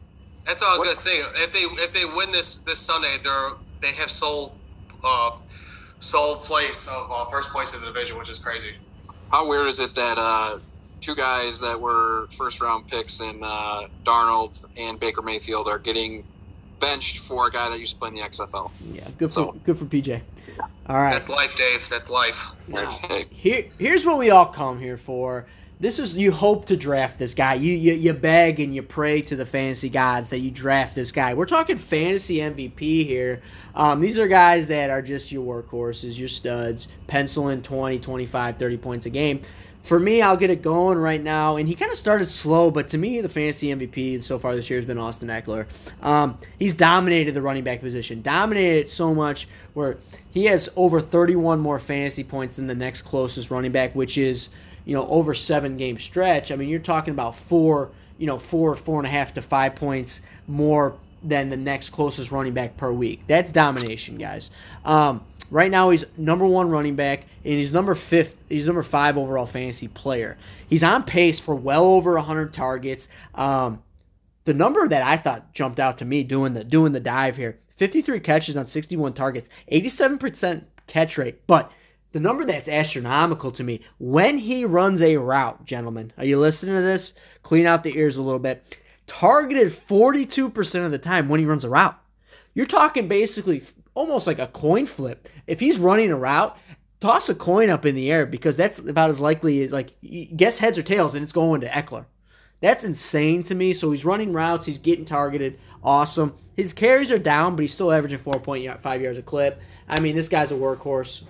That's 0.45 0.61
what 0.61 0.69
I 0.69 0.73
was 0.73 0.83
gonna 0.83 0.95
say. 0.95 1.19
If 1.41 1.51
they 1.51 1.61
if 1.61 1.93
they 1.93 2.05
win 2.05 2.31
this 2.31 2.55
this 2.65 2.79
Sunday, 2.79 3.17
they're 3.23 3.51
they 3.81 3.93
have 3.93 4.11
sole 4.11 4.55
uh, 5.03 5.31
sole 5.99 6.37
place 6.37 6.85
of 6.87 7.11
uh, 7.11 7.25
first 7.25 7.49
place 7.51 7.73
in 7.73 7.79
the 7.79 7.87
division, 7.87 8.17
which 8.17 8.29
is 8.29 8.37
crazy. 8.37 8.75
How 9.31 9.47
weird 9.47 9.67
is 9.67 9.79
it 9.79 9.95
that 9.95 10.17
uh, 10.17 10.59
two 10.99 11.15
guys 11.15 11.59
that 11.59 11.79
were 11.79 12.27
first 12.37 12.61
round 12.61 12.87
picks 12.87 13.21
in 13.21 13.43
uh, 13.43 13.87
Darnold 14.03 14.57
and 14.77 14.99
Baker 14.99 15.21
Mayfield 15.21 15.67
are 15.67 15.79
getting 15.79 16.23
benched 16.79 17.19
for 17.19 17.47
a 17.47 17.51
guy 17.51 17.69
that 17.69 17.79
used 17.79 17.93
to 17.93 17.99
play 17.99 18.09
in 18.09 18.15
the 18.15 18.21
XFL? 18.21 18.71
Yeah, 18.91 19.07
good 19.17 19.29
for 19.29 19.33
so, 19.33 19.55
good 19.63 19.77
for 19.77 19.85
PJ. 19.85 20.21
All 20.87 20.97
right, 20.97 21.13
that's 21.13 21.29
life, 21.29 21.55
Dave. 21.55 21.87
That's 21.89 22.09
life. 22.09 22.43
Now, 22.67 22.99
here, 23.31 23.65
here's 23.79 24.05
what 24.05 24.17
we 24.17 24.29
all 24.29 24.45
come 24.45 24.79
here 24.79 24.97
for 24.97 25.45
this 25.79 25.99
is 25.99 26.15
you 26.15 26.31
hope 26.31 26.65
to 26.65 26.77
draft 26.77 27.19
this 27.19 27.33
guy. 27.33 27.55
You, 27.55 27.73
you 27.73 27.93
you 27.93 28.13
beg 28.13 28.59
and 28.59 28.73
you 28.73 28.81
pray 28.81 29.21
to 29.23 29.35
the 29.35 29.45
fantasy 29.45 29.89
gods 29.89 30.29
that 30.29 30.39
you 30.39 30.51
draft 30.51 30.95
this 30.95 31.11
guy. 31.11 31.33
We're 31.33 31.45
talking 31.45 31.77
fantasy 31.77 32.37
MVP 32.37 33.05
here. 33.05 33.41
Um, 33.75 33.99
these 33.99 34.17
are 34.17 34.27
guys 34.27 34.67
that 34.67 34.89
are 34.89 35.01
just 35.01 35.31
your 35.31 35.63
workhorses, 35.63 36.17
your 36.17 36.27
studs, 36.27 36.87
penciling 37.07 37.61
20, 37.61 37.99
25, 37.99 38.57
30 38.57 38.77
points 38.77 39.05
a 39.05 39.09
game. 39.09 39.41
For 39.83 39.99
me, 39.99 40.21
I'll 40.21 40.37
get 40.37 40.49
it 40.49 40.61
going 40.61 40.97
right 40.97 41.21
now. 41.21 41.57
And 41.57 41.67
he 41.67 41.75
kind 41.75 41.91
of 41.91 41.97
started 41.97 42.31
slow, 42.31 42.71
but 42.71 42.87
to 42.89 42.97
me, 42.97 43.19
the 43.19 43.27
fantasy 43.27 43.67
MVP 43.67 44.23
so 44.23 44.39
far 44.39 44.55
this 44.55 44.69
year 44.69 44.79
has 44.79 44.85
been 44.85 44.97
Austin 44.97 45.27
Ekeler. 45.27 45.65
Um, 46.01 46.39
he's 46.57 46.73
dominated 46.73 47.33
the 47.33 47.41
running 47.41 47.65
back 47.65 47.81
position, 47.81 48.21
dominated 48.21 48.89
so 48.89 49.13
much 49.13 49.49
where 49.73 49.97
he 50.29 50.45
has 50.45 50.69
over 50.77 51.01
31 51.01 51.59
more 51.59 51.79
fantasy 51.79 52.23
points 52.23 52.55
than 52.55 52.67
the 52.67 52.75
next 52.75 53.01
closest 53.01 53.51
running 53.51 53.73
back, 53.73 53.93
which 53.93 54.17
is 54.17 54.47
you 54.85 54.95
know, 54.95 55.07
over 55.07 55.33
seven 55.33 55.77
game 55.77 55.99
stretch, 55.99 56.51
I 56.51 56.55
mean, 56.55 56.69
you're 56.69 56.79
talking 56.79 57.13
about 57.13 57.35
four, 57.35 57.91
you 58.17 58.27
know, 58.27 58.39
four, 58.39 58.75
four 58.75 58.99
and 58.99 59.07
a 59.07 59.09
half 59.09 59.33
to 59.35 59.41
five 59.41 59.75
points 59.75 60.21
more 60.47 60.95
than 61.23 61.49
the 61.49 61.57
next 61.57 61.89
closest 61.89 62.31
running 62.31 62.53
back 62.53 62.75
per 62.77 62.91
week. 62.91 63.21
That's 63.27 63.51
domination, 63.51 64.17
guys. 64.17 64.51
Um, 64.83 65.23
right 65.49 65.71
now, 65.71 65.89
he's 65.89 66.05
number 66.17 66.45
one 66.45 66.69
running 66.69 66.95
back, 66.95 67.25
and 67.43 67.53
he's 67.53 67.71
number 67.71 67.95
fifth. 67.95 68.35
He's 68.49 68.65
number 68.65 68.83
five 68.83 69.17
overall 69.17 69.45
fantasy 69.45 69.87
player. 69.87 70.37
He's 70.67 70.83
on 70.83 71.03
pace 71.03 71.39
for 71.39 71.55
well 71.55 71.85
over 71.85 72.13
100 72.15 72.53
targets. 72.53 73.07
Um, 73.35 73.81
the 74.45 74.53
number 74.53 74.87
that 74.87 75.01
I 75.01 75.15
thought 75.17 75.53
jumped 75.53 75.79
out 75.79 75.99
to 75.99 76.05
me 76.05 76.23
doing 76.23 76.53
the 76.53 76.63
doing 76.65 76.91
the 76.91 76.99
dive 76.99 77.37
here: 77.37 77.57
53 77.77 78.19
catches 78.19 78.57
on 78.57 78.67
61 78.67 79.13
targets, 79.13 79.47
87% 79.71 80.63
catch 80.87 81.17
rate, 81.17 81.47
but 81.47 81.71
the 82.13 82.19
number 82.19 82.45
that's 82.45 82.69
astronomical 82.69 83.51
to 83.51 83.63
me 83.63 83.81
when 83.97 84.37
he 84.37 84.65
runs 84.65 85.01
a 85.01 85.17
route, 85.17 85.65
gentlemen. 85.65 86.13
Are 86.17 86.25
you 86.25 86.39
listening 86.39 86.75
to 86.75 86.81
this? 86.81 87.11
Clean 87.41 87.65
out 87.65 87.83
the 87.83 87.97
ears 87.97 88.17
a 88.17 88.21
little 88.21 88.39
bit. 88.39 88.77
Targeted 89.07 89.73
42% 89.73 90.85
of 90.85 90.91
the 90.91 90.97
time 90.97 91.27
when 91.27 91.39
he 91.39 91.45
runs 91.45 91.65
a 91.65 91.69
route. 91.69 91.99
You're 92.53 92.67
talking 92.67 93.07
basically 93.07 93.63
almost 93.95 94.27
like 94.27 94.39
a 94.39 94.47
coin 94.47 94.85
flip. 94.85 95.27
If 95.47 95.59
he's 95.59 95.79
running 95.79 96.11
a 96.11 96.15
route, 96.15 96.55
toss 97.01 97.29
a 97.29 97.35
coin 97.35 97.71
up 97.71 97.85
in 97.85 97.95
the 97.95 98.11
air 98.11 98.27
because 98.27 98.55
that's 98.55 98.77
about 98.77 99.09
as 99.09 99.19
likely 99.19 99.63
as 99.63 99.71
like 99.71 99.93
guess 100.37 100.59
heads 100.59 100.77
or 100.77 100.83
tails 100.83 101.15
and 101.15 101.23
it's 101.23 101.33
going 101.33 101.61
to 101.61 101.67
Ekeler. 101.67 102.05
That's 102.61 102.83
insane 102.83 103.43
to 103.43 103.55
me. 103.55 103.73
So 103.73 103.91
he's 103.91 104.05
running 104.05 104.33
routes, 104.33 104.67
he's 104.67 104.77
getting 104.77 105.03
targeted. 105.03 105.59
Awesome. 105.83 106.35
His 106.55 106.73
carries 106.73 107.11
are 107.11 107.17
down, 107.17 107.55
but 107.55 107.63
he's 107.63 107.73
still 107.73 107.91
averaging 107.91 108.19
4.5 108.19 109.01
yards 109.01 109.17
a 109.17 109.23
clip. 109.23 109.59
I 109.89 109.99
mean, 109.99 110.15
this 110.15 110.29
guy's 110.29 110.51
a 110.51 110.55
workhorse. 110.55 111.23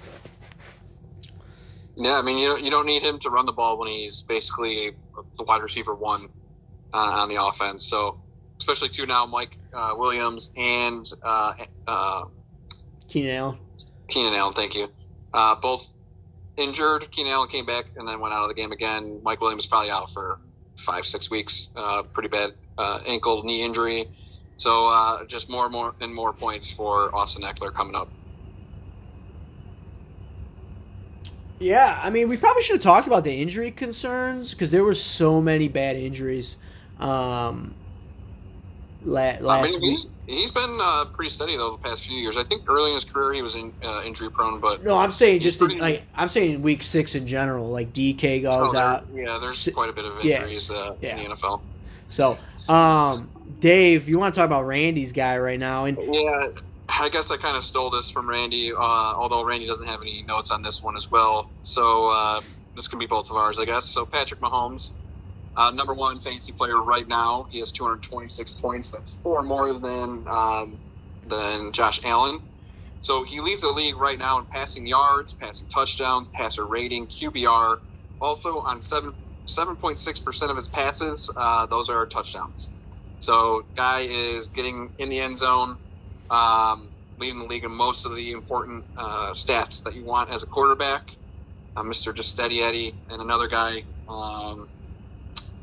Yeah, 1.96 2.18
I 2.18 2.22
mean, 2.22 2.38
you 2.40 2.48
don't, 2.48 2.64
you 2.64 2.72
don't 2.72 2.86
need 2.86 3.04
him 3.04 3.20
to 3.20 3.30
run 3.30 3.46
the 3.46 3.52
ball 3.52 3.78
when 3.78 3.88
he's 3.90 4.22
basically 4.22 4.96
the 5.38 5.44
wide 5.44 5.62
receiver 5.62 5.94
one 5.94 6.30
uh, 6.94 6.98
on 6.98 7.30
the 7.30 7.44
offense. 7.44 7.86
So, 7.86 8.22
especially 8.58 8.90
two 8.90 9.06
now, 9.06 9.26
Mike 9.26 9.58
uh, 9.74 9.94
Williams 9.96 10.50
and 10.58 11.08
uh, 11.22 11.54
uh, 11.88 12.26
Keenan 13.08 13.36
Allen. 13.36 13.58
Keenan 14.08 14.34
Allen, 14.34 14.54
thank 14.54 14.76
you. 14.76 14.90
Uh, 15.34 15.56
both 15.56 15.88
injured. 16.58 17.12
Keenan 17.12 17.32
Allen 17.32 17.50
came 17.50 17.66
back 17.66 17.86
and 17.96 18.08
then 18.08 18.20
went 18.20 18.34
out 18.34 18.44
of 18.44 18.50
the 18.50 18.56
game 18.56 18.72
again. 18.72 19.20
Mike 19.24 19.42
Williams 19.42 19.64
is 19.64 19.68
probably 19.68 19.92
out 19.92 20.12
for 20.12 20.40
five, 20.78 21.06
six 21.06 21.30
weeks. 21.30 21.70
Uh, 21.76 22.04
pretty 22.04 22.30
bad 22.30 22.54
uh, 22.78 23.00
ankle, 23.06 23.44
knee 23.44 23.62
injury. 23.62 24.10
So 24.56 24.88
uh, 24.88 25.26
just 25.26 25.50
more 25.50 25.66
and 25.66 25.72
more 25.72 25.96
and 26.00 26.14
more 26.14 26.34
points 26.34 26.70
for 26.70 27.14
Austin 27.16 27.44
Ekeler 27.44 27.74
coming 27.74 27.96
up. 27.96 28.10
Yeah, 31.64 32.00
I 32.04 32.10
mean, 32.10 32.28
we 32.30 32.38
probably 32.38 32.62
should 32.64 32.76
have 32.76 32.84
talked 32.84 33.08
about 33.08 33.24
the 33.24 33.42
injury 33.42 33.72
concerns 33.72 34.52
because 34.52 34.70
there 34.72 34.84
were 34.84 34.94
so 34.96 35.42
many 35.42 35.68
bad 35.70 35.96
injuries 35.96 36.58
um, 37.00 37.74
la- 39.04 39.38
last 39.40 39.48
I 39.50 39.62
mean, 39.80 39.82
week. 39.82 39.90
he's, 39.98 40.08
he's 40.28 40.52
been 40.52 40.78
uh, 40.82 41.06
pretty 41.06 41.30
steady 41.30 41.56
though 41.58 41.72
the 41.72 41.78
past 41.78 42.06
few 42.06 42.18
years. 42.18 42.38
I 42.38 42.44
think 42.44 42.70
early 42.70 42.90
in 42.90 42.96
his 42.96 43.06
career 43.06 43.34
he 43.34 43.42
was 43.42 43.56
in, 43.56 43.74
uh, 43.84 44.02
injury 44.06 44.30
prone, 44.30 44.60
but 44.60 44.84
No, 44.84 44.98
I'm 44.98 45.12
saying 45.12 45.40
just 45.42 45.62
in, 45.62 45.78
like 45.80 46.04
I'm 46.16 46.30
saying 46.30 46.62
week 46.62 46.84
six 46.84 47.16
in 47.16 47.26
general, 47.28 47.70
like 47.70 47.94
DK 47.94 48.42
goes 48.42 48.54
Oh, 48.58 48.72
there- 48.72 48.82
out. 48.82 49.06
yeah, 49.14 49.38
there's 49.40 49.68
quite 49.74 49.90
a 49.90 49.94
bit 49.94 50.06
of 50.06 50.20
injuries 50.20 50.70
uh, 50.70 50.96
yeah. 51.02 51.18
in 51.18 51.30
the 51.30 51.36
NFL. 51.36 51.62
So, 52.10 52.38
um, 52.68 53.30
Dave, 53.60 54.08
you 54.08 54.20
want 54.20 54.36
to 54.36 54.40
talk 54.40 54.46
about 54.46 54.68
Randy's 54.68 55.12
guy 55.14 55.38
right 55.38 55.60
now? 55.60 55.86
And 55.86 55.98
Yeah, 56.14 56.48
I 57.00 57.10
guess 57.10 57.32
I 57.32 57.38
kind 57.38 57.58
of 57.58 57.64
stole 57.64 57.90
this 57.92 58.10
from 58.10 58.30
Randy, 58.30 58.72
uh, 58.74 58.78
although 58.80 59.44
Randy 59.46 59.68
doesn't 59.68 59.88
have 59.88 60.02
any 60.02 60.24
notes 60.28 60.52
on 60.52 60.62
this 60.62 60.84
one 60.84 60.96
as 60.96 61.10
well. 61.12 61.52
So 61.62 62.10
uh, 62.10 62.42
this 62.76 62.88
can 62.88 63.00
be 63.00 63.08
both 63.08 63.32
of 63.32 63.38
ours, 63.38 63.60
I 63.60 63.66
guess. 63.66 63.88
So 63.90 64.06
Patrick 64.06 64.42
Mahomes, 64.42 64.92
uh, 65.56 65.72
number 65.72 65.94
one 65.94 66.20
fantasy 66.20 66.54
player 66.54 66.82
right 66.82 67.08
now. 67.08 67.48
He 67.52 67.60
has 67.60 67.72
226 67.72 68.54
points. 68.54 68.92
That's 68.92 69.12
four 69.24 69.44
more 69.44 69.74
than 69.74 70.26
um, 70.28 70.80
than 71.26 71.72
Josh 71.74 72.00
Allen. 72.06 72.42
So 73.02 73.24
he 73.24 73.42
leads 73.42 73.62
the 73.62 73.70
league 73.70 73.98
right 73.98 74.20
now 74.20 74.40
in 74.40 74.46
passing 74.46 74.88
yards, 74.88 75.34
passing 75.34 75.68
touchdowns, 75.68 76.28
passer 76.36 76.66
rating, 76.68 77.08
QBR. 77.08 77.78
Also 78.22 78.62
on 78.62 78.82
seven 78.82 79.14
7.6 79.48 80.24
percent 80.26 80.52
of 80.52 80.58
his 80.58 80.68
passes, 80.70 81.30
uh, 81.38 81.66
those 81.68 81.90
are 81.90 82.06
touchdowns. 82.06 82.74
So 83.20 83.64
guy 83.76 84.02
is 84.02 84.50
getting 84.50 84.92
in 85.00 85.10
the 85.10 85.20
end 85.20 85.38
zone, 85.38 85.78
um, 86.34 86.90
leading 87.20 87.40
the 87.40 87.46
league 87.46 87.64
in 87.64 87.72
most 87.72 88.06
of 88.06 88.16
the 88.16 88.32
important 88.32 88.84
uh, 88.98 89.32
stats 89.34 89.84
that 89.84 89.94
you 89.94 90.04
want 90.04 90.32
as 90.32 90.42
a 90.42 90.48
quarterback. 90.48 91.12
Uh, 91.78 91.84
Mr. 91.84 92.14
Just 92.14 92.30
Steady 92.30 92.62
Eddie 92.62 92.94
and 93.10 93.22
another 93.22 93.48
guy 93.48 93.84
um, 94.10 94.68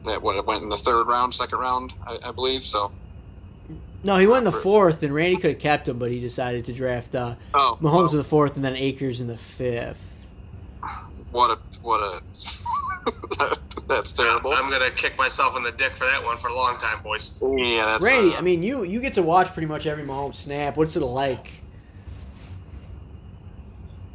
that 0.05 0.23
what 0.23 0.45
went 0.47 0.63
in 0.63 0.69
the 0.69 0.77
third 0.77 1.07
round, 1.07 1.35
second 1.35 1.59
round, 1.59 1.93
I, 2.07 2.19
I 2.25 2.33
believe. 2.33 2.63
So 2.63 2.93
no, 4.03 4.17
he 4.17 4.27
went 4.27 4.47
in 4.47 4.53
the 4.53 4.59
fourth, 4.61 5.03
and 5.03 5.15
Randy 5.15 5.37
could 5.37 5.51
have 5.51 5.61
kept 5.61 5.89
him, 5.89 5.99
but 5.99 6.11
he 6.11 6.21
decided 6.21 6.65
to 6.67 6.73
draft 6.73 7.15
uh, 7.15 7.35
oh, 7.55 7.79
Mahomes 7.81 7.93
well, 7.93 8.11
in 8.11 8.17
the 8.17 8.25
fourth 8.25 8.57
and 8.57 8.65
then 8.65 8.77
Akers 8.77 9.21
in 9.21 9.27
the 9.27 9.37
fifth. 9.37 10.03
what 11.33 11.51
a 11.51 11.59
what 11.83 12.01
a 12.01 12.23
that's 13.88 14.12
terrible. 14.12 14.53
I'm 14.53 14.70
gonna 14.70 14.90
kick 14.90 15.16
myself 15.16 15.57
in 15.57 15.62
the 15.62 15.73
dick 15.73 15.96
for 15.96 16.05
that 16.05 16.25
one 16.25 16.37
for 16.38 16.49
a 16.49 16.55
long 16.55 16.79
time, 16.79 17.03
boys. 17.03 17.31
yeah, 17.40 17.83
that's 17.85 18.05
Randy, 18.05 18.35
uh, 18.35 18.38
I 18.38 18.40
mean, 18.40 18.62
you 18.62 18.85
you 18.85 19.01
get 19.01 19.14
to 19.14 19.23
watch 19.23 19.53
pretty 19.53 19.66
much 19.66 19.87
every 19.87 20.05
Mahomes 20.05 20.37
snap. 20.37 20.77
What's 20.77 20.96
it 20.96 21.01
like 21.01 21.49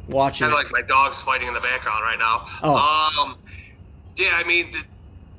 watching? 0.08 0.48
Kind 0.48 0.52
of 0.52 0.58
like 0.58 0.72
my 0.72 0.82
dog's 0.86 1.18
fighting 1.18 1.48
in 1.48 1.54
the 1.54 1.60
background 1.60 2.02
right 2.02 2.18
now. 2.18 2.46
Oh. 2.62 3.28
Um, 3.28 3.38
yeah, 4.16 4.30
I 4.32 4.44
mean, 4.44 4.70
the, 4.72 4.82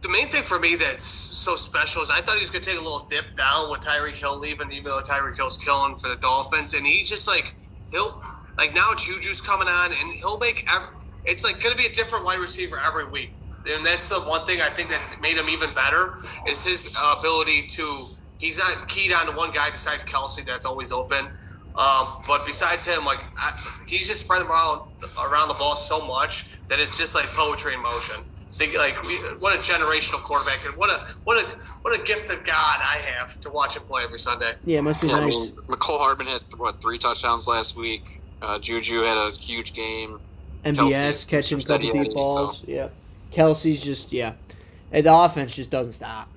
the 0.02 0.10
main 0.10 0.30
thing 0.32 0.44
for 0.44 0.60
me 0.60 0.76
that's 0.76 1.04
so 1.04 1.56
special 1.56 2.02
is 2.02 2.10
I 2.10 2.22
thought 2.22 2.36
he 2.36 2.42
was 2.42 2.50
gonna 2.50 2.64
take 2.64 2.78
a 2.78 2.84
little 2.84 3.08
dip 3.10 3.36
down 3.36 3.72
with 3.72 3.82
Tyreek 3.82 4.14
Hill 4.14 4.38
leaving, 4.38 4.72
even 4.72 4.86
though 4.86 5.02
Tyreek 5.02 5.36
Hill's 5.36 5.58
killing 5.58 5.96
for 5.96 6.10
the 6.10 6.16
Dolphins, 6.16 6.74
and 6.74 6.86
he 6.86 7.04
just 7.04 7.28
like 7.28 7.54
he'll 7.92 8.22
like 8.58 8.74
now 8.74 8.94
Juju's 8.94 9.42
coming 9.42 9.68
on, 9.68 9.94
and 9.94 10.14
he'll 10.14 10.38
make 10.38 10.66
every, 10.70 10.90
it's 11.26 11.44
like 11.44 11.62
gonna 11.62 11.76
be 11.76 11.86
a 11.86 11.94
different 11.94 12.26
wide 12.26 12.40
receiver 12.40 12.80
every 12.80 13.08
week. 13.08 13.32
And 13.70 13.86
that's 13.86 14.10
the 14.10 14.20
one 14.22 14.46
thing 14.48 14.62
I 14.62 14.70
think 14.70 14.90
that's 14.90 15.20
made 15.20 15.38
him 15.38 15.50
even 15.50 15.74
better 15.74 16.24
is 16.48 16.62
his 16.62 16.82
uh, 16.98 17.16
ability 17.20 17.68
to. 17.70 18.06
He's 18.40 18.58
not 18.58 18.88
keyed 18.88 19.12
on 19.12 19.26
to 19.26 19.32
one 19.32 19.52
guy 19.52 19.72
besides 19.72 20.04
Kelce 20.04 20.46
that's 20.46 20.66
always 20.66 20.92
open. 20.92 21.28
Um, 21.76 22.24
but 22.28 22.46
besides 22.46 22.86
him, 22.86 23.04
like 23.06 23.20
I, 23.38 23.60
he's 23.86 24.08
just 24.08 24.20
spreading 24.22 24.48
around 24.48 24.90
around 25.20 25.48
the 25.48 25.54
ball 25.56 25.76
so 25.76 26.06
much 26.06 26.46
that 26.70 26.80
it's 26.80 26.98
just 26.98 27.14
like 27.16 27.26
poetry 27.28 27.74
in 27.74 27.82
motion. 27.82 28.16
Think 28.52 28.76
like 28.76 29.02
we, 29.04 29.16
what 29.40 29.56
a 29.56 29.60
generational 29.60 30.24
quarterback 30.24 30.66
and 30.66 30.76
what 30.76 30.90
a 30.90 31.00
what 31.24 31.38
a 31.38 31.48
what 31.84 32.00
a 32.00 32.04
gift 32.04 32.30
of 32.32 32.44
God 32.46 32.80
I 32.82 33.00
have 33.18 33.40
to 33.42 33.50
watch 33.52 33.76
him 33.76 33.84
play 33.84 34.04
every 34.04 34.20
Sunday. 34.20 34.56
yeah, 34.66 34.80
it 34.80 34.82
must 34.82 35.02
be 35.02 35.08
Yeah, 35.08 35.16
I 35.18 35.20
nice. 35.22 35.30
mean, 35.30 35.52
Mecole 35.68 36.00
Hardman 36.00 36.26
had 36.28 36.42
what 36.58 36.82
three 36.82 36.98
touchdowns 36.98 37.48
last 37.48 37.76
week. 37.76 38.22
Uh, 38.42 38.58
Juju 38.58 39.02
had 39.04 39.18
a 39.18 39.30
huge 39.32 39.74
game. 39.74 40.20
MVS 40.66 40.76
Kelce's 40.76 41.26
catching 41.26 41.60
a 41.60 41.64
couple 41.64 42.04
deep 42.04 42.14
balls. 42.14 42.58
so- 42.60 42.64
Yeah, 42.68 42.90
Kelce's 43.32 43.82
just 43.82 44.12
yeah, 44.12 44.34
and 44.92 45.06
the 45.06 45.14
offense 45.14 45.56
just 45.56 45.70
doesn't 45.70 45.94
stop. 45.94 46.30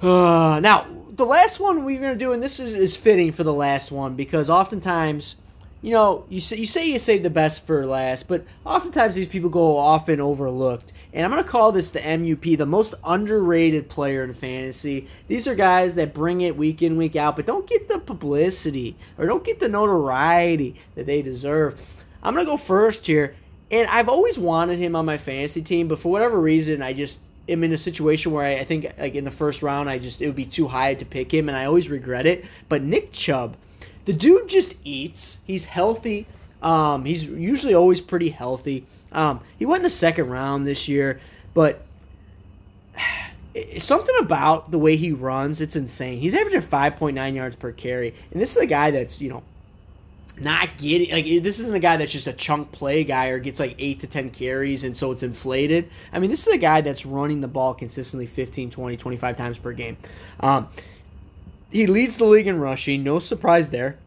Uh, 0.00 0.60
now 0.62 0.86
the 1.18 1.26
last 1.26 1.58
one 1.58 1.84
we're 1.84 2.00
gonna 2.00 2.14
do, 2.14 2.32
and 2.32 2.42
this 2.42 2.60
is, 2.60 2.72
is 2.72 2.96
fitting 2.96 3.32
for 3.32 3.42
the 3.42 3.52
last 3.52 3.90
one 3.90 4.14
because 4.14 4.48
oftentimes, 4.48 5.36
you 5.82 5.90
know, 5.90 6.24
you 6.28 6.40
say 6.40 6.56
you 6.56 6.66
say 6.66 6.86
you 6.86 6.98
save 6.98 7.24
the 7.24 7.30
best 7.30 7.66
for 7.66 7.84
last, 7.84 8.28
but 8.28 8.44
oftentimes 8.64 9.16
these 9.16 9.26
people 9.26 9.50
go 9.50 9.76
often 9.76 10.20
overlooked. 10.20 10.92
And 11.12 11.24
I'm 11.24 11.30
gonna 11.30 11.42
call 11.42 11.72
this 11.72 11.90
the 11.90 12.00
MUP, 12.00 12.56
the 12.56 12.66
most 12.66 12.94
underrated 13.02 13.88
player 13.88 14.22
in 14.22 14.32
fantasy. 14.32 15.08
These 15.26 15.48
are 15.48 15.56
guys 15.56 15.94
that 15.94 16.14
bring 16.14 16.42
it 16.42 16.56
week 16.56 16.82
in, 16.82 16.96
week 16.96 17.16
out, 17.16 17.34
but 17.34 17.46
don't 17.46 17.66
get 17.66 17.88
the 17.88 17.98
publicity 17.98 18.96
or 19.18 19.26
don't 19.26 19.44
get 19.44 19.58
the 19.58 19.68
notoriety 19.68 20.76
that 20.94 21.06
they 21.06 21.20
deserve. 21.20 21.80
I'm 22.22 22.34
gonna 22.34 22.46
go 22.46 22.56
first 22.56 23.06
here, 23.06 23.34
and 23.70 23.88
I've 23.88 24.08
always 24.08 24.38
wanted 24.38 24.78
him 24.78 24.96
on 24.96 25.04
my 25.04 25.18
fantasy 25.18 25.62
team, 25.62 25.88
but 25.88 25.98
for 25.98 26.10
whatever 26.10 26.40
reason, 26.40 26.82
I 26.82 26.92
just 26.92 27.18
am 27.48 27.64
in 27.64 27.72
a 27.72 27.78
situation 27.78 28.32
where 28.32 28.44
I, 28.44 28.60
I 28.60 28.64
think 28.64 28.86
like 28.98 29.14
in 29.14 29.24
the 29.24 29.30
first 29.30 29.62
round, 29.62 29.90
I 29.90 29.98
just 29.98 30.20
it 30.20 30.26
would 30.26 30.36
be 30.36 30.46
too 30.46 30.68
high 30.68 30.94
to 30.94 31.04
pick 31.04 31.32
him, 31.32 31.48
and 31.48 31.56
I 31.56 31.66
always 31.66 31.88
regret 31.88 32.26
it. 32.26 32.44
But 32.68 32.82
Nick 32.82 33.12
Chubb, 33.12 33.56
the 34.04 34.12
dude 34.12 34.48
just 34.48 34.74
eats. 34.84 35.38
He's 35.44 35.66
healthy. 35.66 36.26
Um, 36.62 37.04
he's 37.04 37.24
usually 37.24 37.74
always 37.74 38.00
pretty 38.00 38.30
healthy. 38.30 38.86
Um, 39.12 39.40
he 39.58 39.66
went 39.66 39.80
in 39.80 39.84
the 39.84 39.90
second 39.90 40.28
round 40.28 40.66
this 40.66 40.88
year, 40.88 41.20
but 41.54 41.82
something 43.78 44.16
about 44.18 44.70
the 44.70 44.78
way 44.78 44.96
he 44.96 45.12
runs, 45.12 45.60
it's 45.60 45.76
insane. 45.76 46.20
He's 46.20 46.34
averaging 46.34 46.62
5.9 46.62 47.34
yards 47.34 47.56
per 47.56 47.72
carry, 47.72 48.14
and 48.32 48.40
this 48.40 48.52
is 48.52 48.56
a 48.56 48.66
guy 48.66 48.90
that's 48.90 49.20
you 49.20 49.28
know 49.28 49.42
not 50.40 50.76
getting 50.78 51.10
like 51.10 51.24
this 51.42 51.58
isn't 51.60 51.74
a 51.74 51.80
guy 51.80 51.96
that's 51.96 52.12
just 52.12 52.26
a 52.26 52.32
chunk 52.32 52.72
play 52.72 53.04
guy 53.04 53.26
or 53.28 53.38
gets 53.38 53.60
like 53.60 53.74
8 53.78 54.00
to 54.00 54.06
10 54.06 54.30
carries 54.30 54.84
and 54.84 54.96
so 54.96 55.12
it's 55.12 55.22
inflated. 55.22 55.90
I 56.12 56.18
mean 56.18 56.30
this 56.30 56.46
is 56.46 56.52
a 56.52 56.58
guy 56.58 56.80
that's 56.80 57.06
running 57.06 57.40
the 57.40 57.48
ball 57.48 57.74
consistently 57.74 58.26
15 58.26 58.70
20 58.70 58.96
25 58.96 59.36
times 59.36 59.58
per 59.58 59.72
game. 59.72 59.96
Um, 60.40 60.68
he 61.70 61.86
leads 61.86 62.16
the 62.16 62.24
league 62.24 62.46
in 62.46 62.58
rushing. 62.58 63.02
No 63.02 63.18
surprise 63.18 63.70
there. 63.70 63.98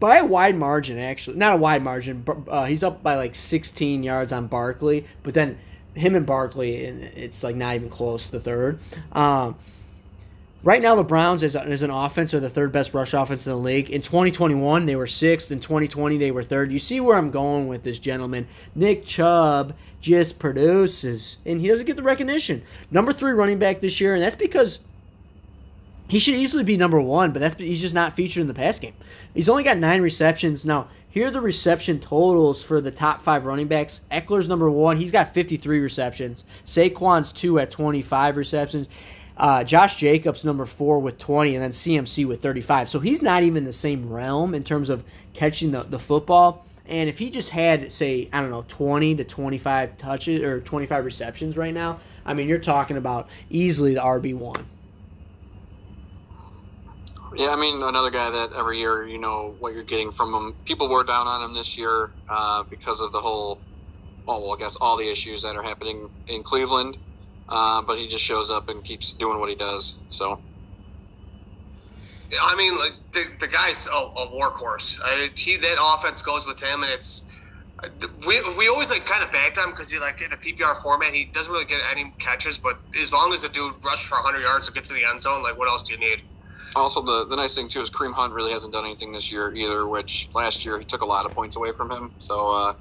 By 0.00 0.16
a 0.16 0.24
wide 0.24 0.56
margin 0.56 0.98
actually. 0.98 1.36
Not 1.36 1.54
a 1.54 1.56
wide 1.56 1.82
margin 1.82 2.22
but 2.22 2.38
uh, 2.48 2.64
he's 2.64 2.82
up 2.82 3.02
by 3.02 3.16
like 3.16 3.34
16 3.34 4.02
yards 4.02 4.32
on 4.32 4.46
barkley 4.46 5.06
but 5.22 5.34
then 5.34 5.58
him 5.94 6.16
and 6.16 6.26
barkley 6.26 6.86
and 6.86 7.04
it's 7.04 7.42
like 7.42 7.56
not 7.56 7.74
even 7.76 7.88
close 7.88 8.26
to 8.26 8.32
the 8.32 8.40
third. 8.40 8.78
Um, 9.12 9.56
Right 10.64 10.80
now, 10.80 10.94
the 10.94 11.04
Browns 11.04 11.42
as, 11.42 11.54
as 11.54 11.82
an 11.82 11.90
offense 11.90 12.32
are 12.32 12.40
the 12.40 12.48
third 12.48 12.72
best 12.72 12.94
rush 12.94 13.12
offense 13.12 13.46
in 13.46 13.52
the 13.52 13.58
league. 13.58 13.90
In 13.90 14.00
2021, 14.00 14.86
they 14.86 14.96
were 14.96 15.06
sixth. 15.06 15.52
In 15.52 15.60
2020, 15.60 16.16
they 16.16 16.30
were 16.30 16.42
third. 16.42 16.72
You 16.72 16.78
see 16.78 17.00
where 17.00 17.18
I'm 17.18 17.30
going 17.30 17.68
with 17.68 17.82
this 17.82 17.98
gentleman. 17.98 18.48
Nick 18.74 19.04
Chubb 19.04 19.74
just 20.00 20.38
produces, 20.38 21.36
and 21.44 21.60
he 21.60 21.68
doesn't 21.68 21.84
get 21.84 21.96
the 21.96 22.02
recognition. 22.02 22.62
Number 22.90 23.12
three 23.12 23.32
running 23.32 23.58
back 23.58 23.82
this 23.82 24.00
year, 24.00 24.14
and 24.14 24.22
that's 24.22 24.36
because 24.36 24.78
he 26.08 26.18
should 26.18 26.34
easily 26.34 26.64
be 26.64 26.78
number 26.78 27.00
one, 27.00 27.32
but 27.32 27.40
that's 27.40 27.56
he's 27.56 27.82
just 27.82 27.94
not 27.94 28.16
featured 28.16 28.40
in 28.40 28.48
the 28.48 28.54
pass 28.54 28.78
game. 28.78 28.94
He's 29.34 29.50
only 29.50 29.64
got 29.64 29.76
nine 29.76 30.00
receptions. 30.00 30.64
Now, 30.64 30.88
here 31.10 31.26
are 31.26 31.30
the 31.30 31.42
reception 31.42 32.00
totals 32.00 32.64
for 32.64 32.80
the 32.80 32.90
top 32.90 33.22
five 33.22 33.44
running 33.44 33.68
backs. 33.68 34.00
Ekeler's 34.10 34.48
number 34.48 34.70
one. 34.70 34.96
He's 34.96 35.12
got 35.12 35.34
53 35.34 35.78
receptions. 35.80 36.44
Saquon's 36.64 37.32
two 37.32 37.58
at 37.58 37.70
25 37.70 38.38
receptions. 38.38 38.86
Uh, 39.36 39.64
Josh 39.64 39.96
Jacobs 39.96 40.44
number 40.44 40.64
four 40.64 41.00
with 41.00 41.18
20, 41.18 41.56
and 41.56 41.64
then 41.64 41.72
CMC 41.72 42.26
with 42.26 42.40
35. 42.40 42.88
So 42.88 43.00
he's 43.00 43.20
not 43.20 43.42
even 43.42 43.64
the 43.64 43.72
same 43.72 44.08
realm 44.08 44.54
in 44.54 44.62
terms 44.62 44.90
of 44.90 45.04
catching 45.32 45.72
the, 45.72 45.82
the 45.82 45.98
football. 45.98 46.64
And 46.86 47.08
if 47.08 47.18
he 47.18 47.30
just 47.30 47.50
had, 47.50 47.90
say, 47.92 48.28
I 48.32 48.40
don't 48.40 48.50
know, 48.50 48.64
20 48.68 49.16
to 49.16 49.24
25 49.24 49.98
touches 49.98 50.42
or 50.42 50.60
25 50.60 51.04
receptions 51.04 51.56
right 51.56 51.74
now, 51.74 52.00
I 52.24 52.34
mean, 52.34 52.48
you're 52.48 52.58
talking 52.58 52.96
about 52.96 53.28
easily 53.50 53.94
the 53.94 54.00
RB1. 54.00 54.64
Yeah, 57.36 57.48
I 57.48 57.56
mean, 57.56 57.82
another 57.82 58.10
guy 58.10 58.30
that 58.30 58.52
every 58.52 58.78
year 58.78 59.04
you 59.06 59.18
know 59.18 59.56
what 59.58 59.74
you're 59.74 59.82
getting 59.82 60.12
from 60.12 60.32
him. 60.32 60.54
People 60.64 60.88
were 60.88 61.02
down 61.02 61.26
on 61.26 61.42
him 61.42 61.54
this 61.54 61.76
year 61.76 62.12
uh, 62.28 62.62
because 62.62 63.00
of 63.00 63.10
the 63.10 63.20
whole, 63.20 63.58
oh, 64.28 64.40
well, 64.40 64.54
I 64.54 64.58
guess 64.58 64.76
all 64.76 64.96
the 64.96 65.10
issues 65.10 65.42
that 65.42 65.56
are 65.56 65.62
happening 65.62 66.08
in 66.28 66.44
Cleveland. 66.44 66.96
Uh, 67.48 67.82
but 67.82 67.98
he 67.98 68.08
just 68.08 68.24
shows 68.24 68.50
up 68.50 68.68
and 68.68 68.82
keeps 68.84 69.12
doing 69.12 69.38
what 69.38 69.48
he 69.48 69.54
does. 69.54 69.96
So 70.08 70.40
I 72.40 72.56
mean, 72.56 72.76
like 72.78 72.94
the, 73.12 73.26
the 73.40 73.46
guy's 73.46 73.86
a, 73.86 73.90
a 73.90 74.28
workhorse. 74.28 74.98
I, 75.02 75.30
he 75.34 75.56
that 75.56 75.76
offense 75.80 76.22
goes 76.22 76.46
with 76.46 76.60
him, 76.60 76.82
and 76.82 76.92
it's 76.92 77.22
we, 78.26 78.40
we 78.56 78.68
always 78.68 78.90
like 78.90 79.04
kind 79.04 79.22
of 79.22 79.30
backed 79.30 79.58
him 79.58 79.70
because 79.70 79.90
he 79.90 79.98
like 79.98 80.20
in 80.20 80.32
a 80.32 80.36
PPR 80.36 80.80
format 80.80 81.12
he 81.12 81.24
doesn't 81.26 81.52
really 81.52 81.64
get 81.64 81.80
any 81.90 82.12
catches, 82.18 82.58
but 82.58 82.78
as 83.00 83.12
long 83.12 83.32
as 83.32 83.42
the 83.42 83.48
dude 83.48 83.74
rushes 83.84 84.06
for 84.06 84.16
100 84.16 84.40
yards 84.40 84.68
and 84.68 84.74
gets 84.74 84.88
to 84.88 84.94
the 84.94 85.04
end 85.04 85.22
zone, 85.22 85.42
like 85.42 85.58
what 85.58 85.68
else 85.68 85.82
do 85.82 85.92
you 85.92 85.98
need? 85.98 86.22
Also, 86.74 87.02
the 87.02 87.26
the 87.26 87.36
nice 87.36 87.54
thing 87.54 87.68
too 87.68 87.82
is 87.82 87.90
Kareem 87.90 88.14
Hunt 88.14 88.32
really 88.32 88.52
hasn't 88.52 88.72
done 88.72 88.84
anything 88.84 89.12
this 89.12 89.30
year 89.30 89.54
either. 89.54 89.86
Which 89.86 90.28
last 90.34 90.64
year 90.64 90.78
he 90.78 90.84
took 90.84 91.02
a 91.02 91.06
lot 91.06 91.26
of 91.26 91.32
points 91.32 91.56
away 91.56 91.72
from 91.72 91.90
him, 91.90 92.10
so 92.18 92.50
uh, 92.50 92.74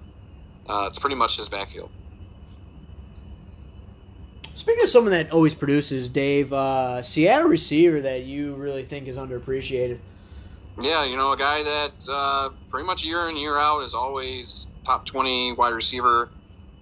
uh, 0.68 0.88
it's 0.89 0.99
pretty 0.99 1.16
much 1.16 1.38
his 1.38 1.49
backfield. 1.49 1.89
Speaking 4.56 4.84
of 4.84 4.89
someone 4.89 5.12
that 5.12 5.32
always 5.32 5.56
produces, 5.56 6.10
Dave, 6.10 6.54
uh, 6.54 7.01
Seattle 7.01 7.47
receiver 7.47 8.01
that 8.01 8.24
you 8.24 8.54
really 8.56 8.84
think 8.84 9.08
is 9.08 9.18
underappreciated. 9.18 9.97
Yeah, 10.80 11.06
you 11.06 11.16
know, 11.16 11.32
a 11.32 11.38
guy 11.38 11.64
that 11.64 11.91
uh, 12.08 12.49
pretty 12.70 12.86
much 12.86 13.04
year 13.04 13.30
in 13.30 13.38
year 13.38 13.58
out 13.58 13.82
is 13.82 13.93
always 13.93 14.68
top 14.84 15.06
twenty 15.06 15.54
wide 15.54 15.74
receiver. 15.74 16.30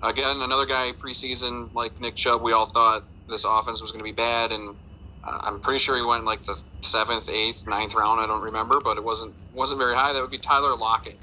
Again, 0.03 0.41
another 0.41 0.65
guy 0.65 0.91
preseason 0.97 1.73
like 1.73 1.99
Nick 2.01 2.15
Chubb. 2.15 2.41
We 2.41 2.53
all 2.53 2.65
thought 2.65 3.03
this 3.29 3.45
offense 3.45 3.81
was 3.81 3.91
going 3.91 3.99
to 3.99 4.05
be 4.05 4.11
bad, 4.11 4.51
and 4.51 4.75
uh, 5.23 5.39
I'm 5.41 5.59
pretty 5.59 5.79
sure 5.79 5.95
he 5.95 6.01
went 6.01 6.25
like 6.25 6.45
the 6.45 6.57
seventh, 6.81 7.29
eighth, 7.29 7.67
ninth 7.67 7.93
round. 7.93 8.19
I 8.19 8.27
don't 8.27 8.41
remember, 8.41 8.79
but 8.81 8.97
it 8.97 9.03
wasn't 9.03 9.33
wasn't 9.53 9.79
very 9.79 9.95
high. 9.95 10.13
That 10.13 10.21
would 10.21 10.31
be 10.31 10.39
Tyler 10.39 10.75
Lockett. 10.75 11.17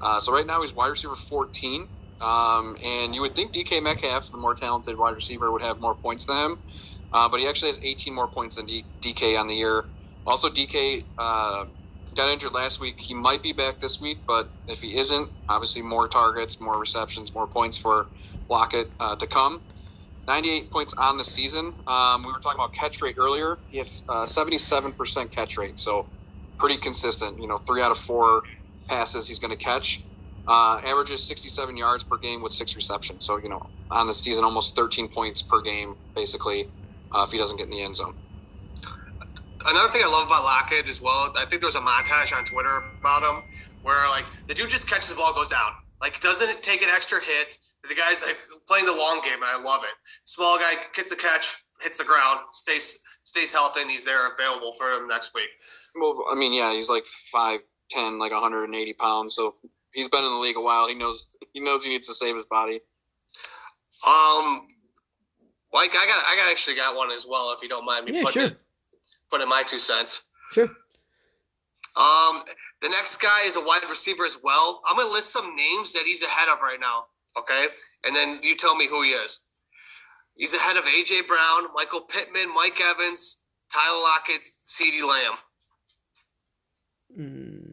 Uh, 0.00 0.20
so 0.20 0.32
right 0.32 0.46
now 0.46 0.62
he's 0.62 0.72
wide 0.72 0.88
receiver 0.88 1.16
14. 1.16 1.88
Um, 2.20 2.76
and 2.82 3.14
you 3.14 3.20
would 3.22 3.34
think 3.36 3.54
DK 3.54 3.82
Metcalf, 3.82 4.30
the 4.32 4.38
more 4.38 4.54
talented 4.54 4.98
wide 4.98 5.14
receiver, 5.14 5.52
would 5.52 5.62
have 5.62 5.80
more 5.80 5.94
points 5.94 6.26
than 6.26 6.36
him. 6.36 6.58
Uh, 7.12 7.28
but 7.28 7.40
he 7.40 7.48
actually 7.48 7.68
has 7.70 7.78
18 7.82 8.14
more 8.14 8.28
points 8.28 8.56
than 8.56 8.66
D- 8.66 8.86
DK 9.02 9.38
on 9.38 9.46
the 9.48 9.54
year. 9.54 9.84
Also, 10.26 10.50
DK 10.50 11.02
uh, 11.18 11.66
got 12.16 12.30
injured 12.32 12.52
last 12.52 12.80
week. 12.80 12.96
He 12.98 13.14
might 13.14 13.42
be 13.42 13.52
back 13.52 13.80
this 13.80 14.00
week, 14.00 14.18
but 14.26 14.50
if 14.66 14.80
he 14.80 14.96
isn't, 14.98 15.28
obviously 15.48 15.82
more 15.82 16.08
targets, 16.08 16.60
more 16.60 16.78
receptions, 16.78 17.34
more 17.34 17.46
points 17.46 17.78
for 17.78 18.08
Lockett 18.50 18.88
uh, 19.00 19.16
to 19.16 19.26
come. 19.26 19.62
98 20.28 20.72
points 20.72 20.94
on 20.98 21.18
the 21.18 21.24
season. 21.24 21.74
Um, 21.86 22.22
we 22.24 22.32
were 22.32 22.40
talking 22.40 22.58
about 22.58 22.74
catch 22.74 23.02
rate 23.02 23.16
earlier. 23.18 23.58
He 23.68 23.78
has 23.78 24.02
77% 24.08 25.16
uh, 25.16 25.28
catch 25.28 25.58
rate, 25.58 25.78
so 25.78 26.08
pretty 26.58 26.78
consistent. 26.78 27.40
You 27.40 27.48
know, 27.48 27.58
three 27.58 27.82
out 27.82 27.92
of 27.92 27.98
four 27.98 28.42
passes 28.88 29.28
he's 29.28 29.38
going 29.38 29.56
to 29.56 29.62
catch. 29.62 30.06
Uh, 30.48 30.80
averages 30.84 31.22
67 31.24 31.76
yards 31.76 32.04
per 32.04 32.16
game 32.16 32.40
with 32.40 32.52
six 32.52 32.76
receptions. 32.76 33.24
So, 33.24 33.36
you 33.38 33.48
know, 33.48 33.66
on 33.90 34.06
the 34.06 34.14
season, 34.14 34.44
almost 34.44 34.76
13 34.76 35.08
points 35.08 35.42
per 35.42 35.60
game, 35.60 35.96
basically, 36.14 36.70
uh, 37.12 37.24
if 37.26 37.32
he 37.32 37.38
doesn't 37.38 37.56
get 37.56 37.64
in 37.64 37.70
the 37.70 37.82
end 37.82 37.96
zone. 37.96 38.14
Another 39.66 39.88
thing 39.88 40.02
I 40.04 40.08
love 40.08 40.28
about 40.28 40.44
Lockett 40.44 40.86
as 40.86 41.00
well, 41.00 41.32
I 41.36 41.46
think 41.46 41.60
there 41.60 41.66
was 41.66 41.74
a 41.74 41.80
montage 41.80 42.36
on 42.36 42.44
Twitter 42.44 42.84
about 43.00 43.22
him 43.22 43.42
where, 43.82 44.08
like, 44.08 44.24
the 44.46 44.54
dude 44.54 44.70
just 44.70 44.86
catches 44.86 45.08
the 45.08 45.16
ball, 45.16 45.34
goes 45.34 45.48
down. 45.48 45.72
Like, 46.00 46.20
doesn't 46.20 46.62
take 46.62 46.82
an 46.82 46.88
extra 46.88 47.20
hit. 47.20 47.58
The 47.88 47.94
guy's, 47.94 48.22
like, 48.22 48.38
playing 48.68 48.86
the 48.86 48.92
long 48.92 49.22
game, 49.22 49.42
and 49.42 49.44
I 49.44 49.60
love 49.60 49.82
it. 49.82 49.94
Small 50.24 50.58
guy 50.58 50.74
gets 50.94 51.10
a 51.10 51.16
catch, 51.16 51.56
hits 51.80 51.98
the 51.98 52.04
ground, 52.04 52.40
stays 52.52 52.96
stays 53.24 53.52
healthy, 53.52 53.82
and 53.82 53.90
he's 53.90 54.04
there 54.04 54.32
available 54.32 54.72
for 54.78 54.92
him 54.92 55.08
next 55.08 55.34
week. 55.34 55.48
Well, 56.00 56.24
I 56.30 56.36
mean, 56.36 56.52
yeah, 56.52 56.72
he's 56.72 56.88
like 56.88 57.04
5'10", 57.34 58.20
like 58.20 58.30
180 58.30 58.92
pounds, 58.94 59.34
so 59.34 59.56
he's 59.96 60.08
been 60.08 60.22
in 60.22 60.30
the 60.30 60.38
league 60.38 60.56
a 60.56 60.60
while. 60.60 60.86
He 60.86 60.94
knows 60.94 61.26
he 61.52 61.60
knows 61.60 61.82
he 61.82 61.90
needs 61.90 62.06
to 62.06 62.14
save 62.14 62.36
his 62.36 62.44
body. 62.44 62.80
Um, 64.06 64.68
Mike, 65.72 65.90
I 65.96 66.06
got 66.06 66.24
I 66.24 66.36
got 66.36 66.50
actually 66.50 66.76
got 66.76 66.94
one 66.94 67.10
as 67.10 67.26
well. 67.28 67.52
If 67.52 67.62
you 67.62 67.68
don't 67.68 67.84
mind 67.84 68.04
me 68.04 68.12
yeah, 68.12 68.22
putting 68.22 68.40
sure. 68.40 68.50
it, 68.50 68.60
putting 69.30 69.48
my 69.48 69.64
two 69.64 69.80
cents. 69.80 70.20
Sure. 70.52 70.68
Um, 71.96 72.42
the 72.82 72.90
next 72.90 73.16
guy 73.20 73.46
is 73.46 73.56
a 73.56 73.60
wide 73.60 73.82
receiver 73.88 74.24
as 74.24 74.36
well. 74.40 74.82
I'm 74.88 74.98
gonna 74.98 75.10
list 75.10 75.32
some 75.32 75.56
names 75.56 75.94
that 75.94 76.02
he's 76.04 76.22
ahead 76.22 76.48
of 76.48 76.60
right 76.60 76.78
now. 76.78 77.06
Okay, 77.36 77.66
and 78.04 78.14
then 78.14 78.40
you 78.42 78.56
tell 78.56 78.76
me 78.76 78.86
who 78.86 79.02
he 79.02 79.10
is. 79.10 79.40
He's 80.36 80.52
ahead 80.52 80.76
of 80.76 80.84
AJ 80.84 81.26
Brown, 81.26 81.72
Michael 81.74 82.02
Pittman, 82.02 82.54
Mike 82.54 82.78
Evans, 82.78 83.38
Tyler 83.72 83.98
Lockett, 83.98 84.42
CeeDee 84.66 85.06
Lamb. 85.06 85.32
Mm. 87.18 87.65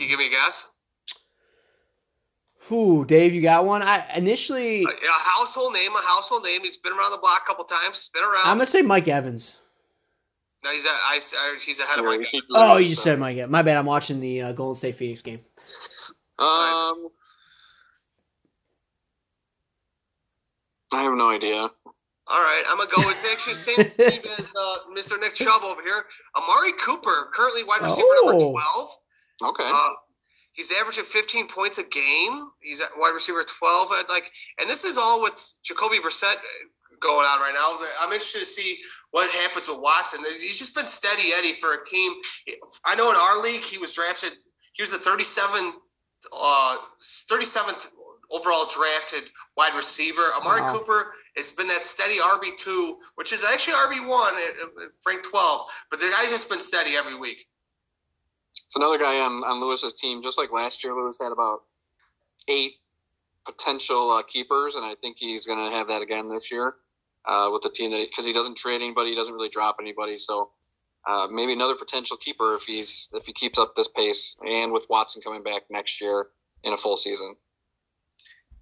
Can 0.00 0.08
you 0.08 0.16
give 0.16 0.18
me 0.18 0.28
a 0.28 0.30
guess? 0.30 0.64
Ooh, 2.72 3.04
Dave, 3.04 3.34
you 3.34 3.42
got 3.42 3.66
one? 3.66 3.82
I 3.82 4.06
initially 4.16 4.82
a, 4.84 4.88
a 4.88 4.94
household 5.18 5.74
name, 5.74 5.92
a 5.94 6.00
household 6.00 6.42
name. 6.42 6.62
He's 6.62 6.78
been 6.78 6.94
around 6.94 7.10
the 7.10 7.18
block 7.18 7.42
a 7.44 7.46
couple 7.46 7.66
times. 7.66 8.08
Been 8.14 8.22
around. 8.24 8.46
I'm 8.46 8.56
gonna 8.56 8.64
say 8.64 8.80
Mike 8.80 9.08
Evans. 9.08 9.56
No, 10.64 10.72
he's 10.72 10.86
a, 10.86 10.88
I, 10.88 11.20
I, 11.36 11.58
he's 11.62 11.80
ahead 11.80 11.98
of 11.98 12.06
Mike. 12.06 12.20
Evans. 12.32 12.50
Oh, 12.54 12.78
you 12.78 12.88
just 12.88 13.02
said 13.02 13.18
Mike. 13.18 13.36
Evans. 13.36 13.52
My 13.52 13.60
bad. 13.60 13.76
I'm 13.76 13.84
watching 13.84 14.20
the 14.20 14.40
uh, 14.40 14.52
Golden 14.52 14.78
State 14.78 14.96
Phoenix 14.96 15.20
game. 15.20 15.40
Um, 16.38 17.08
I 20.92 21.02
have 21.02 21.12
no 21.12 21.28
idea. 21.28 21.56
All 21.56 21.70
right, 22.40 22.62
I'm 22.68 22.78
gonna 22.78 22.90
go. 22.90 23.10
It's 23.10 23.22
actually 23.24 23.52
the 23.54 23.58
same 23.60 23.76
team 24.22 24.32
as 24.38 24.46
uh, 24.46 24.76
Mr. 24.96 25.20
Nick 25.20 25.34
Chubb 25.34 25.62
over 25.62 25.82
here. 25.82 26.04
Amari 26.36 26.72
Cooper, 26.82 27.28
currently 27.34 27.64
wide 27.64 27.82
receiver 27.82 28.00
Oh. 28.02 28.28
number 28.30 28.50
twelve. 28.52 28.90
Okay. 29.42 29.64
Uh, 29.66 29.90
he's 30.52 30.70
averaging 30.72 31.04
15 31.04 31.48
points 31.48 31.78
a 31.78 31.82
game. 31.82 32.48
He's 32.60 32.80
at 32.80 32.90
wide 32.96 33.10
receiver 33.14 33.44
12. 33.44 33.92
At 33.98 34.08
like, 34.08 34.30
and 34.58 34.68
this 34.68 34.84
is 34.84 34.96
all 34.96 35.22
with 35.22 35.54
Jacoby 35.62 35.98
Brissett 35.98 36.36
going 37.00 37.26
on 37.26 37.40
right 37.40 37.54
now. 37.54 37.78
I'm 38.00 38.12
interested 38.12 38.40
to 38.40 38.44
see 38.46 38.78
what 39.10 39.30
happens 39.30 39.68
with 39.68 39.78
Watson. 39.78 40.20
He's 40.38 40.58
just 40.58 40.74
been 40.74 40.86
steady 40.86 41.32
Eddie 41.32 41.54
for 41.54 41.74
a 41.74 41.84
team. 41.84 42.12
I 42.84 42.94
know 42.94 43.10
in 43.10 43.16
our 43.16 43.40
league 43.40 43.62
he 43.62 43.78
was 43.78 43.92
drafted. 43.92 44.32
He 44.74 44.82
was 44.82 44.92
the 44.92 44.98
37, 44.98 45.72
uh, 46.32 46.76
37th 47.30 47.88
overall 48.30 48.66
drafted 48.66 49.24
wide 49.56 49.74
receiver. 49.74 50.32
Amari 50.36 50.60
Wow. 50.60 50.78
Cooper 50.78 51.12
has 51.36 51.52
been 51.52 51.68
that 51.68 51.84
steady 51.84 52.18
RB 52.18 52.56
two, 52.58 52.98
which 53.16 53.32
is 53.32 53.42
actually 53.42 53.74
RB 53.74 54.06
one 54.06 54.34
at, 54.34 55.14
at 55.16 55.22
12. 55.24 55.60
But 55.90 56.00
the 56.00 56.10
guy's 56.10 56.30
just 56.30 56.48
been 56.48 56.60
steady 56.60 56.96
every 56.96 57.16
week. 57.18 57.46
It's 58.70 58.76
another 58.76 58.98
guy 58.98 59.18
on, 59.18 59.42
on 59.42 59.60
Lewis's 59.60 59.94
team. 59.94 60.22
Just 60.22 60.38
like 60.38 60.52
last 60.52 60.84
year, 60.84 60.94
Lewis 60.94 61.18
had 61.20 61.32
about 61.32 61.62
eight 62.46 62.74
potential 63.44 64.12
uh, 64.12 64.22
keepers, 64.22 64.76
and 64.76 64.84
I 64.84 64.94
think 64.94 65.16
he's 65.18 65.44
going 65.44 65.58
to 65.58 65.76
have 65.76 65.88
that 65.88 66.02
again 66.02 66.28
this 66.28 66.52
year 66.52 66.74
uh, 67.26 67.48
with 67.52 67.62
the 67.62 67.70
team 67.70 67.90
that 67.90 68.06
because 68.08 68.24
he 68.24 68.32
doesn't 68.32 68.56
trade 68.56 68.80
anybody, 68.80 69.10
he 69.10 69.16
doesn't 69.16 69.34
really 69.34 69.48
drop 69.48 69.78
anybody. 69.80 70.16
So 70.16 70.50
uh, 71.04 71.26
maybe 71.28 71.52
another 71.52 71.74
potential 71.74 72.16
keeper 72.16 72.54
if 72.54 72.62
he's 72.62 73.08
if 73.12 73.26
he 73.26 73.32
keeps 73.32 73.58
up 73.58 73.74
this 73.74 73.88
pace, 73.88 74.36
and 74.46 74.70
with 74.70 74.86
Watson 74.88 75.20
coming 75.20 75.42
back 75.42 75.62
next 75.68 76.00
year 76.00 76.28
in 76.62 76.72
a 76.72 76.76
full 76.76 76.96
season. 76.96 77.34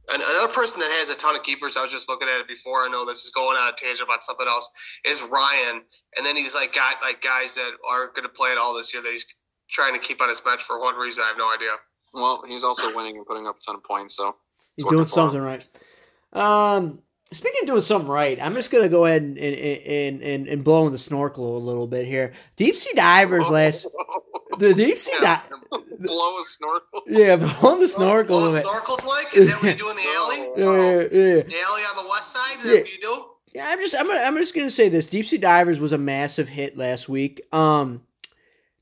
Another 0.08 0.50
person 0.50 0.80
that 0.80 0.90
has 0.90 1.10
a 1.10 1.14
ton 1.14 1.36
of 1.36 1.42
keepers, 1.42 1.76
I 1.76 1.82
was 1.82 1.92
just 1.92 2.08
looking 2.08 2.28
at 2.28 2.40
it 2.40 2.48
before. 2.48 2.86
I 2.86 2.88
know 2.88 3.04
this 3.04 3.24
is 3.24 3.30
going 3.30 3.58
on 3.58 3.68
a 3.68 3.76
tangent 3.76 4.08
about 4.08 4.24
something 4.24 4.46
else. 4.48 4.70
Is 5.04 5.20
Ryan, 5.20 5.82
and 6.16 6.24
then 6.24 6.34
he's 6.34 6.54
like 6.54 6.74
got 6.74 7.02
like 7.02 7.20
guys 7.20 7.56
that 7.56 7.72
are 7.86 8.06
going 8.06 8.22
to 8.22 8.30
play 8.30 8.52
it 8.52 8.56
all 8.56 8.72
this 8.72 8.94
year 8.94 9.02
that 9.02 9.12
he's 9.12 9.26
trying 9.68 9.92
to 9.94 9.98
keep 9.98 10.20
on 10.20 10.28
his 10.28 10.40
bench 10.40 10.62
for 10.62 10.80
one 10.80 10.96
reason. 10.96 11.24
I 11.24 11.28
have 11.28 11.38
no 11.38 11.52
idea. 11.52 11.70
Well, 12.14 12.42
he's 12.46 12.64
also 12.64 12.94
winning 12.96 13.16
and 13.16 13.26
putting 13.26 13.46
up 13.46 13.56
a 13.58 13.64
ton 13.64 13.74
of 13.76 13.84
points. 13.84 14.16
So 14.16 14.34
He's 14.76 14.84
doing 14.84 14.96
for 14.96 15.02
him. 15.02 15.06
something 15.08 15.40
right. 15.40 15.64
Um, 16.32 17.00
speaking 17.32 17.60
of 17.62 17.66
doing 17.68 17.82
something 17.82 18.10
right, 18.10 18.38
I'm 18.40 18.54
just 18.54 18.70
gonna 18.70 18.88
go 18.88 19.06
ahead 19.06 19.22
and 19.22 19.38
and 19.38 19.54
and, 19.56 20.22
and, 20.22 20.48
and 20.48 20.64
blow 20.64 20.86
in 20.86 20.92
the 20.92 20.98
snorkel 20.98 21.56
a 21.56 21.58
little 21.60 21.86
bit 21.86 22.06
here. 22.06 22.32
Deep 22.56 22.76
sea 22.76 22.92
divers 22.94 23.48
last 23.48 23.86
the 24.58 24.74
deep 24.74 24.98
sea 24.98 25.12
Yeah. 25.20 25.40
di- 25.70 25.78
blow 26.00 26.38
a 26.38 26.44
snorkel. 26.44 27.02
yeah, 27.06 27.36
blow 27.36 27.78
the 27.78 27.88
snorkel 27.88 28.38
a 28.38 28.42
Well, 28.42 28.50
little 28.52 28.70
snorkels, 28.72 29.04
Mike. 29.04 29.34
Is 29.34 29.46
that 29.48 29.62
what 29.62 29.72
you 29.72 29.78
do 29.78 29.90
in 29.90 29.96
the 29.96 30.02
alley? 30.02 30.38
Yeah, 30.56 31.00
yeah. 31.02 31.42
The 31.42 31.60
alley 31.66 31.82
on 31.82 32.02
the 32.04 32.08
west 32.08 32.32
side. 32.32 32.58
Is 32.60 32.64
Yeah. 32.66 32.72
that 32.74 32.82
what 32.82 32.92
you 32.92 33.00
do? 33.00 33.24
Yeah, 33.54 33.66
I'm 33.70 33.78
just 33.80 33.94
I'm 33.94 34.06
gonna, 34.06 34.20
I'm 34.20 34.36
just 34.36 34.54
gonna 34.54 34.70
say 34.70 34.88
this. 34.88 35.06
Deep 35.06 35.26
Sea 35.26 35.38
Divers 35.38 35.80
was 35.80 35.92
a 35.92 35.98
massive 35.98 36.48
hit 36.48 36.76
last 36.76 37.08
week. 37.08 37.40
Um, 37.52 38.02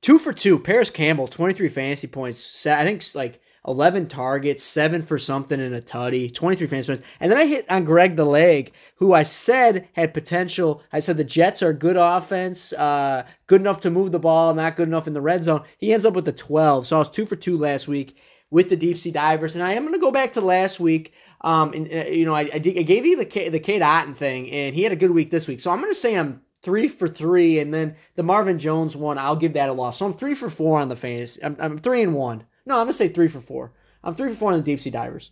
two 0.07 0.21
for 0.21 0.33
two. 0.33 0.57
Parris 0.57 0.89
Campbell, 0.89 1.27
23 1.27 1.69
fantasy 1.69 2.07
points. 2.07 2.65
I 2.65 2.85
think 2.85 3.03
like 3.17 3.41
11 3.67 4.07
targets, 4.07 4.63
seven 4.63 5.03
for 5.03 5.19
something 5.19 5.59
in 5.59 5.75
a 5.75 5.81
tutty, 5.81 6.33
23 6.33 6.69
fantasy 6.69 6.93
points. 6.93 7.05
And 7.19 7.33
then 7.33 7.39
I 7.39 7.47
hit 7.47 7.69
on 7.69 7.85
Greg 7.85 8.15
the 8.15 8.25
Leg, 8.25 8.73
who 8.99 9.13
I 9.13 9.25
said 9.25 9.89
had 9.95 10.15
potential. 10.15 10.81
I 10.93 11.01
said 11.01 11.17
the 11.17 11.25
Jets 11.25 11.61
are 11.61 11.73
good 11.73 11.97
offense, 11.97 12.73
uh, 12.75 13.27
good 13.49 13.61
enough 13.61 13.81
to 13.81 13.91
move 13.91 14.13
the 14.13 14.21
ball, 14.21 14.55
not 14.55 14.77
good 14.77 14.87
enough 14.87 15.09
in 15.09 15.13
the 15.13 15.21
red 15.21 15.43
zone. 15.43 15.65
He 15.77 15.93
ends 15.93 16.05
up 16.05 16.15
with 16.15 16.25
the 16.25 16.33
12. 16.33 16.87
So 16.87 16.95
I 16.95 16.99
was 17.01 17.09
two 17.09 17.27
for 17.27 17.35
two 17.35 17.59
last 17.59 17.89
week. 17.89 18.17
with 18.49 18.69
the 18.69 18.77
deep 18.77 18.97
sea 18.97 19.11
divers. 19.11 19.57
And 19.57 19.65
I 19.65 19.73
am 19.73 19.83
going 19.83 19.93
to 19.95 19.99
go 19.99 20.13
back 20.13 20.35
to 20.35 20.41
last 20.41 20.79
week. 20.79 21.13
Um, 21.41 21.73
and 21.73 21.93
uh, 21.93 22.09
you 22.09 22.25
know, 22.25 22.35
I, 22.37 22.49
I, 22.55 22.59
did, 22.59 22.79
I, 22.79 22.83
gave 22.83 23.05
you 23.05 23.17
the 23.17 23.25
K, 23.25 23.49
the 23.49 23.59
Cade 23.59 23.83
Otton 23.83 24.15
thing, 24.15 24.49
and 24.53 24.73
he 24.73 24.85
had 24.85 24.93
a 24.93 24.97
good 24.97 25.11
week 25.11 25.33
this 25.33 25.49
week. 25.49 25.61
So 25.61 25.73
I'm 25.73 25.81
going 25.81 25.93
to 25.93 25.99
say 25.99 26.17
I'm 26.17 26.43
three 26.67 26.89
for 26.89 27.07
three, 27.07 27.61
and 27.61 27.73
then 27.73 27.95
the 28.17 28.25
Marvin 28.25 28.59
Jones 28.59 28.97
one, 28.97 29.19
I'll 29.19 29.37
give 29.37 29.53
that 29.53 29.69
a 29.69 29.73
loss. 29.73 29.99
So 29.99 30.07
I'm 30.07 30.13
three 30.13 30.35
for 30.35 30.51
four 30.51 30.81
on 30.81 30.89
the 30.89 30.97
fantasy. 30.97 31.41
I'm, 31.45 31.57
I'm 31.61 31.79
three 31.79 32.03
and 32.03 32.13
one. 32.13 32.43
No, 32.67 32.75
I'm 32.75 32.87
going 32.87 32.89
to 32.89 32.95
say 32.95 33.09
three 33.09 33.29
for 33.29 33.41
four. 33.41 33.73
I'm 34.03 34.17
three 34.17 34.31
for 34.31 34.35
four 34.35 34.53
on 34.53 34.59
the 34.59 34.65
deep 34.65 34.81
sea 34.81 34.91
divers. 34.91 35.31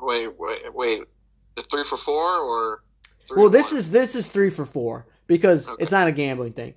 Wait, 0.00 0.28
wait, 0.36 0.74
wait. 0.74 1.02
The 1.54 1.62
three 1.62 1.84
for 1.84 1.96
four 1.96 2.36
or? 2.40 2.82
well, 3.30 3.48
this 3.48 3.70
one? 3.70 3.78
is 3.78 3.92
this 3.92 4.16
is 4.16 4.26
three 4.26 4.50
for 4.50 4.66
four 4.66 5.06
because 5.28 5.68
okay. 5.68 5.80
it's 5.80 5.92
not 5.92 6.08
a 6.08 6.12
gambling 6.12 6.54
thing. 6.54 6.74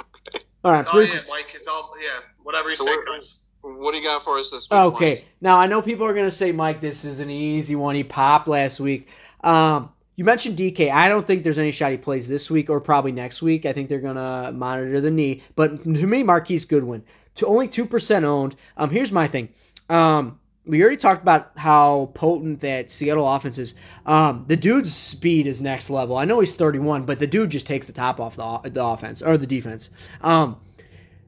Okay. 0.00 0.44
All 0.64 0.72
right. 0.72 0.86
Oh 0.90 1.00
yeah, 1.00 1.20
Mike. 1.28 1.48
It's 1.54 1.66
all 1.66 1.94
yeah. 2.00 2.20
Whatever 2.42 2.70
you 2.70 2.76
so 2.76 2.86
say, 2.86 2.96
guys. 3.06 3.34
What 3.60 3.92
do 3.92 3.98
you 3.98 4.04
got 4.04 4.24
for 4.24 4.38
us 4.38 4.50
this 4.50 4.70
week? 4.70 4.78
Okay. 4.78 5.14
Mike? 5.16 5.24
Now 5.42 5.60
I 5.60 5.66
know 5.66 5.82
people 5.82 6.06
are 6.06 6.14
gonna 6.14 6.30
say, 6.30 6.52
Mike, 6.52 6.80
this 6.80 7.04
is 7.04 7.20
an 7.20 7.28
easy 7.28 7.74
one. 7.74 7.94
He 7.94 8.04
popped 8.04 8.48
last 8.48 8.80
week. 8.80 9.08
Um, 9.42 9.90
you 10.16 10.24
mentioned 10.24 10.58
DK. 10.58 10.90
I 10.90 11.08
don't 11.08 11.26
think 11.26 11.42
there's 11.42 11.58
any 11.58 11.72
shot 11.72 11.92
he 11.92 11.98
plays 11.98 12.28
this 12.28 12.50
week 12.50 12.68
or 12.68 12.80
probably 12.80 13.12
next 13.12 13.42
week. 13.42 13.64
I 13.64 13.72
think 13.72 13.88
they're 13.88 14.00
gonna 14.00 14.52
monitor 14.52 15.00
the 15.00 15.10
knee. 15.10 15.42
But 15.54 15.84
to 15.84 16.06
me, 16.06 16.22
Marquise 16.22 16.64
Goodwin, 16.64 17.02
to 17.36 17.46
only 17.46 17.68
two 17.68 17.86
percent 17.86 18.24
owned. 18.24 18.56
Um, 18.76 18.90
here's 18.90 19.12
my 19.12 19.26
thing. 19.26 19.48
Um, 19.88 20.38
we 20.64 20.80
already 20.80 20.96
talked 20.96 21.22
about 21.22 21.50
how 21.56 22.12
potent 22.14 22.60
that 22.60 22.92
Seattle 22.92 23.28
offense 23.28 23.58
is. 23.58 23.74
Um, 24.06 24.44
the 24.46 24.56
dude's 24.56 24.94
speed 24.94 25.46
is 25.46 25.60
next 25.60 25.90
level. 25.90 26.16
I 26.16 26.24
know 26.24 26.38
he's 26.38 26.54
31, 26.54 27.04
but 27.04 27.18
the 27.18 27.26
dude 27.26 27.50
just 27.50 27.66
takes 27.66 27.86
the 27.86 27.92
top 27.92 28.20
off 28.20 28.36
the, 28.36 28.70
the 28.70 28.84
offense 28.84 29.22
or 29.22 29.36
the 29.36 29.46
defense. 29.46 29.90
Um, 30.20 30.60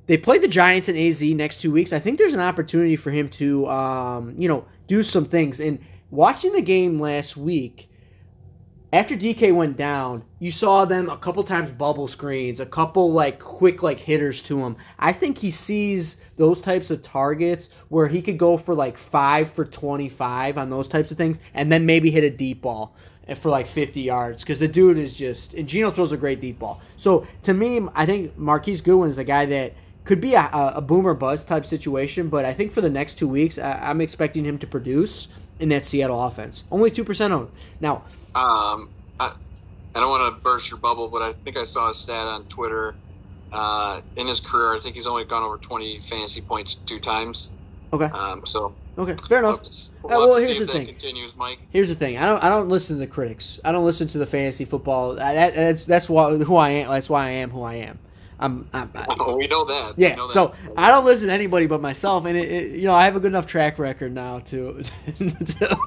they 0.07 0.18
play 0.18 0.39
the 0.39 0.47
Giants 0.47 0.89
and 0.89 0.97
AZ 0.97 1.20
next 1.22 1.61
two 1.61 1.72
weeks. 1.72 1.93
I 1.93 1.99
think 1.99 2.18
there's 2.18 2.35
an 2.35 2.41
opportunity 2.41 2.95
for 2.95 3.11
him 3.11 3.28
to, 3.30 3.66
um, 3.68 4.35
you 4.39 4.49
know, 4.49 4.66
do 4.87 5.03
some 5.03 5.24
things. 5.24 5.59
And 5.61 5.80
watching 6.11 6.53
the 6.53 6.62
game 6.62 7.01
last 7.01 7.37
week, 7.37 7.89
after 8.95 9.17
DK 9.17 9.53
went 9.53 9.77
down, 9.77 10.23
you 10.39 10.53
saw 10.53 10.85
them 10.85 11.11
a 11.11 11.19
couple 11.19 11.43
times 11.43 11.69
bubble 11.73 12.07
screens, 12.07 12.61
a 12.61 12.67
couple 12.67 13.13
like 13.13 13.41
quick 13.41 13.83
like 13.83 13.99
hitters 13.99 14.41
to 14.43 14.65
him. 14.65 14.77
I 15.01 15.13
think 15.13 15.37
he 15.37 15.51
sees 15.51 16.17
those 16.37 16.61
types 16.61 16.91
of 16.93 17.03
targets 17.03 17.71
where 17.89 18.07
he 18.07 18.23
could 18.23 18.39
go 18.39 18.57
for 18.57 18.73
like 18.73 18.97
five 18.97 19.51
for 19.51 19.65
twenty 19.65 20.09
five 20.09 20.59
on 20.59 20.71
those 20.71 20.87
types 20.87 21.11
of 21.11 21.17
things, 21.17 21.41
and 21.55 21.73
then 21.73 21.85
maybe 21.85 22.09
hit 22.13 22.23
a 22.23 22.31
deep 22.31 22.63
ball 22.63 22.95
for 23.35 23.49
like 23.49 23.67
50 23.67 24.03
yards 24.03 24.43
because 24.43 24.59
the 24.59 24.69
dude 24.69 24.99
is 24.99 25.15
just 25.15 25.55
and 25.55 25.67
Geno 25.67 25.91
throws 25.91 26.13
a 26.13 26.17
great 26.17 26.41
deep 26.41 26.61
ball. 26.61 26.81
So 26.97 27.27
to 27.43 27.53
me, 27.53 27.81
I 27.97 28.07
think 28.07 28.39
Marquise 28.39 28.81
Goodwin 28.81 29.11
is 29.11 29.19
a 29.19 29.25
guy 29.25 29.45
that 29.47 29.73
could 30.05 30.21
be 30.21 30.35
a, 30.35 30.51
a 30.53 30.81
boomer 30.81 31.15
buzz 31.15 31.43
type 31.43 31.67
situation, 31.67 32.29
but 32.29 32.45
I 32.45 32.53
think 32.53 32.71
for 32.71 32.83
the 32.83 32.91
next 32.91 33.15
two 33.15 33.27
weeks, 33.27 33.59
I, 33.59 33.91
am 33.91 34.01
expecting 34.01 34.45
him 34.45 34.59
to 34.59 34.67
produce 34.67 35.29
in 35.61 35.69
that 35.71 35.85
Seattle 35.87 36.23
offense. 36.23 36.65
Only 36.71 36.91
two 36.91 37.05
percent 37.05 37.33
owned 37.33 37.51
now. 37.81 38.05
Um, 38.35 38.91
I, 39.21 39.33
I 39.95 40.01
don't 40.01 40.11
want 40.11 40.35
to 40.35 40.41
burst 40.43 40.71
your 40.71 40.79
bubble, 40.79 41.09
but 41.09 41.23
I 41.23 41.33
think 41.33 41.57
I 41.57 41.65
saw 41.65 41.91
a 41.91 41.95
stat 41.95 42.27
on 42.27 42.45
Twitter. 42.45 42.95
Uh, 43.53 44.01
in 44.17 44.27
his 44.27 44.41
career, 44.41 44.75
I 44.75 44.81
think 44.81 44.97
he's 44.97 45.07
only 45.07 45.25
gone 45.25 45.45
over 45.45 45.59
20 45.59 46.01
fantasy 46.01 46.41
points 46.41 46.75
two 46.87 46.99
times. 46.99 47.51
Okay. 47.93 48.07
Um, 48.07 48.45
so. 48.45 48.75
Okay, 48.99 49.15
fair 49.29 49.39
enough. 49.39 49.63
We'll, 50.03 50.13
uh, 50.13 50.27
well 50.27 50.37
here's 50.37 50.59
the 50.59 50.67
thing. 50.67 50.87
Continues, 50.87 51.37
Mike. 51.37 51.61
Here's 51.71 51.89
the 51.89 51.95
thing. 51.95 52.19
I 52.19 52.27
don't. 52.27 52.43
I 52.43 52.49
don't 52.49 52.69
listen 52.69 52.97
to 52.97 53.01
the 53.01 53.07
critics. 53.07 53.61
I 53.65 53.73
don't 53.73 53.85
listen 53.85 54.09
to 54.09 54.19
the 54.19 54.27
fantasy 54.27 54.65
football. 54.65 55.15
That, 55.15 55.55
that's 55.55 55.85
that's 55.85 56.09
why 56.09 56.37
who 56.37 56.57
I 56.57 56.71
am. 56.71 56.91
That's 56.91 57.09
why 57.09 57.27
I 57.27 57.31
am 57.31 57.51
who 57.51 57.63
I 57.63 57.75
am. 57.77 57.99
I'm, 58.39 58.68
I'm, 58.72 58.91
I, 58.95 59.35
we 59.37 59.47
know 59.47 59.64
that. 59.64 59.95
Yeah. 59.99 60.14
Know 60.14 60.26
that. 60.28 60.35
So 60.35 60.55
I 60.76 60.91
don't 60.91 61.05
listen 61.05 61.28
to 61.28 61.35
anybody 61.35 61.66
but 61.66 61.80
myself, 61.80 62.24
and 62.24 62.37
it, 62.37 62.51
it, 62.51 62.78
you 62.78 62.87
know 62.87 62.95
I 62.95 63.05
have 63.05 63.16
a 63.16 63.20
good 63.20 63.28
enough 63.28 63.47
track 63.47 63.78
record 63.78 64.12
now 64.12 64.41
to 64.41 64.82
to, 65.18 65.78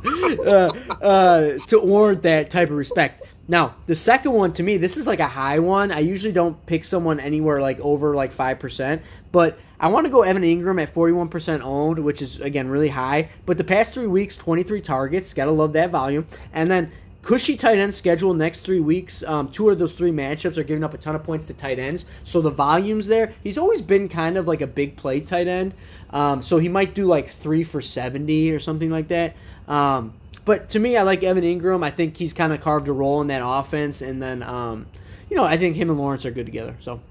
uh, 0.46 0.94
uh, 1.04 1.58
to 1.68 1.80
warrant 1.80 2.24
that 2.24 2.50
type 2.50 2.70
of 2.70 2.78
respect. 2.78 3.24
Now 3.48 3.76
the 3.86 3.96
second 3.96 4.34
one 4.34 4.54
to 4.54 4.64
me, 4.64 4.78
this 4.78 4.98
is 4.98 5.08
like 5.08 5.20
a 5.20 5.28
high 5.28 5.60
one. 5.60 5.92
I 5.92 6.00
usually 6.00 6.34
don't 6.34 6.64
pick 6.66 6.84
someone 6.84 7.20
anywhere 7.20 7.62
like 7.62 7.80
over 7.80 8.16
like 8.16 8.32
five 8.32 8.60
percent, 8.60 9.02
but 9.32 9.60
I 9.80 9.90
want 9.90 10.06
to 10.06 10.12
go 10.12 10.24
Evan 10.24 10.44
Engram 10.44 10.82
at 10.82 10.94
forty 10.94 11.14
one 11.14 11.30
percent 11.30 11.64
owned, 11.64 12.00
which 12.00 12.22
is 12.22 12.40
again 12.40 12.68
really 12.68 12.90
high. 12.90 13.30
But 13.46 13.58
the 13.58 13.64
past 13.64 13.94
three 13.94 14.08
weeks, 14.08 14.38
twenty 14.38 14.64
three 14.64 14.82
targets, 14.82 15.34
gotta 15.34 15.52
love 15.52 15.74
that 15.74 15.92
volume, 15.92 16.28
and 16.54 16.72
then 16.72 16.92
cushy 17.28 17.58
tight 17.58 17.78
end 17.78 17.94
schedule 17.94 18.34
next 18.34 18.62
three 18.62 18.80
weeks. 18.80 19.22
Um, 19.24 19.50
two 19.50 19.70
of 19.70 19.78
those 19.78 19.92
three 19.92 20.12
matchups 20.12 20.56
are 20.56 20.64
giving 20.64 20.82
up 20.82 20.94
a 20.94 20.98
ton 20.98 21.14
of 21.14 21.26
points 21.26 21.46
to 21.48 21.54
tight 21.54 21.78
ends, 21.78 22.06
so 22.24 22.40
the 22.40 22.50
volume's 22.50 23.06
there. 23.06 23.34
He's 23.44 23.58
always 23.58 23.82
been 23.82 24.08
kind 24.08 24.38
of 24.38 24.48
like 24.48 24.62
a 24.62 24.68
big 24.68 24.96
play 24.96 25.20
tight 25.20 25.46
end, 25.46 25.74
um, 26.12 26.42
so 26.42 26.58
he 26.58 26.70
might 26.70 26.96
do 26.96 27.06
like 27.06 27.36
three 27.36 27.66
for 27.66 27.82
seventy 27.82 28.50
or 28.52 28.60
something 28.60 28.90
like 28.90 29.10
that. 29.10 29.36
Um, 29.68 30.14
but 30.46 30.70
to 30.70 30.80
me, 30.80 30.96
I 30.96 31.04
like 31.04 31.22
Evan 31.22 31.44
Engram. 31.44 31.84
I 31.84 31.92
think 31.92 32.16
he's 32.16 32.32
kind 32.32 32.54
of 32.54 32.62
carved 32.62 32.88
a 32.88 32.94
role 32.94 33.20
in 33.20 33.28
that 33.28 33.42
offense, 33.46 34.02
and 34.02 34.24
then 34.24 34.42
um, 34.42 34.86
you 35.30 35.36
know 35.36 35.44
I 35.44 35.58
think 35.58 35.76
him 35.76 35.90
and 35.90 36.00
Lawrence 36.00 36.26
are 36.26 36.32
good 36.32 36.46
together. 36.46 36.78
So. 36.80 37.02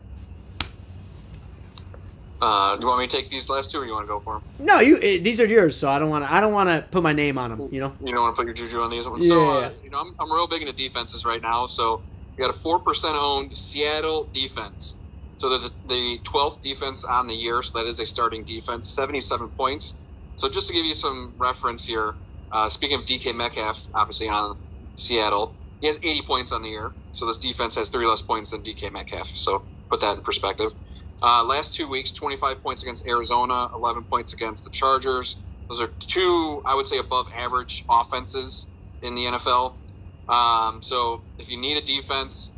Uh, 2.41 2.77
do 2.77 2.83
you 2.83 2.87
want 2.87 3.01
me 3.01 3.07
to 3.07 3.17
take 3.17 3.31
these 3.31 3.49
last 3.49 3.71
two, 3.71 3.79
or 3.79 3.87
you 3.87 3.93
want 3.93 4.05
to 4.05 4.09
go 4.09 4.21
for 4.21 4.35
them? 4.35 4.67
No, 4.67 4.81
you. 4.81 4.97
It, 4.99 5.25
these 5.25 5.41
are 5.41 5.47
yours, 5.47 5.79
so 5.79 5.89
I 5.91 5.99
don't 5.99 6.11
want 6.11 6.25
to. 6.25 6.33
I 6.33 6.41
don't 6.41 6.53
want 6.53 6.69
to 6.69 6.87
put 6.91 7.03
my 7.03 7.13
name 7.13 7.39
on 7.39 7.51
them. 7.51 7.69
You 7.73 7.81
know. 7.81 7.97
You 8.01 8.13
don't 8.13 8.23
want 8.23 8.37
to 8.37 8.41
put 8.41 8.47
your 8.47 8.55
juju 8.55 8.81
on 8.81 8.91
these 8.91 9.09
ones. 9.09 9.25
Yeah. 9.25 9.31
So, 9.31 9.51
uh, 9.51 9.71
you 9.83 9.91
know, 9.91 10.01
I'm, 10.01 10.13
I'm 10.21 10.31
real 10.33 10.49
big 10.49 10.63
into 10.63 10.75
defenses 10.75 11.25
right 11.25 11.41
now. 11.43 11.67
So 11.67 12.03
we 12.37 12.43
got 12.45 12.51
a 12.51 12.59
four 12.59 12.81
percent 12.81 13.17
owned 13.17 13.57
Seattle 13.57 14.31
defense. 14.35 14.97
So 15.39 15.49
the 15.49 15.71
the 15.87 16.19
twelfth 16.25 16.59
defense 16.63 17.05
on 17.05 17.27
the 17.27 17.35
year. 17.35 17.63
So 17.63 17.79
that 17.79 17.87
is 17.89 18.01
a 18.01 18.07
starting 18.07 18.45
defense. 18.45 18.95
Seventy 18.95 19.21
seven 19.21 19.51
points. 19.51 19.95
So 20.37 20.51
just 20.51 20.69
to 20.69 20.75
give 20.75 20.85
you 20.85 20.95
some 20.95 21.35
reference 21.39 21.85
here, 21.85 22.15
uh, 22.53 22.69
speaking 22.69 22.99
of 23.01 23.07
DK 23.07 23.35
Metcalf, 23.35 23.89
obviously 23.95 24.29
on 24.29 24.57
Seattle, 24.97 25.57
he 25.81 25.87
has 25.87 25.97
80 25.97 26.23
points 26.27 26.53
on 26.53 26.63
the 26.63 26.69
year. 26.69 26.93
So 27.13 27.27
this 27.27 27.39
defense 27.39 27.75
has 27.77 27.89
three 27.89 28.07
less 28.07 28.23
points 28.23 28.51
than 28.51 28.63
DK 28.63 28.93
Metcalf. 28.93 29.29
So 29.35 29.65
put 29.91 30.01
that 30.03 30.17
in 30.17 30.23
perspective. 30.23 30.73
Uh, 31.23 31.45
last 31.45 31.75
two 31.75 31.89
weeks, 31.89 32.13
25 32.13 32.63
points 32.63 32.83
against 32.83 33.07
Arizona, 33.07 33.69
11 33.77 34.05
points 34.05 34.33
against 34.35 34.65
the 34.65 34.71
Chargers. 34.71 35.43
Those 35.69 35.81
are 35.81 35.89
two, 36.01 36.63
I 36.67 36.75
would 36.75 36.87
say, 36.87 36.99
above 36.99 37.27
average 37.37 37.85
offenses 37.91 38.69
in 39.03 39.15
the 39.15 39.23
NFL. 39.23 39.75
Um, 40.29 40.83
so 40.83 41.25
if 41.39 41.51
you 41.51 41.59
need 41.61 41.77
a 41.79 41.83
defense, 41.85 42.53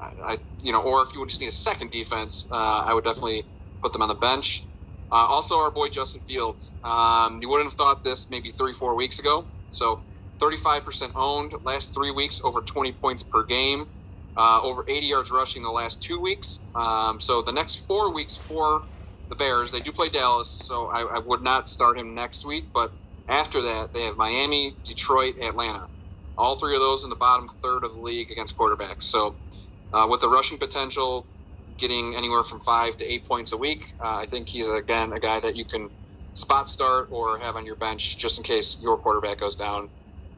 I, 0.00 0.34
I, 0.34 0.38
you 0.60 0.72
know, 0.72 0.82
or 0.82 1.02
if 1.02 1.08
you 1.14 1.26
just 1.26 1.40
need 1.40 1.48
a 1.48 1.52
second 1.52 1.90
defense, 1.90 2.46
uh, 2.50 2.54
I 2.54 2.94
would 2.94 3.04
definitely 3.04 3.44
put 3.82 3.92
them 3.92 4.02
on 4.02 4.08
the 4.08 4.14
bench. 4.14 4.66
Uh, 5.10 5.16
also, 5.16 5.56
our 5.58 5.70
boy 5.70 5.88
Justin 5.90 6.22
Fields. 6.22 6.74
Um, 6.84 7.38
you 7.42 7.48
wouldn't 7.48 7.68
have 7.68 7.76
thought 7.76 8.04
this 8.04 8.28
maybe 8.30 8.50
three, 8.52 8.74
four 8.74 8.96
weeks 8.96 9.18
ago. 9.18 9.48
So 9.68 10.02
35% 10.42 11.12
owned. 11.16 11.54
Last 11.64 11.94
three 11.94 12.12
weeks, 12.12 12.40
over 12.44 12.62
20 12.62 12.92
points 12.94 13.22
per 13.22 13.44
game 13.44 13.86
uh, 14.36 14.60
over 14.62 14.84
80 14.88 15.06
yards 15.06 15.30
rushing 15.30 15.62
the 15.62 15.70
last 15.70 16.02
two 16.02 16.20
weeks. 16.20 16.60
Um, 16.74 17.20
so 17.20 17.42
the 17.42 17.52
next 17.52 17.86
four 17.86 18.12
weeks 18.14 18.36
for 18.36 18.82
the 19.28 19.36
Bears, 19.36 19.70
they 19.70 19.80
do 19.80 19.92
play 19.92 20.08
Dallas, 20.08 20.48
so 20.64 20.86
I, 20.86 21.02
I, 21.02 21.18
would 21.18 21.42
not 21.42 21.68
start 21.68 21.98
him 21.98 22.14
next 22.14 22.44
week. 22.44 22.64
But 22.74 22.92
after 23.28 23.62
that, 23.62 23.92
they 23.92 24.02
have 24.02 24.16
Miami, 24.16 24.76
Detroit, 24.84 25.36
Atlanta. 25.40 25.86
All 26.36 26.58
three 26.58 26.74
of 26.74 26.80
those 26.80 27.04
in 27.04 27.10
the 27.10 27.16
bottom 27.16 27.48
third 27.62 27.84
of 27.84 27.94
the 27.94 28.00
league 28.00 28.30
against 28.30 28.56
quarterbacks. 28.56 29.04
So 29.04 29.36
uh, 29.92 30.06
with 30.08 30.20
the 30.20 30.28
rushing 30.28 30.58
potential, 30.58 31.26
getting 31.78 32.14
anywhere 32.16 32.42
from 32.44 32.60
five 32.60 32.96
to 32.98 33.04
eight 33.04 33.26
points 33.26 33.52
a 33.52 33.56
week, 33.56 33.82
uh, 34.02 34.16
I 34.16 34.26
think 34.26 34.48
he's 34.48 34.66
again 34.68 35.12
a 35.12 35.20
guy 35.20 35.40
that 35.40 35.56
you 35.56 35.64
can 35.64 35.90
spot 36.34 36.70
start 36.70 37.08
or 37.10 37.38
have 37.38 37.56
on 37.56 37.66
your 37.66 37.76
bench 37.76 38.18
just 38.18 38.38
in 38.38 38.44
case 38.44 38.78
your 38.80 38.96
quarterback 38.96 39.40
goes 39.40 39.56
down 39.56 39.90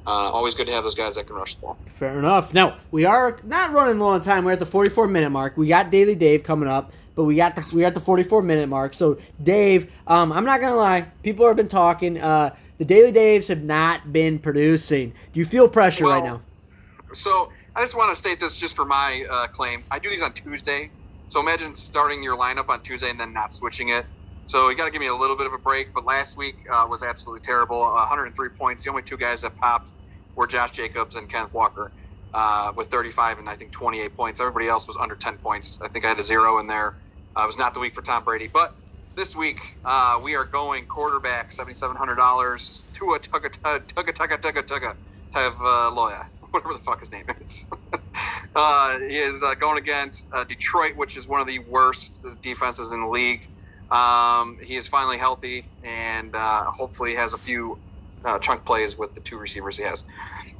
uh, 0.06 0.10
always 0.10 0.54
good 0.54 0.66
to 0.66 0.72
have 0.72 0.84
those 0.84 0.94
guys 0.94 1.14
that 1.14 1.26
can 1.26 1.36
rush 1.36 1.54
the 1.54 1.60
ball. 1.60 1.78
Fair 1.94 2.18
enough. 2.18 2.52
Now 2.52 2.78
we 2.90 3.04
are 3.04 3.38
not 3.44 3.72
running 3.72 3.98
low 3.98 4.08
on 4.08 4.20
time. 4.20 4.44
We're 4.44 4.52
at 4.52 4.58
the 4.58 4.66
44 4.66 5.06
minute 5.08 5.30
mark. 5.30 5.56
We 5.56 5.68
got 5.68 5.90
Daily 5.90 6.14
Dave 6.14 6.42
coming 6.42 6.68
up, 6.68 6.92
but 7.14 7.24
we 7.24 7.36
got 7.36 7.54
the 7.56 7.66
we 7.74 7.82
got 7.82 7.94
the 7.94 8.00
44 8.00 8.42
minute 8.42 8.68
mark. 8.68 8.94
So 8.94 9.18
Dave, 9.42 9.90
um, 10.06 10.32
I'm 10.32 10.44
not 10.44 10.60
gonna 10.60 10.76
lie. 10.76 11.02
People 11.22 11.46
have 11.46 11.56
been 11.56 11.68
talking. 11.68 12.20
Uh, 12.20 12.54
the 12.78 12.84
Daily 12.84 13.12
Daves 13.12 13.46
have 13.48 13.62
not 13.62 14.12
been 14.12 14.38
producing. 14.38 15.12
Do 15.32 15.40
you 15.40 15.46
feel 15.46 15.68
pressure 15.68 16.04
well, 16.04 16.14
right 16.14 16.24
now? 16.24 16.42
So 17.14 17.50
I 17.76 17.82
just 17.82 17.94
want 17.94 18.12
to 18.14 18.18
state 18.18 18.40
this 18.40 18.56
just 18.56 18.74
for 18.74 18.84
my 18.84 19.24
uh, 19.30 19.46
claim. 19.48 19.84
I 19.90 19.98
do 19.98 20.10
these 20.10 20.22
on 20.22 20.32
Tuesday. 20.32 20.90
So 21.28 21.40
imagine 21.40 21.76
starting 21.76 22.22
your 22.22 22.36
lineup 22.36 22.68
on 22.68 22.82
Tuesday 22.82 23.08
and 23.08 23.20
then 23.20 23.32
not 23.32 23.54
switching 23.54 23.90
it. 23.90 24.04
So 24.52 24.68
you 24.68 24.76
got 24.76 24.84
to 24.84 24.90
give 24.90 25.00
me 25.00 25.06
a 25.06 25.16
little 25.16 25.34
bit 25.38 25.46
of 25.46 25.54
a 25.54 25.58
break. 25.58 25.94
But 25.94 26.04
last 26.04 26.36
week 26.36 26.56
uh, 26.70 26.84
was 26.86 27.02
absolutely 27.02 27.40
terrible. 27.40 27.80
103 27.80 28.50
points. 28.60 28.84
The 28.84 28.90
only 28.90 29.02
two 29.02 29.16
guys 29.16 29.40
that 29.40 29.56
popped 29.56 29.90
were 30.36 30.46
Josh 30.46 30.72
Jacobs 30.72 31.16
and 31.16 31.26
Kenneth 31.30 31.54
Walker 31.54 31.94
uh, 32.34 32.70
with 32.76 32.88
35 32.88 33.38
and 33.38 33.48
I 33.48 33.56
think 33.56 33.72
28 33.72 34.14
points. 34.14 34.42
Everybody 34.42 34.68
else 34.68 34.86
was 34.86 34.98
under 35.00 35.16
10 35.16 35.38
points. 35.38 35.78
I 35.82 35.88
think 35.88 36.04
I 36.04 36.08
had 36.08 36.18
a 36.18 36.22
zero 36.22 36.58
in 36.58 36.66
there. 36.66 36.96
Uh, 37.34 37.44
it 37.44 37.46
was 37.46 37.56
not 37.56 37.72
the 37.72 37.80
week 37.80 37.94
for 37.94 38.02
Tom 38.02 38.24
Brady. 38.24 38.50
But 38.52 38.72
this 39.16 39.34
week 39.34 39.56
uh, 39.86 40.20
we 40.22 40.34
are 40.34 40.44
going 40.44 40.84
quarterback 40.84 41.56
$7,700 41.56 42.80
to 42.98 43.06
a 43.14 43.20
tugga 43.20 43.50
tugga 43.64 44.12
tugga 44.12 44.38
tugga 44.38 44.62
tugga 44.62 44.94
Tagovailoa, 45.34 46.26
whatever 46.50 46.74
the 46.74 46.80
fuck 46.80 47.00
his 47.00 47.10
name 47.10 47.24
is. 47.40 47.66
uh, 48.54 48.98
he 48.98 49.18
is 49.18 49.42
uh, 49.42 49.54
going 49.54 49.78
against 49.78 50.26
uh, 50.34 50.44
Detroit, 50.44 50.92
which 50.98 51.16
is 51.16 51.26
one 51.26 51.40
of 51.40 51.46
the 51.46 51.60
worst 51.60 52.20
defenses 52.42 52.92
in 52.92 53.00
the 53.00 53.08
league. 53.08 53.40
Um, 53.92 54.58
he 54.64 54.76
is 54.76 54.88
finally 54.88 55.18
healthy 55.18 55.70
and 55.84 56.34
uh, 56.36 56.64
hopefully 56.76 57.16
has 57.16 57.34
a 57.34 57.38
few 57.38 57.80
uh, 58.26 58.38
chunk 58.40 58.66
plays 58.66 58.96
with 58.98 59.14
the 59.14 59.22
two 59.22 59.38
receivers 59.38 59.76
he 59.78 59.84
has. 59.84 60.04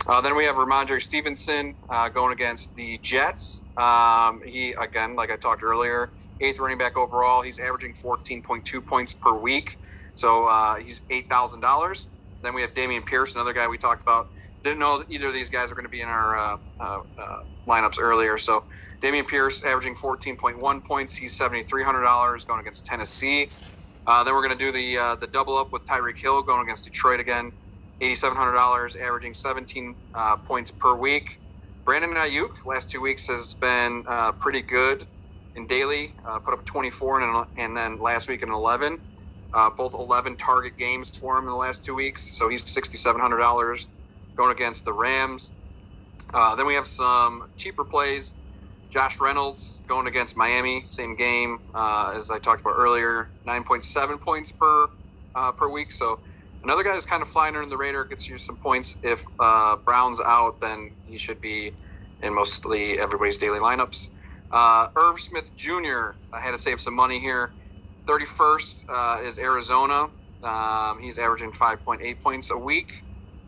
Uh, 0.07 0.21
then 0.21 0.37
we 0.37 0.45
have 0.45 0.57
Rhamondre 0.57 1.03
Stevenson 1.03 1.77
uh, 1.91 2.11
going 2.11 2.33
against 2.35 2.75
the 2.77 2.99
Jets. 3.03 3.63
Um, 3.79 4.43
he 4.47 4.75
again, 4.81 5.17
like 5.17 5.31
I 5.31 5.37
talked 5.37 5.65
earlier, 5.65 6.11
eighth 6.41 6.61
running 6.61 6.79
back 6.79 6.99
overall. 6.99 7.43
He's 7.43 7.59
averaging 7.61 7.95
14.2 8.05 8.87
points 8.87 9.15
per 9.15 9.39
week, 9.39 9.79
so 10.17 10.47
uh, 10.47 10.77
he's 10.77 11.01
eight 11.11 11.31
thousand 11.31 11.61
dollars. 11.63 12.09
Then 12.43 12.55
we 12.55 12.63
have 12.63 12.75
Dameon 12.75 13.07
Pierce, 13.07 13.35
another 13.35 13.55
guy 13.55 13.69
we 13.69 13.79
talked 13.79 14.03
about. 14.03 14.27
Didn't 14.65 14.81
know 14.81 15.05
either 15.11 15.29
of 15.29 15.35
these 15.35 15.51
guys 15.51 15.73
are 15.73 15.77
going 15.77 15.87
to 15.87 15.91
be 15.91 16.03
in 16.03 16.09
our 16.09 16.37
uh, 16.39 16.99
lineups 17.69 17.99
earlier. 18.01 18.39
So 18.39 18.65
Dameon 19.03 19.27
Pierce 19.27 19.63
averaging 19.65 19.97
14.1 19.97 20.85
points. 20.85 21.17
He's 21.17 21.37
$7,300 21.37 22.47
going 22.47 22.61
against 22.61 22.87
Tennessee. 22.87 23.49
Uh, 24.07 24.23
then 24.23 24.33
we're 24.33 24.47
going 24.47 24.57
to 24.57 24.65
do 24.65 24.71
the 24.73 24.99
uh, 24.99 25.15
the 25.17 25.27
double 25.27 25.57
up 25.57 25.73
with 25.73 25.85
Tyreek 25.87 26.19
Hill 26.19 26.43
going 26.43 26.63
against 26.63 26.85
Detroit 26.85 27.19
again. 27.21 27.53
$8,700, 28.01 29.01
averaging 29.01 29.35
17 29.35 29.95
uh, 30.15 30.37
points 30.37 30.71
per 30.73 30.95
week. 30.95 31.39
Brandon 31.85 32.11
Aiyuk, 32.11 32.65
last 32.65 32.89
two 32.89 33.01
weeks, 33.01 33.27
has 33.27 33.55
been 33.55 34.05
uh, 34.09 34.33
pretty 34.33 34.63
good 34.63 35.07
in 35.55 35.67
daily. 35.67 36.13
Uh, 36.25 36.39
put 36.39 36.55
up 36.55 36.65
24 36.65 37.21
and, 37.21 37.47
and 37.57 37.77
then 37.77 38.01
last 38.01 38.29
week 38.29 38.43
an 38.43 38.51
11. 38.51 39.01
Uh, 39.53 39.71
both 39.71 39.95
11 39.95 40.37
target 40.37 40.77
games 40.79 41.11
for 41.11 41.39
him 41.39 41.45
in 41.45 41.51
the 41.51 41.57
last 41.57 41.85
two 41.85 41.95
weeks. 41.95 42.37
So 42.37 42.49
he's 42.49 42.63
$6,700 42.63 43.87
going 44.37 44.51
against 44.51 44.85
the 44.85 44.93
Rams. 44.93 45.51
Then 46.33 46.67
we 46.67 46.75
have 46.75 46.87
some 46.87 47.45
cheaper 47.57 47.85
plays. 47.85 48.33
Josh 48.93 49.21
Reynolds 49.21 49.81
going 49.89 50.07
against 50.07 50.37
Miami, 50.37 50.85
same 50.91 51.17
game 51.17 51.61
uh, 51.75 52.15
as 52.17 52.31
I 52.31 52.39
talked 52.39 52.61
about 52.61 52.75
earlier, 52.77 53.31
9.7 53.49 54.21
points 54.21 54.53
per 54.53 54.89
uh, 55.35 55.53
per 55.53 55.71
week. 55.71 55.93
So 55.93 56.21
another 56.63 56.83
guy 56.85 56.93
that's 56.93 57.07
kind 57.07 57.23
of 57.23 57.29
flying 57.29 57.57
under 57.57 57.71
the 57.71 57.77
radar 57.77 58.05
gets 58.05 58.29
you 58.29 58.37
some 58.37 58.59
points. 58.59 58.97
If 59.03 59.25
uh, 59.41 59.77
Brown's 59.77 60.21
out, 60.21 60.61
then 60.61 60.93
he 61.07 61.17
should 61.17 61.41
be 61.41 61.73
in 62.23 62.35
mostly 62.35 62.99
everybody's 62.99 63.39
daily 63.39 63.61
lineups. 63.61 64.09
Uh, 64.51 64.89
Irv 64.95 65.19
Smith 65.21 65.51
Jr. 65.57 66.13
I 66.31 66.41
had 66.43 66.51
to 66.51 66.59
save 66.59 66.79
some 66.79 66.95
money 66.95 67.19
here. 67.19 67.55
31st 68.07 68.75
uh, 68.91 69.23
is 69.25 69.39
Arizona. 69.39 70.09
Um, 70.43 71.01
he's 71.01 71.17
averaging 71.17 71.53
5.8 71.53 72.21
points 72.21 72.51
a 72.51 72.59
week. 72.59 72.89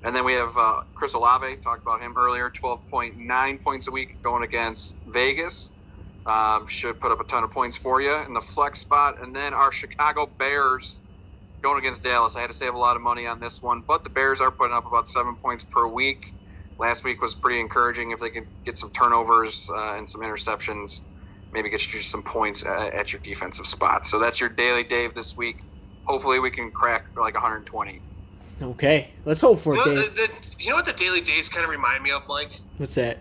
And 0.04 0.16
then 0.16 0.24
we 0.26 0.34
have 0.34 0.56
uh, 0.58 0.82
Chris 0.96 1.14
Olave, 1.14 1.56
talked 1.64 1.82
about 1.86 2.02
him 2.02 2.14
earlier, 2.18 2.52
12.9 2.64 3.62
points 3.64 3.88
a 3.88 3.92
week 3.92 4.10
going 4.24 4.44
against 4.44 4.96
Vegas. 5.06 5.72
Um, 6.26 6.66
should 6.68 7.00
put 7.00 7.12
up 7.12 7.20
a 7.20 7.24
ton 7.24 7.44
of 7.44 7.52
points 7.52 7.76
for 7.78 8.00
you 8.02 8.14
in 8.14 8.34
the 8.34 8.42
flex 8.42 8.80
spot. 8.80 9.16
And 9.22 9.36
then 9.36 9.54
our 9.54 9.72
Chicago 9.72 10.26
Bears 10.38 10.98
going 11.62 11.78
against 11.78 12.02
Dallas. 12.02 12.36
I 12.36 12.42
had 12.42 12.48
to 12.50 12.54
save 12.56 12.74
a 12.74 12.78
lot 12.78 12.96
of 12.96 13.02
money 13.02 13.26
on 13.26 13.40
this 13.40 13.58
one, 13.62 13.82
but 13.86 14.04
the 14.04 14.10
Bears 14.10 14.40
are 14.40 14.52
putting 14.52 14.74
up 14.76 14.86
about 14.86 15.08
seven 15.08 15.36
points 15.42 15.64
per 15.72 15.86
week. 15.88 16.18
Last 16.78 17.04
week 17.04 17.22
was 17.22 17.34
pretty 17.34 17.60
encouraging. 17.60 18.12
If 18.12 18.20
they 18.20 18.30
could 18.30 18.44
get 18.66 18.78
some 18.78 18.92
turnovers 18.92 19.60
uh, 19.70 19.94
and 19.96 20.08
some 20.08 20.22
interceptions, 20.22 21.00
maybe 21.52 21.70
get 21.70 21.92
you 21.92 22.02
some 22.02 22.22
points 22.22 22.64
at, 22.64 22.94
at 22.94 23.12
your 23.12 23.20
defensive 23.22 23.66
spot. 23.66 24.06
So 24.06 24.20
that's 24.20 24.40
your 24.40 24.50
daily 24.50 24.84
Dave 24.84 25.14
this 25.14 25.34
week. 25.36 25.56
Hopefully, 26.06 26.40
we 26.40 26.50
can 26.52 26.72
crack 26.72 27.02
like 27.16 27.34
120. 27.34 28.02
Okay, 28.62 29.08
let's 29.24 29.40
hope 29.40 29.60
for 29.60 29.74
You 29.74 29.82
it, 29.82 29.86
know, 29.86 29.94
Dave. 30.02 30.14
the, 30.14 30.26
the, 30.28 30.32
you 30.58 30.70
know 30.70 30.76
what 30.76 30.84
the 30.84 30.92
daily 30.92 31.20
days 31.20 31.48
kind 31.48 31.64
of 31.64 31.70
remind 31.70 32.02
me 32.02 32.10
of, 32.12 32.22
Mike? 32.28 32.60
What's 32.78 32.94
that? 32.94 33.18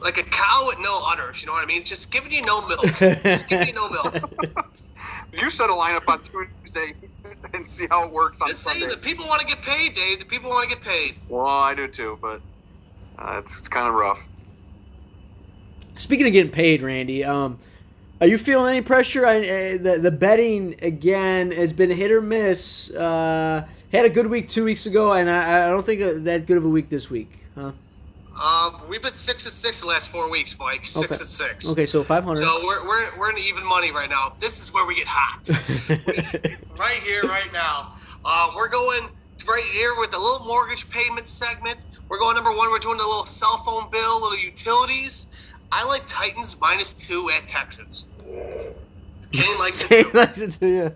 Like 0.00 0.18
a 0.18 0.22
cow 0.22 0.64
with 0.66 0.78
no 0.80 1.02
udders. 1.04 1.40
You 1.40 1.46
know 1.46 1.52
what 1.52 1.62
I 1.62 1.66
mean? 1.66 1.84
Just 1.84 2.10
giving 2.10 2.32
you 2.32 2.42
no 2.42 2.66
milk. 2.66 2.82
Giving 2.98 3.68
you 3.68 3.74
no 3.74 3.88
milk. 3.88 4.14
You 5.32 5.50
set 5.50 5.68
a 5.68 5.72
lineup 5.72 6.06
on 6.06 6.22
Tuesday 6.22 6.94
and 7.54 7.68
see 7.68 7.88
how 7.90 8.04
it 8.04 8.12
works 8.12 8.40
on 8.40 8.48
Just 8.48 8.62
saying, 8.62 8.80
Sunday. 8.80 8.94
the 8.94 9.00
people 9.00 9.26
want 9.26 9.40
to 9.40 9.46
get 9.46 9.62
paid, 9.62 9.92
Dave. 9.94 10.20
The 10.20 10.24
people 10.24 10.48
want 10.48 10.68
to 10.70 10.76
get 10.76 10.84
paid. 10.84 11.16
Well, 11.28 11.44
I 11.44 11.74
do 11.74 11.88
too, 11.88 12.18
but 12.22 12.40
uh, 13.18 13.40
it's, 13.44 13.58
it's 13.58 13.68
kind 13.68 13.88
of 13.88 13.94
rough. 13.94 14.20
Speaking 15.96 16.26
of 16.28 16.32
getting 16.32 16.52
paid, 16.52 16.82
Randy, 16.82 17.24
um, 17.24 17.58
are 18.20 18.28
you 18.28 18.38
feeling 18.38 18.76
any 18.76 18.82
pressure? 18.84 19.26
I, 19.26 19.38
uh, 19.38 19.78
the 19.78 19.98
the 20.00 20.10
betting 20.12 20.76
again 20.82 21.50
has 21.50 21.72
been 21.72 21.90
hit 21.90 22.12
or 22.12 22.20
miss. 22.20 22.90
Uh, 22.90 23.66
had 23.94 24.06
a 24.06 24.10
good 24.10 24.26
week 24.26 24.48
two 24.48 24.64
weeks 24.64 24.86
ago, 24.86 25.12
and 25.12 25.30
I, 25.30 25.66
I 25.66 25.70
don't 25.70 25.86
think 25.86 26.24
that 26.24 26.46
good 26.46 26.56
of 26.56 26.64
a 26.64 26.68
week 26.68 26.88
this 26.88 27.08
week. 27.08 27.30
Huh? 27.54 27.72
Um, 28.40 28.82
we've 28.88 29.00
been 29.02 29.14
six 29.14 29.44
and 29.46 29.54
six 29.54 29.80
the 29.80 29.86
last 29.86 30.08
four 30.08 30.28
weeks, 30.28 30.56
Mike. 30.58 30.86
Six 30.86 30.96
Okay. 30.96 31.16
and 31.20 31.28
six. 31.28 31.66
Okay, 31.68 31.86
so 31.86 32.02
five 32.02 32.24
hundred. 32.24 32.40
So 32.44 32.64
we're, 32.66 32.84
we're, 32.86 33.16
we're 33.16 33.30
in 33.30 33.38
even 33.38 33.64
money 33.64 33.92
right 33.92 34.10
now. 34.10 34.34
This 34.40 34.60
is 34.60 34.72
where 34.72 34.84
we 34.84 34.96
get 34.96 35.06
hot. 35.08 35.48
right 36.76 37.02
here, 37.04 37.22
right 37.22 37.52
now. 37.52 37.94
Uh, 38.24 38.52
we're 38.56 38.68
going 38.68 39.08
right 39.46 39.64
here 39.72 39.94
with 39.96 40.10
the 40.10 40.18
little 40.18 40.44
mortgage 40.44 40.88
payment 40.90 41.28
segment. 41.28 41.78
We're 42.08 42.18
going 42.18 42.34
number 42.34 42.50
one. 42.50 42.70
We're 42.70 42.80
doing 42.80 42.98
the 42.98 43.06
little 43.06 43.26
cell 43.26 43.62
phone 43.64 43.88
bill, 43.90 44.20
little 44.20 44.38
utilities. 44.38 45.26
I 45.70 45.84
like 45.84 46.02
Titans 46.08 46.56
minus 46.60 46.92
two 46.92 47.30
at 47.30 47.48
Texans. 47.48 48.04
Kane 49.36 49.58
likes 49.58 49.80
it 49.80 49.86
Hey, 49.88 50.02
too. 50.04 50.10
likes 50.14 50.38
it 50.40 50.52
to 50.60 50.66
you. 50.68 50.94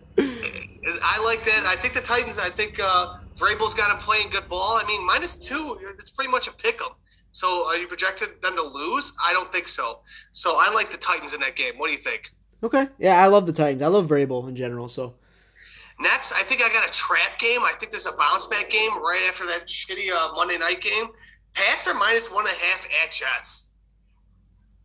I 1.03 1.22
like 1.24 1.45
that. 1.45 1.64
I 1.66 1.76
think 1.76 1.95
the 1.95 2.01
Titans. 2.01 2.39
I 2.39 2.51
think 2.51 2.78
uh, 2.80 3.18
Vrabel's 3.36 3.74
got 3.74 3.91
him 3.91 3.99
playing 3.99 4.30
good 4.30 4.49
ball. 4.49 4.78
I 4.82 4.84
mean, 4.86 5.05
minus 5.07 5.36
two. 5.36 5.78
It's 5.99 6.11
pretty 6.11 6.30
much 6.30 6.49
a 6.49 6.53
pick 6.53 6.80
'em. 6.82 6.93
So, 7.32 7.66
are 7.68 7.76
you 7.76 7.86
projected 7.86 8.41
them 8.43 8.57
to 8.57 8.62
lose? 8.62 9.12
I 9.22 9.32
don't 9.32 9.53
think 9.53 9.68
so. 9.68 10.01
So, 10.32 10.57
I 10.59 10.70
like 10.72 10.91
the 10.91 10.97
Titans 10.97 11.34
in 11.34 11.41
that 11.41 11.57
game. 11.57 11.74
What 11.76 11.89
do 11.89 11.93
you 11.93 11.99
think? 12.03 12.22
Okay, 12.64 12.89
yeah, 12.99 13.22
I 13.22 13.26
love 13.28 13.47
the 13.47 13.53
Titans. 13.53 13.82
I 13.82 13.86
love 13.86 14.09
Vrabel 14.09 14.49
in 14.49 14.57
general. 14.57 14.89
So 14.89 15.14
Next, 16.01 16.32
I 16.32 16.43
think 16.43 16.62
I 16.62 16.68
got 16.72 16.89
a 16.89 16.93
trap 16.93 17.39
game. 17.41 17.62
I 17.62 17.72
think 17.78 17.93
there's 17.93 18.07
a 18.07 18.12
bounce 18.12 18.47
back 18.47 18.70
game 18.70 18.91
right 19.03 19.22
after 19.28 19.47
that 19.47 19.66
shitty 19.66 20.11
uh, 20.12 20.32
Monday 20.34 20.57
night 20.59 20.80
game. 20.80 21.07
Pats 21.55 21.86
are 21.86 21.95
minus 21.95 22.30
one 22.30 22.47
and 22.47 22.55
a 22.57 22.59
half 22.59 22.86
at 23.05 23.12
Jets. 23.12 23.64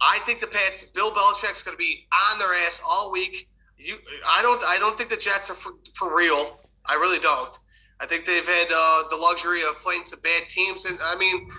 I 0.03 0.19
think 0.25 0.41
the 0.41 0.47
Pats, 0.47 0.83
Bill 0.83 1.11
Belichick's 1.11 1.61
going 1.61 1.77
to 1.77 1.79
be 1.81 2.05
on 2.29 2.37
their 2.37 2.53
ass 2.53 2.81
all 2.85 3.09
week. 3.09 3.47
You, 3.77 3.95
I 4.27 4.41
don't, 4.41 4.61
I 4.63 4.77
don't 4.77 4.97
think 4.97 5.09
the 5.09 5.17
Jets 5.17 5.49
are 5.49 5.53
for, 5.53 5.73
for 5.95 6.15
real. 6.15 6.59
I 6.85 6.95
really 6.95 7.19
don't. 7.19 7.57
I 8.01 8.05
think 8.05 8.25
they've 8.25 8.45
had 8.45 8.67
uh, 8.73 9.03
the 9.09 9.15
luxury 9.15 9.61
of 9.61 9.79
playing 9.79 10.05
some 10.05 10.19
bad 10.19 10.49
teams, 10.49 10.83
and 10.83 10.99
I 11.01 11.15
mean, 11.15 11.49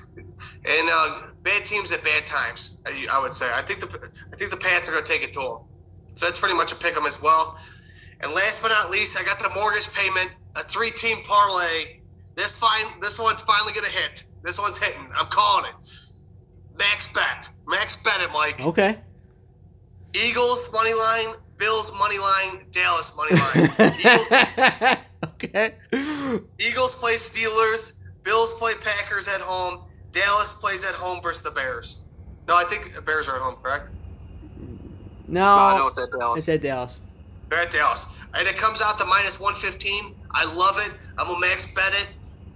and 0.67 0.91
uh, 0.93 1.23
bad 1.43 1.65
teams 1.65 1.91
at 1.91 2.05
bad 2.05 2.27
times. 2.27 2.73
I, 2.85 3.19
would 3.19 3.33
say. 3.33 3.51
I 3.51 3.63
think 3.63 3.81
the, 3.81 4.11
I 4.31 4.37
think 4.37 4.51
the 4.51 4.59
Pats 4.59 4.87
are 4.89 4.93
going 4.93 5.05
to 5.05 5.11
take 5.11 5.23
it 5.23 5.33
to 5.35 5.41
them. 5.41 5.59
So 6.17 6.27
that's 6.27 6.39
pretty 6.39 6.55
much 6.55 6.71
a 6.71 6.77
pick 6.77 6.97
'em 6.97 7.07
as 7.07 7.21
well. 7.21 7.59
And 8.21 8.33
last 8.33 8.61
but 8.61 8.69
not 8.69 8.91
least, 8.91 9.17
I 9.17 9.25
got 9.25 9.39
the 9.39 9.49
mortgage 9.51 9.91
payment, 9.93 10.31
a 10.55 10.63
three-team 10.63 11.23
parlay. 11.25 12.01
This 12.35 12.53
fine, 12.53 13.01
this 13.01 13.19
one's 13.19 13.41
finally 13.41 13.73
gonna 13.73 13.89
hit. 13.89 14.25
This 14.43 14.59
one's 14.59 14.77
hitting. 14.77 15.09
I'm 15.15 15.29
calling 15.29 15.71
it. 15.71 15.91
Max 16.77 17.07
bet, 17.09 17.49
max 17.67 17.97
bet 17.97 18.21
it, 18.21 18.31
Mike. 18.33 18.61
okay. 18.61 18.99
Eagles 20.15 20.69
money 20.73 20.95
line, 20.95 21.35
Bills 21.57 21.93
money 21.99 22.19
line, 22.19 22.67
Dallas 22.71 23.13
money 23.17 23.37
line. 23.37 23.71
Eagles, 23.99 24.99
okay. 25.25 25.75
Eagles 26.59 26.95
play 26.95 27.15
Steelers, 27.17 27.93
Bills 28.23 28.53
play 28.55 28.75
Packers 28.75 29.29
at 29.29 29.41
home, 29.41 29.81
Dallas 30.13 30.53
plays 30.53 30.85
at 30.85 30.95
home 30.95 31.21
versus 31.23 31.43
the 31.43 31.51
Bears. 31.51 31.99
No, 32.47 32.57
I 32.57 32.65
think 32.65 32.95
the 32.95 33.03
Bears 33.03 33.29
are 33.29 33.37
at 33.37 33.43
home, 33.43 33.57
correct? 33.63 33.89
No, 35.27 35.45
I 35.45 35.79
know 35.79 35.87
it's 35.89 35.99
at 35.99 36.11
Dallas. 36.11 36.39
it's 36.39 36.49
at 36.49 36.63
Dallas. 36.63 37.01
They're 37.49 37.61
at 37.61 37.71
Dallas. 37.71 38.07
And 38.35 38.47
it 38.49 38.57
comes 38.57 38.81
out 38.81 38.99
to 38.99 39.05
minus 39.05 39.41
115. 39.41 40.15
I 40.31 40.45
love 40.45 40.79
it. 40.79 40.93
I'm 41.17 41.29
a 41.31 41.39
max 41.39 41.67
bet 41.75 41.93
it. 41.95 42.09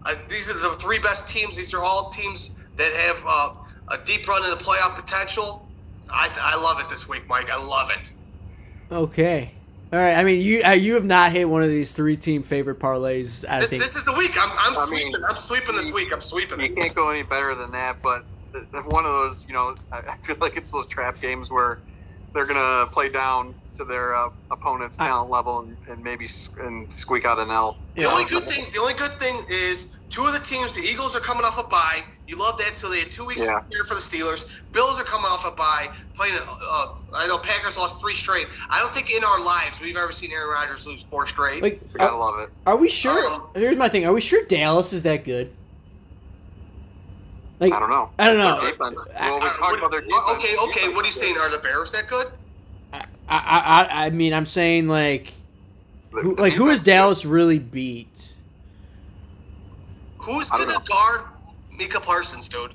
Uh, 0.05 0.15
these 0.29 0.49
are 0.49 0.59
the 0.59 0.75
three 0.75 0.99
best 0.99 1.27
teams. 1.27 1.57
These 1.57 1.73
are 1.75 1.83
all 1.83 2.11
teams 2.11 2.51
that 2.77 2.93
have 2.93 3.23
uh, 3.27 3.55
a 3.91 3.99
deep 4.05 4.27
run 4.29 4.45
in 4.45 4.51
the 4.51 4.57
playoff 4.57 4.95
potential. 4.95 5.67
I, 6.11 6.31
I 6.41 6.57
love 6.57 6.81
it 6.81 6.89
this 6.89 7.09
week, 7.09 7.29
Mike. 7.29 7.51
I 7.51 7.63
love 7.63 7.91
it. 7.91 8.11
Okay. 8.91 9.51
All 9.93 9.99
right. 9.99 10.17
I 10.17 10.25
mean, 10.25 10.41
you 10.41 10.63
uh, 10.63 10.71
you 10.73 10.95
have 10.95 11.05
not 11.05 11.33
hit 11.33 11.49
one 11.49 11.63
of 11.63 11.69
these 11.69 11.93
three 11.93 12.17
team 12.17 12.43
favorite 12.43 12.79
parlays. 12.79 13.45
I 13.49 13.61
This, 13.61 13.71
think. 13.71 13.83
this 13.83 13.97
is 13.97 14.05
the 14.05 14.13
week. 14.13 14.33
I'm, 14.37 14.51
I'm 14.59 14.77
I 14.77 14.87
sweeping. 14.87 15.13
mean, 15.13 15.25
I'm 15.25 15.37
sweeping 15.37 15.77
this 15.77 15.91
week. 15.91 16.13
I'm 16.13 16.21
sweeping 16.21 16.61
You 16.61 16.75
can't 16.75 16.95
go 16.95 17.09
any 17.11 17.23
better 17.23 17.55
than 17.55 17.71
that, 17.73 18.03
but 18.03 18.25
th- 18.53 18.65
th- 18.71 18.85
one 18.85 19.05
of 19.07 19.13
those, 19.13 19.45
you 19.47 19.55
know, 19.55 19.75
I 19.93 19.99
I 19.99 20.17
feel 20.19 20.37
like 20.41 20.57
it's 20.57 20.71
those 20.71 20.87
trap 20.87 21.21
games 21.21 21.51
where 21.51 21.79
they're 22.35 22.47
gonna 22.47 22.87
play 22.91 23.09
down 23.09 23.55
to 23.79 23.85
their 23.85 24.15
uh, 24.15 24.31
opponent's 24.51 24.97
talent 24.97 25.31
level 25.31 25.61
and, 25.61 25.77
and 25.89 26.03
maybe 26.05 26.29
and 26.61 26.93
squeak 26.93 27.25
out 27.25 27.39
an 27.39 27.51
L. 27.51 27.77
The 27.97 28.05
only 28.05 28.25
good 28.25 28.47
thing, 28.49 28.67
the 28.73 28.81
only 28.81 28.95
good 28.95 29.19
thing 29.21 29.45
is 29.49 29.87
two 30.11 30.27
of 30.27 30.33
the 30.35 30.41
teams. 30.41 30.75
The 30.75 30.83
Eagles 30.83 31.15
are 31.17 31.21
coming 31.21 31.45
off 31.45 31.59
a 31.59 31.63
bye. 31.63 32.03
You 32.29 32.37
love 32.37 32.59
that, 32.59 32.77
so 32.77 32.91
they 32.91 33.01
had 33.01 33.11
two 33.11 33.25
weeks 33.25 33.41
Yeah. 33.41 33.55
to 33.55 33.61
prepare 33.63 33.85
for 33.87 33.95
the 33.95 34.01
Steelers. 34.03 34.45
Bills 34.73 34.99
are 34.99 35.03
coming 35.05 35.31
off 35.31 35.47
a 35.47 35.51
bye. 35.51 35.89
Playing, 36.15 36.37
uh, 36.37 36.89
I 37.15 37.27
know 37.27 37.39
Packers 37.39 37.79
lost 37.79 37.99
three 37.99 38.15
straight. 38.15 38.49
I 38.69 38.81
don't 38.81 38.93
think 38.93 39.11
in 39.11 39.25
our 39.25 39.41
lives 39.41 39.81
we've 39.81 39.97
ever 39.97 40.13
seen 40.13 40.31
Aaron 40.33 40.51
Rodgers 40.51 40.87
lose 40.87 41.03
four 41.03 41.27
straight. 41.27 41.63
Like, 41.63 41.81
You 41.91 41.99
gotta 41.99 42.13
are, 42.13 42.19
love 42.19 42.39
it. 42.41 42.51
are 42.67 42.77
we 42.77 42.91
sure? 42.91 43.27
Um, 43.31 43.45
Here's 43.55 43.77
my 43.77 43.89
thing. 43.89 44.05
Are 44.05 44.13
we 44.13 44.21
sure 44.21 44.45
Dallas 44.45 44.93
is 44.93 45.03
that 45.05 45.25
good? 45.25 45.51
Like, 47.61 47.73
I 47.73 47.81
don't 47.81 47.89
know. 47.89 48.11
I 48.19 48.27
don't 48.29 48.37
know. 48.39 48.61
Their 48.61 48.71
defense. 48.73 48.99
Well, 49.19 49.41
we 49.41 49.47
I- 49.47 49.53
talked 49.55 49.79
about 49.79 49.91
their 49.91 50.01
defense. 50.03 50.23
okay, 50.33 50.57
okay. 50.59 50.89
What 50.91 51.05
are 51.05 51.09
you 51.09 51.15
is 51.15 51.19
saying? 51.19 51.39
Are 51.39 51.49
the 51.49 51.59
Bears 51.59 51.91
that 51.93 52.09
good? 52.09 52.27
I, 52.93 53.05
I, 53.27 53.87
I, 53.91 54.07
I 54.07 54.11
mean, 54.11 54.35
I'm 54.35 54.47
saying 54.47 54.87
like 54.87 55.33
The- 56.13 56.21
Who, 56.21 56.37
like 56.37 56.53
who 56.53 56.69
has 56.69 56.81
Dallas 56.81 57.25
really 57.25 57.59
beat? 57.59 58.35
Who's 60.19 60.51
gonna 60.51 60.83
guard 60.87 61.23
Micah 61.79 62.01
Parsons, 62.01 62.49
dude? 62.49 62.73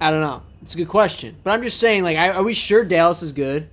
I 0.00 0.10
don't 0.10 0.20
know. 0.20 0.42
It's 0.62 0.74
a 0.74 0.76
good 0.76 0.88
question, 0.88 1.36
but 1.44 1.52
I'm 1.52 1.62
just 1.62 1.78
saying. 1.78 2.02
Like, 2.02 2.16
I- 2.16 2.30
are 2.30 2.42
we 2.42 2.54
sure 2.54 2.84
Dallas 2.84 3.22
is 3.22 3.32
good? 3.32 3.68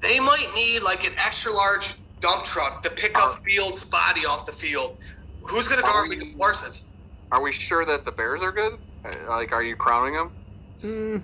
They 0.00 0.20
might 0.20 0.54
need 0.54 0.82
like 0.82 1.06
an 1.06 1.14
extra 1.16 1.52
large 1.52 1.94
dump 2.20 2.44
truck 2.44 2.82
to 2.82 2.90
pick 2.90 3.16
up 3.18 3.42
Fields' 3.44 3.84
body 3.84 4.24
off 4.26 4.46
the 4.46 4.52
field. 4.52 4.96
Who's 5.42 5.68
gonna 5.68 5.82
Are 5.82 5.92
guard 5.92 6.08
we- 6.08 6.16
Micah 6.16 6.38
Parsons? 6.38 6.82
Are 7.32 7.40
we 7.40 7.52
sure 7.52 7.84
that 7.84 8.04
the 8.04 8.10
Bears 8.12 8.42
are 8.42 8.52
good? 8.52 8.78
Like, 9.28 9.52
are 9.52 9.62
you 9.62 9.76
crowning 9.76 10.14
them? 10.14 10.30
Mm, 10.82 11.22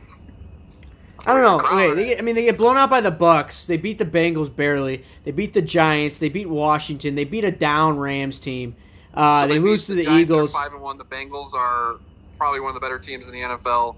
I 1.26 1.32
don't 1.34 1.42
know. 1.42 1.60
Okay, 1.60 1.94
they 1.94 2.04
get, 2.06 2.18
I 2.18 2.22
mean, 2.22 2.34
they 2.34 2.44
get 2.44 2.58
blown 2.58 2.76
out 2.76 2.90
by 2.90 3.00
the 3.00 3.12
Bucs. 3.12 3.66
They 3.66 3.76
beat 3.76 3.98
the 3.98 4.04
Bengals 4.04 4.54
barely. 4.54 5.04
They 5.24 5.30
beat 5.30 5.52
the 5.54 5.62
Giants. 5.62 6.18
They 6.18 6.28
beat 6.28 6.48
Washington. 6.48 7.14
They 7.14 7.24
beat 7.24 7.44
a 7.44 7.50
down 7.52 7.98
Rams 7.98 8.38
team. 8.38 8.74
Uh, 9.12 9.46
they, 9.46 9.58
lose 9.58 9.86
to 9.86 9.94
the, 9.94 10.06
are 10.06 10.18
Eagles. 10.18 10.52
Five 10.52 10.72
and 10.72 10.82
one. 10.82 10.98
The 10.98 11.04
Bengals 11.04 11.52
are 11.54 11.96
probably 12.38 12.60
one 12.60 12.70
of 12.70 12.74
the 12.74 12.80
better 12.80 12.98
teams 12.98 13.26
in 13.26 13.32
the 13.32 13.40
NFL. 13.40 13.96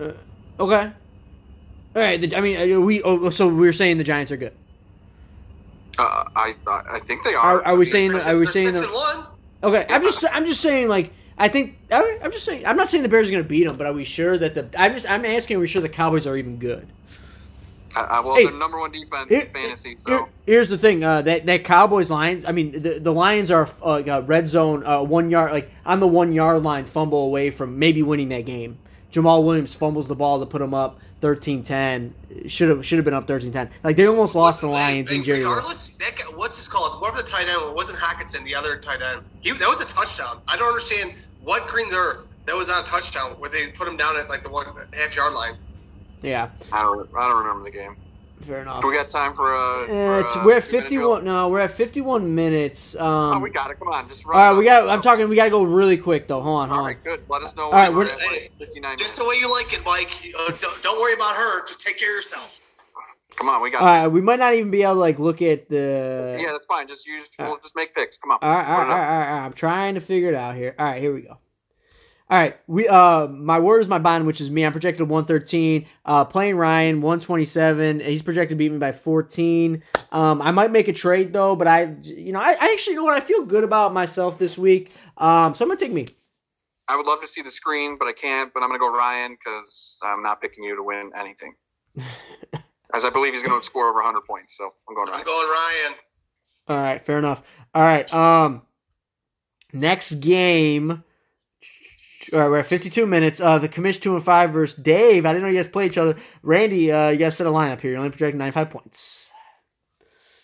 Okay. 0.00 0.12
All 0.58 0.92
right. 1.94 2.20
The, 2.20 2.34
I 2.36 2.40
mean, 2.40 2.72
uh, 2.72 2.80
we. 2.80 3.02
Oh, 3.02 3.30
so 3.30 3.48
we're 3.48 3.72
saying 3.72 3.98
the 3.98 4.04
Giants 4.04 4.32
are 4.32 4.36
good. 4.36 4.54
Uh, 5.98 6.24
I 6.34 6.54
I 6.66 6.82
I 6.94 7.00
think 7.00 7.22
they 7.22 7.34
are. 7.34 7.60
Are, 7.60 7.64
are 7.66 7.76
we 7.76 7.86
saying? 7.86 8.14
Are 8.14 8.36
we 8.36 8.46
saying? 8.46 8.74
six 8.74 8.92
one? 8.92 9.26
Okay, 9.62 9.86
I'm 9.88 10.02
just 10.02 10.24
I'm 10.30 10.44
just 10.44 10.60
saying 10.60 10.88
like 10.88 11.12
I 11.38 11.48
think 11.48 11.78
I'm 11.90 12.30
just 12.32 12.44
saying 12.44 12.66
I'm 12.66 12.76
not 12.76 12.90
saying 12.90 13.02
the 13.02 13.08
Bears 13.08 13.28
are 13.28 13.30
going 13.32 13.42
to 13.42 13.48
beat 13.48 13.64
them, 13.64 13.76
but 13.76 13.86
are 13.86 13.92
we 13.92 14.04
sure 14.04 14.36
that 14.36 14.54
the 14.54 14.68
I'm 14.80 14.92
just 14.92 15.08
I'm 15.08 15.24
asking 15.24 15.56
are 15.56 15.60
we 15.60 15.66
sure 15.66 15.80
the 15.80 15.88
Cowboys 15.88 16.26
are 16.26 16.36
even 16.36 16.58
good? 16.58 16.86
I, 17.96 18.00
I, 18.00 18.20
well, 18.20 18.34
Hey, 18.36 18.44
they're 18.44 18.52
number 18.52 18.78
one 18.78 18.90
defense 18.92 19.28
Here- 19.28 19.42
in 19.42 19.50
fantasy. 19.50 19.96
So 20.00 20.10
here- 20.10 20.26
here's 20.46 20.68
the 20.68 20.78
thing 20.78 21.04
uh, 21.04 21.22
that 21.22 21.46
that 21.46 21.64
Cowboys 21.64 22.10
Lions 22.10 22.44
I 22.44 22.52
mean 22.52 22.82
the 22.82 22.98
the 22.98 23.12
Lions 23.12 23.50
are 23.50 23.68
uh, 23.84 24.02
a 24.06 24.22
red 24.22 24.48
zone 24.48 24.86
uh, 24.86 25.02
one 25.02 25.30
yard 25.30 25.52
like 25.52 25.70
on 25.86 26.00
the 26.00 26.06
one 26.06 26.32
yard 26.32 26.62
line 26.62 26.84
fumble 26.86 27.24
away 27.26 27.50
from 27.50 27.78
maybe 27.78 28.02
winning 28.02 28.28
that 28.30 28.46
game. 28.46 28.78
Jamaal 29.12 29.44
Williams 29.44 29.74
fumbles 29.74 30.08
the 30.08 30.16
ball 30.16 30.40
to 30.40 30.46
put 30.46 30.58
them 30.58 30.74
up 30.74 30.98
13-10. 31.22 32.12
Should 32.50 32.68
have 32.68 32.84
should 32.84 32.98
have 32.98 33.04
been 33.04 33.14
up 33.14 33.26
13-10. 33.28 33.70
Like 33.82 33.96
they 33.96 34.06
almost 34.06 34.34
lost 34.34 34.60
the 34.60 34.66
Lions 34.66 35.10
Hey, 35.10 35.16
in 35.16 35.24
Jerry. 35.24 35.38
Regardless, 35.38 35.88
that 36.00 36.16
guy, 36.18 36.24
what's 36.34 36.58
his 36.58 36.68
called? 36.68 36.92
Whoever 36.94 37.18
the 37.18 37.22
tight 37.28 37.48
end 37.48 37.62
was, 37.62 37.74
wasn't 37.74 37.98
Hockenson, 37.98 38.44
the 38.44 38.54
other 38.54 38.76
tight 38.76 39.00
end. 39.02 39.22
He, 39.40 39.52
that 39.52 39.68
was 39.68 39.80
a 39.80 39.84
touchdown. 39.86 40.40
I 40.48 40.56
don't 40.56 40.68
understand 40.68 41.14
what 41.42 41.68
green 41.68 41.92
earth 41.94 42.26
that 42.46 42.54
was 42.54 42.68
not 42.68 42.86
a 42.86 42.90
touchdown 42.90 43.32
where 43.38 43.48
they 43.48 43.68
put 43.68 43.88
him 43.88 43.96
down 43.96 44.16
at 44.16 44.28
like 44.28 44.42
the 44.42 44.50
one 44.50 44.66
half 44.92 45.16
yard 45.16 45.32
line. 45.32 45.56
Yeah, 46.24 46.50
I 46.72 46.82
don't 46.82 47.08
I 47.16 47.28
don't 47.28 47.38
remember 47.38 47.64
the 47.64 47.70
game. 47.70 47.96
fair 48.42 48.62
enough. 48.62 48.80
Do 48.80 48.88
we 48.88 48.94
got 48.96 49.10
time 49.10 49.34
for 49.34 49.54
a? 49.54 49.82
Uh, 49.82 49.86
for 49.86 50.20
it's, 50.20 50.34
a 50.36 50.44
we're 50.44 50.56
at 50.56 50.64
51. 50.64 51.24
No, 51.24 51.48
we're 51.48 51.60
at 51.60 51.70
51 51.72 52.34
minutes. 52.34 52.94
Um. 52.96 53.36
Oh, 53.36 53.38
we 53.38 53.50
got 53.50 53.70
it. 53.70 53.78
Come 53.78 53.88
on, 53.88 54.08
just 54.08 54.24
run. 54.24 54.36
All 54.38 54.52
right, 54.52 54.58
we 54.58 54.64
got. 54.64 54.88
I'm 54.88 55.02
talking. 55.02 55.28
We 55.28 55.36
got 55.36 55.44
to 55.44 55.50
go 55.50 55.62
really 55.62 55.96
quick 55.98 56.26
though. 56.28 56.40
Hold 56.40 56.62
on, 56.62 56.68
hold 56.70 56.78
All 56.78 56.84
on. 56.84 56.90
right, 56.90 57.04
good. 57.04 57.24
Let 57.28 57.42
us 57.42 57.54
know. 57.56 57.64
All 57.66 57.72
right, 57.72 57.92
we're- 57.92 58.10
at, 58.10 58.18
like, 58.18 58.52
59 58.58 58.92
Just 58.96 59.00
minutes. 59.00 59.18
the 59.18 59.24
way 59.26 59.36
you 59.36 59.50
like 59.52 59.72
it, 59.72 59.84
Mike. 59.84 60.10
Uh, 60.38 60.52
don't, 60.60 60.82
don't 60.82 61.00
worry 61.00 61.14
about 61.14 61.36
her. 61.36 61.66
Just 61.66 61.80
take 61.80 61.98
care 61.98 62.10
of 62.18 62.24
yourself. 62.24 62.60
Come 63.36 63.48
on, 63.48 63.60
we 63.62 63.70
got. 63.70 63.80
All 63.82 63.86
right, 63.86 64.06
we 64.08 64.20
might 64.20 64.38
not 64.38 64.54
even 64.54 64.70
be 64.70 64.82
able 64.82 64.94
to 64.94 65.00
like 65.00 65.18
look 65.18 65.42
at 65.42 65.68
the. 65.68 66.38
Yeah, 66.40 66.52
that's 66.52 66.66
fine. 66.66 66.86
Just 66.88 67.04
use. 67.06 67.24
All 67.38 67.48
We'll 67.50 67.58
just 67.58 67.74
make 67.76 67.94
picks. 67.94 68.16
Come 68.16 68.30
on. 68.30 68.38
All 68.40 68.48
right, 68.48 68.64
all 68.66 68.78
right, 68.78 68.84
Put 68.84 68.90
all 68.90 68.96
it 68.96 69.00
right, 69.00 69.02
up. 69.04 69.10
all 69.10 69.18
right, 69.18 69.28
all 69.30 69.38
right. 69.40 69.44
I'm 69.46 69.52
trying 69.52 69.94
to 69.96 70.00
figure 70.00 70.28
it 70.28 70.34
out 70.36 70.54
here. 70.54 70.74
All 70.78 70.86
right, 70.86 71.02
here 71.02 71.12
we 71.12 71.22
go. 71.22 71.38
All 72.30 72.38
right, 72.38 72.56
we 72.66 72.88
uh, 72.88 73.26
my 73.26 73.58
word 73.58 73.80
is 73.80 73.88
my 73.88 73.98
bond, 73.98 74.26
which 74.26 74.40
is 74.40 74.50
me. 74.50 74.64
I'm 74.64 74.72
projected 74.72 75.08
113. 75.08 75.86
Uh, 76.06 76.24
playing 76.24 76.56
Ryan 76.56 77.02
127. 77.02 78.00
He's 78.00 78.22
projected 78.22 78.56
to 78.56 78.58
beat 78.58 78.72
me 78.72 78.78
by 78.78 78.92
14. 78.92 79.82
Um, 80.10 80.40
I 80.40 80.50
might 80.50 80.70
make 80.70 80.88
a 80.88 80.92
trade 80.94 81.34
though, 81.34 81.54
but 81.54 81.68
I, 81.68 81.94
you 82.02 82.32
know, 82.32 82.40
I, 82.40 82.52
I 82.58 82.72
actually 82.72 82.94
you 82.94 83.00
know 83.00 83.04
what 83.04 83.14
I 83.14 83.20
feel 83.20 83.44
good 83.44 83.62
about 83.62 83.92
myself 83.92 84.38
this 84.38 84.56
week. 84.56 84.90
Um, 85.18 85.54
so 85.54 85.64
I'm 85.64 85.68
gonna 85.68 85.78
take 85.78 85.92
me. 85.92 86.08
I 86.88 86.96
would 86.96 87.06
love 87.06 87.20
to 87.22 87.26
see 87.26 87.42
the 87.42 87.50
screen, 87.50 87.96
but 87.98 88.08
I 88.08 88.12
can't. 88.12 88.52
But 88.52 88.62
I'm 88.62 88.68
going 88.68 88.78
to 88.78 88.82
go 88.82 88.94
Ryan 88.94 89.36
because 89.38 89.98
I'm 90.02 90.22
not 90.22 90.40
picking 90.40 90.64
you 90.64 90.76
to 90.76 90.82
win 90.82 91.10
anything. 91.18 91.54
As 92.94 93.04
I 93.04 93.10
believe 93.10 93.32
he's 93.32 93.42
going 93.42 93.58
to 93.58 93.64
score 93.64 93.88
over 93.88 93.98
100 93.98 94.20
points, 94.22 94.54
so 94.56 94.72
I'm 94.88 94.94
going 94.94 95.08
Ryan. 95.08 95.20
I'm 95.20 95.26
going 95.26 95.48
Ryan. 95.48 95.94
All 96.68 96.76
right, 96.76 97.04
fair 97.04 97.18
enough. 97.18 97.42
All 97.74 97.82
right, 97.82 98.12
um, 98.12 98.62
next 99.72 100.14
game. 100.16 101.02
All 102.32 102.40
right, 102.40 102.48
we're 102.48 102.58
at 102.58 102.66
52 102.66 103.06
minutes. 103.06 103.40
Uh, 103.40 103.58
the 103.58 103.68
commission 103.68 104.02
two 104.02 104.14
and 104.14 104.24
five 104.24 104.50
versus 104.52 104.76
Dave. 104.80 105.26
I 105.26 105.32
didn't 105.32 105.42
know 105.42 105.48
you 105.48 105.58
guys 105.58 105.66
play 105.66 105.86
each 105.86 105.98
other. 105.98 106.16
Randy, 106.42 106.90
uh, 106.90 107.10
you 107.10 107.18
guys 107.18 107.36
set 107.36 107.46
a 107.46 107.50
lineup 107.50 107.80
here. 107.80 107.90
You're 107.90 107.98
only 107.98 108.10
projecting 108.10 108.38
95 108.38 108.70
points. 108.70 109.30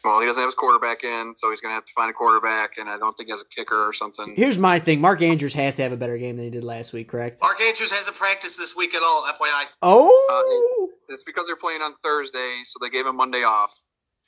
Well, 0.05 0.21
he 0.21 0.27
doesn't 0.27 0.41
have 0.41 0.49
his 0.49 0.55
quarterback 0.55 1.05
in, 1.05 1.35
so 1.37 1.51
he's 1.51 1.61
going 1.61 1.73
to 1.73 1.75
have 1.75 1.85
to 1.85 1.93
find 1.95 2.09
a 2.11 2.15
quarterback, 2.15 2.79
and 2.79 2.89
I 2.89 2.97
don't 2.97 3.15
think 3.17 3.27
he 3.27 3.33
has 3.33 3.43
a 3.43 3.55
kicker 3.55 3.87
or 3.87 3.93
something. 3.93 4.33
Here's 4.35 4.57
my 4.57 4.79
thing. 4.79 5.01
Mark 5.01 5.21
Andrews 5.21 5.53
has 5.53 5.75
to 5.75 5.83
have 5.83 5.93
a 5.93 5.97
better 5.97 6.17
game 6.17 6.37
than 6.37 6.47
he 6.47 6.51
did 6.51 6.65
last 6.65 6.95
week, 6.95 7.11
correct? 7.11 7.43
Mark 7.43 7.61
Andrews 7.61 7.91
hasn't 7.91 8.17
practiced 8.17 8.57
this 8.57 8.75
week 8.75 8.95
at 8.95 9.03
all, 9.03 9.25
FYI. 9.27 9.65
Oh, 9.83 10.89
It's 11.11 11.25
because 11.25 11.47
they're 11.47 11.57
playing 11.57 11.83
on 11.83 11.95
Thursday, 12.03 12.63
so 12.65 12.79
they 12.81 12.89
gave 12.89 13.07
him 13.07 13.17
Monday 13.17 13.43
off. 13.43 13.73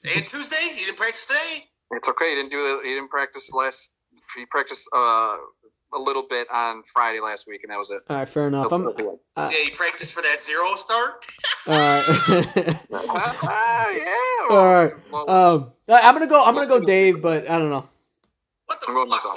And 0.05 0.27
Tuesday, 0.27 0.73
he 0.75 0.85
didn't 0.85 0.99
practice 0.99 1.25
today. 1.25 1.65
It's 1.93 2.09
okay. 2.09 2.31
He 2.31 2.35
didn't 2.35 2.51
do 2.51 2.79
it. 2.79 2.85
He 2.85 2.95
didn't 2.95 3.09
practice 3.09 3.49
last. 3.51 3.91
He 4.37 4.45
practiced 4.47 4.85
uh, 4.95 5.37
a 5.95 5.99
little 5.99 6.25
bit 6.29 6.47
on 6.51 6.83
Friday 6.93 7.21
last 7.21 7.47
week, 7.47 7.63
and 7.63 7.71
that 7.71 7.79
was 7.79 7.91
it. 7.91 8.03
all 8.09 8.17
right, 8.17 8.29
fair 8.29 8.47
enough. 8.47 8.73
I'm, 8.73 8.87
all 8.87 9.21
Uh, 9.37 9.51
yeah, 9.53 9.65
he 9.65 9.71
practiced 9.71 10.13
for 10.13 10.23
that 10.23 10.41
zero 10.41 10.75
start. 10.77 11.25
right. 11.67 12.05
ah, 12.93 13.91
yeah. 14.51 14.57
all 14.57 14.73
right. 14.73 14.93
Well, 15.11 15.31
Um, 15.31 15.73
I'm 15.89 16.15
gonna 16.15 16.27
go. 16.27 16.45
I'm 16.45 16.55
gonna 16.55 16.67
go 16.67 16.81
Dave, 16.81 17.21
but 17.23 17.49
I 17.51 17.59
don't 17.59 17.71
know. 17.71 17.85
What 18.67 18.81
the 18.81 18.87
I'm 18.89 18.95
going 18.95 19.11
fuck, 19.11 19.19
myself. 19.19 19.35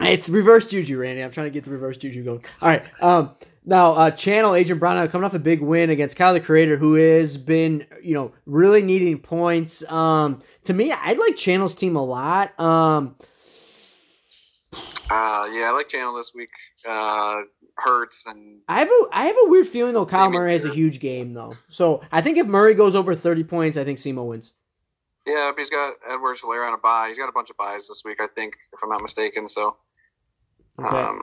Mike? 0.00 0.10
It's 0.12 0.28
reverse 0.28 0.66
juju, 0.66 0.98
Randy. 0.98 1.22
I'm 1.22 1.30
trying 1.30 1.46
to 1.46 1.50
get 1.50 1.64
the 1.64 1.70
reverse 1.70 1.96
juju 1.96 2.22
going. 2.24 2.44
All 2.62 2.68
right. 2.68 2.84
Um, 3.02 3.32
now, 3.64 3.92
uh, 3.92 4.10
Channel 4.10 4.54
Agent 4.54 4.80
Brown 4.80 5.06
coming 5.08 5.26
off 5.26 5.34
a 5.34 5.38
big 5.38 5.60
win 5.60 5.90
against 5.90 6.16
Kyle 6.16 6.32
the 6.32 6.40
Creator, 6.40 6.76
who 6.78 6.94
has 6.94 7.36
been, 7.36 7.84
you 8.02 8.14
know, 8.14 8.32
really 8.46 8.80
needing 8.82 9.18
points. 9.18 9.82
Um, 9.90 10.40
to 10.64 10.72
me, 10.72 10.90
I 10.92 11.12
like 11.12 11.36
Channel's 11.36 11.74
team 11.74 11.94
a 11.96 12.02
lot. 12.02 12.58
Um, 12.58 13.16
uh, 14.72 15.48
yeah, 15.52 15.68
I 15.68 15.72
like 15.74 15.88
Channel 15.88 16.14
this 16.14 16.32
week. 16.34 16.50
Uh, 16.86 17.42
Hurts 17.76 18.24
and 18.26 18.58
I 18.68 18.80
have 18.80 18.88
a 18.88 19.06
I 19.12 19.26
have 19.26 19.36
a 19.44 19.48
weird 19.48 19.66
feeling 19.68 19.94
though. 19.94 20.04
Kyle 20.06 20.30
Murray 20.30 20.52
has 20.52 20.64
a 20.64 20.72
huge 20.74 20.98
game 20.98 21.32
though, 21.32 21.54
so 21.68 22.02
I 22.10 22.20
think 22.22 22.36
if 22.38 22.46
Murray 22.46 22.74
goes 22.74 22.94
over 22.96 23.14
30 23.14 23.44
points, 23.44 23.76
I 23.78 23.84
think 23.84 24.00
Simo 24.00 24.26
wins. 24.26 24.50
yeah, 25.26 25.52
but 25.54 25.60
he's 25.60 25.70
got 25.70 25.94
Edwards 26.10 26.40
Helaire 26.40 26.66
on 26.66 26.74
a 26.74 26.78
buy. 26.78 27.06
He's 27.08 27.18
got 27.18 27.28
a 27.28 27.32
bunch 27.32 27.50
of 27.50 27.56
buys 27.56 27.86
this 27.86 28.02
week, 28.04 28.20
I 28.20 28.26
think, 28.34 28.54
if 28.72 28.80
I'm 28.82 28.88
not 28.88 29.00
mistaken. 29.00 29.46
So, 29.46 29.76
Okay. 30.80 30.88
um, 30.96 31.22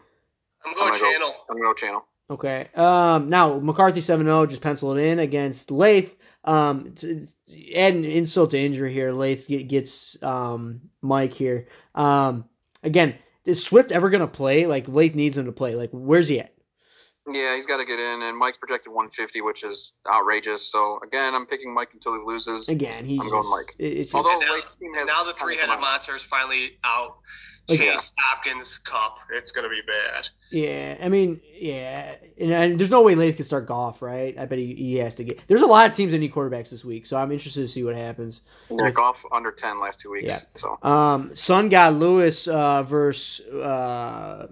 I'm 0.65 0.73
going 0.75 0.93
I'm 0.93 0.93
gonna 0.93 0.99
go- 0.99 1.11
channel. 1.11 1.35
I'm 1.49 1.57
gonna 1.57 1.69
go 1.69 1.73
Channel. 1.73 2.05
Okay. 2.29 2.69
Um, 2.73 3.29
now 3.29 3.59
McCarthy 3.59 3.99
7-0, 3.99 4.49
just 4.49 4.61
pencil 4.61 4.95
it 4.97 5.03
in 5.03 5.19
against 5.19 5.69
Lath. 5.71 6.05
Um, 6.45 6.93
t- 6.95 7.27
add 7.75 7.95
insult 7.95 8.51
to 8.51 8.59
injury 8.59 8.93
here. 8.93 9.11
Lath 9.11 9.45
gets 9.47 10.15
um 10.23 10.81
Mike 11.01 11.33
here. 11.33 11.67
Um, 11.95 12.45
again, 12.81 13.15
is 13.45 13.63
Swift 13.63 13.91
ever 13.91 14.09
gonna 14.09 14.27
play? 14.27 14.65
Like 14.65 14.87
Lath 14.87 15.15
needs 15.15 15.37
him 15.37 15.45
to 15.45 15.51
play. 15.51 15.75
Like, 15.75 15.91
where's 15.91 16.27
he 16.27 16.39
at? 16.39 16.54
Yeah, 17.31 17.55
he's 17.55 17.65
got 17.65 17.77
to 17.77 17.85
get 17.85 17.97
in, 17.99 18.21
and 18.21 18.37
Mike's 18.37 18.57
projected 18.57 18.93
150, 18.93 19.41
which 19.41 19.63
is 19.63 19.93
outrageous. 20.07 20.71
So 20.71 20.99
again, 21.03 21.33
I'm 21.33 21.45
picking 21.47 21.73
Mike 21.73 21.89
until 21.93 22.13
he 22.13 22.19
loses. 22.25 22.69
Again, 22.69 23.05
he's 23.05 23.19
I'm 23.19 23.29
going 23.29 23.49
Mike. 23.49 23.75
It's 23.79 24.11
just, 24.11 24.15
Although 24.15 24.37
now- 24.39 24.53
Lake's 24.53 24.75
team 24.75 24.93
has 24.93 25.07
Now 25.07 25.23
the 25.23 25.33
kind 25.33 25.37
three-headed 25.39 25.79
monster 25.79 26.15
is 26.15 26.23
finally 26.23 26.77
out. 26.85 27.17
Okay. 27.67 27.77
Chase 27.93 28.11
Hopkins 28.19 28.77
Kupp. 28.83 29.17
It's 29.33 29.49
gonna 29.51 29.69
be 29.69 29.81
bad. 29.87 30.29
yeah. 30.51 30.97
I 31.01 31.09
mean, 31.09 31.41
yeah. 31.51 32.13
And, 32.39 32.51
and 32.51 32.79
there's 32.79 32.91
no 32.91 33.01
way 33.01 33.15
Lath 33.15 33.37
can 33.37 33.45
start 33.45 33.65
golf, 33.65 34.03
right? 34.03 34.37
I 34.37 34.45
bet 34.45 34.59
he, 34.59 34.75
he 34.75 34.95
has 34.97 35.15
to 35.15 35.23
get. 35.23 35.39
There's 35.47 35.61
a 35.63 35.65
lot 35.65 35.89
of 35.89 35.97
teams 35.97 36.11
that 36.11 36.19
need 36.19 36.31
quarterbacks 36.31 36.69
this 36.69 36.85
week, 36.85 37.07
so 37.07 37.17
I'm 37.17 37.31
interested 37.31 37.61
to 37.61 37.67
see 37.67 37.83
what 37.83 37.95
happens. 37.95 38.41
Yeah, 38.69 38.91
golf 38.91 39.25
under 39.31 39.51
10 39.51 39.79
last 39.79 39.99
two 39.99 40.11
weeks. 40.11 40.27
Yeah. 40.27 40.41
So 40.53 40.77
Um, 40.87 41.35
Sun 41.35 41.69
got 41.69 41.95
Lewis 41.95 42.47
uh, 42.47 42.83
versus 42.83 43.43
uh, 43.47 44.45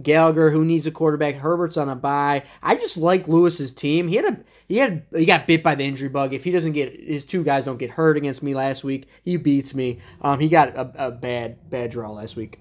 Gallagher, 0.00 0.50
who 0.50 0.64
needs 0.64 0.86
a 0.86 0.90
quarterback. 0.90 1.34
Herbert's 1.34 1.76
on 1.76 1.88
a 1.88 1.94
bye. 1.96 2.44
I 2.62 2.76
just 2.76 2.96
like 2.96 3.28
Lewis's 3.28 3.72
team. 3.72 4.08
He 4.08 4.16
had 4.16 4.24
a 4.26 4.38
he 4.68 4.78
had 4.78 5.02
he 5.14 5.24
got 5.26 5.46
bit 5.46 5.62
by 5.62 5.74
the 5.74 5.84
injury 5.84 6.08
bug. 6.08 6.32
If 6.32 6.44
he 6.44 6.50
doesn't 6.50 6.72
get 6.72 6.98
his 6.98 7.24
two 7.26 7.44
guys 7.44 7.64
don't 7.64 7.76
get 7.78 7.90
hurt 7.90 8.16
against 8.16 8.42
me 8.42 8.54
last 8.54 8.84
week, 8.84 9.08
he 9.22 9.36
beats 9.36 9.74
me. 9.74 10.00
Um, 10.22 10.40
he 10.40 10.48
got 10.48 10.74
a, 10.76 11.06
a 11.08 11.10
bad 11.10 11.68
bad 11.68 11.90
draw 11.90 12.10
last 12.10 12.36
week. 12.36 12.58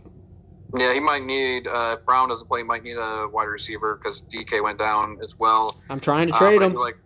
yeah, 0.78 0.94
he 0.94 1.00
might 1.00 1.24
need 1.24 1.68
uh, 1.68 1.98
if 2.00 2.06
Brown 2.06 2.30
doesn't 2.30 2.48
play, 2.48 2.60
he 2.60 2.64
might 2.66 2.84
need 2.84 2.98
a 2.98 3.28
wide 3.32 3.46
receiver 3.46 3.96
because 3.96 4.22
DK 4.24 4.62
went 4.62 4.78
down 4.80 5.18
as 5.24 5.38
well. 5.40 5.78
I'm 5.90 6.00
trying 6.02 6.28
to 6.28 6.34
Uh, 6.34 6.38
trade 6.40 6.62
I 6.62 6.66
him. 6.66 6.72
do 6.74 6.80
like 6.80 6.98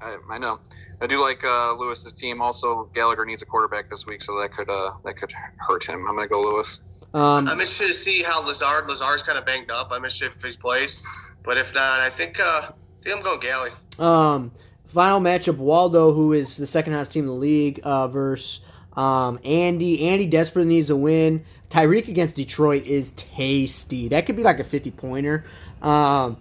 I, 0.00 0.18
I 0.30 0.38
know. 0.38 0.60
I 1.00 1.08
do 1.08 1.20
like 1.20 1.42
uh, 1.42 1.74
Lewis's 1.74 2.12
team. 2.12 2.40
Also, 2.40 2.88
Gallagher 2.94 3.24
needs 3.26 3.42
a 3.42 3.46
quarterback 3.46 3.90
this 3.90 4.06
week, 4.06 4.22
so 4.22 4.38
that 4.40 4.54
could 4.56 4.70
uh, 4.70 4.92
that 5.04 5.16
could 5.16 5.32
hurt 5.56 5.84
him. 5.84 6.06
I'm 6.08 6.14
gonna 6.14 6.28
go 6.28 6.40
Lewis. 6.40 6.78
Um, 7.14 7.48
I'm 7.48 7.60
interested 7.60 7.88
to 7.88 7.94
see 7.94 8.22
how 8.22 8.44
Lazard. 8.44 8.86
Lazard's 8.88 9.22
kind 9.22 9.38
of 9.38 9.46
banged 9.46 9.70
up. 9.70 9.88
I'm 9.92 10.04
interested 10.04 10.32
if 10.36 10.42
he 10.42 10.56
plays, 10.56 11.00
but 11.44 11.56
if 11.56 11.72
not, 11.74 12.00
I 12.00 12.10
think 12.10 12.40
uh, 12.40 12.70
I 12.70 12.72
think 13.02 13.16
I'm 13.16 13.22
going 13.22 13.40
Galley. 13.40 13.70
Um, 14.00 14.50
final 14.88 15.20
matchup: 15.20 15.56
Waldo, 15.56 16.12
who 16.12 16.32
is 16.32 16.56
the 16.56 16.66
second 16.66 16.92
hottest 16.92 17.12
team 17.12 17.22
in 17.24 17.28
the 17.28 17.34
league, 17.34 17.80
uh, 17.84 18.08
versus 18.08 18.60
Um, 18.96 19.38
Andy, 19.44 20.08
Andy 20.08 20.26
desperately 20.26 20.74
needs 20.74 20.90
a 20.90 20.96
win. 20.96 21.44
Tyreek 21.70 22.08
against 22.08 22.34
Detroit 22.36 22.86
is 22.86 23.10
tasty. 23.12 24.08
That 24.08 24.26
could 24.26 24.36
be 24.36 24.42
like 24.42 24.60
a 24.60 24.64
50 24.64 24.90
pointer. 24.92 25.44
Um, 25.82 26.36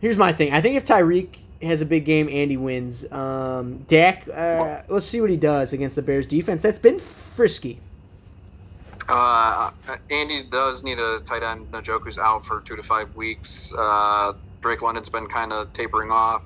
here's 0.00 0.16
my 0.16 0.32
thing. 0.32 0.52
I 0.52 0.60
think 0.60 0.76
if 0.76 0.84
Tyreek 0.84 1.36
has 1.62 1.80
a 1.80 1.84
big 1.84 2.04
game, 2.04 2.28
Andy 2.28 2.56
wins. 2.56 3.10
Um, 3.10 3.78
Dak, 3.88 4.28
uh, 4.28 4.82
let's 4.88 5.06
see 5.06 5.20
what 5.20 5.30
he 5.30 5.36
does 5.36 5.72
against 5.72 5.96
the 5.96 6.02
Bears 6.02 6.26
defense. 6.26 6.62
That's 6.62 6.78
been 6.78 7.00
frisky. 7.36 7.80
Uh, 9.08 9.70
Andy 10.10 10.44
does 10.44 10.82
need 10.82 10.98
a 10.98 11.20
tight 11.20 11.42
end. 11.42 11.70
Njoku's 11.72 12.18
out 12.18 12.44
for 12.44 12.60
two 12.60 12.76
to 12.76 12.82
five 12.82 13.14
weeks. 13.14 13.72
Uh, 13.76 14.32
Drake 14.60 14.82
London's 14.82 15.08
been 15.08 15.26
kind 15.26 15.52
of 15.52 15.72
tapering 15.72 16.10
off. 16.10 16.42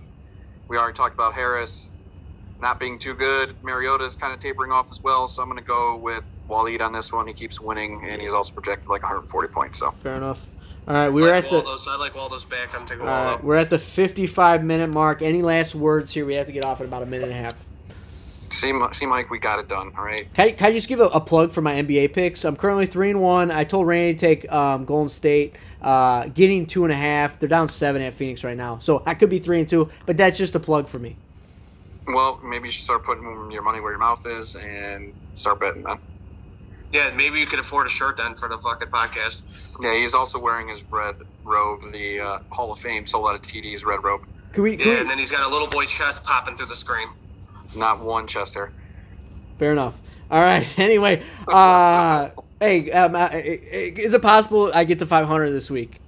We 0.69 0.77
already 0.77 0.97
talked 0.97 1.15
about 1.15 1.35
Harris 1.35 1.91
not 2.61 2.81
being 2.81 2.99
too 2.99 3.15
good. 3.15 3.55
Mariota's 3.63 4.17
kind 4.17 4.33
of 4.33 4.41
tapering 4.41 4.73
off 4.73 4.89
as 4.91 5.01
well. 5.01 5.29
So 5.29 5.43
I'm 5.43 5.49
going 5.49 5.61
to 5.61 5.67
go 5.67 5.97
with 5.97 6.25
Waleed 6.49 6.81
on 6.81 6.93
this 6.93 7.13
one. 7.13 7.27
He 7.27 7.33
keeps 7.33 7.61
winning, 7.61 8.05
and 8.09 8.21
he's 8.21 8.33
also 8.33 8.53
projected 8.53 8.89
like 8.89 9.03
140 9.03 9.49
points. 9.49 9.79
So 9.79 9.95
fair 10.03 10.17
enough. 10.17 10.41
All 10.89 10.95
right, 10.95 11.09
we're 11.11 11.31
like 11.35 11.45
at 11.45 11.51
the. 11.51 11.57
Waldo's, 11.57 11.87
I 11.87 11.97
like 11.97 12.15
Waldo's 12.15 12.45
back. 12.47 12.75
I'm 12.75 12.87
taking 12.87 13.03
All 13.03 13.07
Waldo. 13.09 13.35
right, 13.37 13.45
we're 13.45 13.57
at 13.57 13.71
the 13.71 13.79
55 13.79 14.65
minute 14.65 14.89
mark. 14.89 15.21
Any 15.23 15.43
last 15.43 15.75
words 15.75 16.15
here? 16.15 16.25
We 16.25 16.35
have 16.35 16.47
to 16.47 16.53
get 16.53 16.65
off 16.65 16.81
in 16.81 16.87
about 16.87 17.03
a 17.03 17.07
minute 17.07 17.29
and 17.29 17.35
a 17.35 17.43
half. 17.43 17.55
Seem 18.53 18.83
seem 18.93 19.11
like 19.11 19.31
we 19.31 19.39
got 19.39 19.59
it 19.59 19.69
done. 19.69 19.93
All 19.97 20.05
right. 20.05 20.33
Can 20.35 20.49
I, 20.49 20.53
can 20.53 20.67
I 20.69 20.73
just 20.73 20.89
give 20.89 21.01
a, 21.01 21.07
a 21.09 21.21
plug 21.21 21.53
for 21.53 21.61
my 21.61 21.75
NBA 21.75 22.13
picks? 22.13 22.45
I'm 22.45 22.57
currently 22.57 22.87
three 22.87 23.11
and 23.11 23.21
one. 23.21 23.51
I 23.51 23.65
told 23.65 23.87
Randy 23.87 24.15
to 24.15 24.21
take 24.21 24.51
um, 24.53 24.85
Golden 24.85 25.09
State, 25.09 25.55
uh, 25.83 26.27
getting 26.29 26.67
two 26.67 26.85
and 26.85 26.93
a 26.93 26.97
half. 26.97 27.39
They're 27.41 27.49
down 27.49 27.69
seven 27.69 28.03
at 28.03 28.15
Phoenix 28.15 28.45
right 28.45 28.57
now, 28.57 28.79
so 28.83 29.03
I 29.07 29.15
could 29.15 29.31
be 29.31 29.39
three 29.39 29.61
and 29.61 29.69
two. 29.69 29.91
But 30.07 30.17
that's 30.17 30.39
just 30.39 30.55
a 30.55 30.61
plug 30.61 30.89
for 30.89 30.99
me. 30.99 31.17
Well, 32.07 32.41
maybe 32.43 32.69
you 32.69 32.73
should 32.73 32.85
start 32.85 33.05
putting 33.05 33.51
your 33.51 33.63
money 33.63 33.81
where 33.81 33.93
your 33.93 33.99
mouth 33.99 34.25
is 34.27 34.57
and 34.57 35.13
start 35.35 35.61
betting, 35.61 35.83
man. 35.83 35.99
Yeah, 36.91 37.11
maybe 37.15 37.39
you 37.39 37.47
could 37.47 37.59
afford 37.59 37.87
a 37.87 37.91
shirt 37.91 38.17
then 38.17 38.35
for 38.35 38.49
the 38.49 38.57
fucking 38.57 38.89
podcast. 38.89 39.43
Yeah, 39.81 39.95
he's 39.95 40.15
also 40.15 40.39
wearing 40.39 40.69
his 40.69 40.83
red 40.91 41.17
robe, 41.45 41.93
the 41.93 42.19
uh, 42.21 42.39
Hall 42.51 42.73
of 42.73 42.79
Fame 42.79 43.07
sold 43.07 43.29
out 43.29 43.35
of 43.35 43.43
TD's 43.43 43.85
red 43.85 44.03
robe. 44.03 44.23
Can 44.55 44.63
we? 44.63 44.77
Can 44.79 44.89
Yeah, 44.89 44.95
we- 44.95 45.01
and 45.03 45.11
then 45.11 45.19
he's 45.19 45.31
got 45.31 45.43
a 45.43 45.49
little 45.49 45.67
boy 45.69 45.85
chest 45.85 46.23
popping 46.25 46.57
through 46.57 46.67
the 46.67 46.77
screen. 46.77 47.09
Not 47.77 48.03
one 48.03 48.27
Chester. 48.27 48.73
Fair 49.59 49.73
enough. 49.73 49.95
All 50.31 50.41
right. 50.41 50.67
Anyway, 50.79 51.23
uh, 51.49 52.31
hey, 52.61 52.91
um, 52.93 53.15
uh, 53.15 53.31
is 53.33 54.15
it 54.15 54.23
possible 54.23 54.71
I 54.73 54.85
get 54.85 54.99
to 55.01 55.07
500 55.07 55.51
this 55.51 55.71
week? 55.71 56.01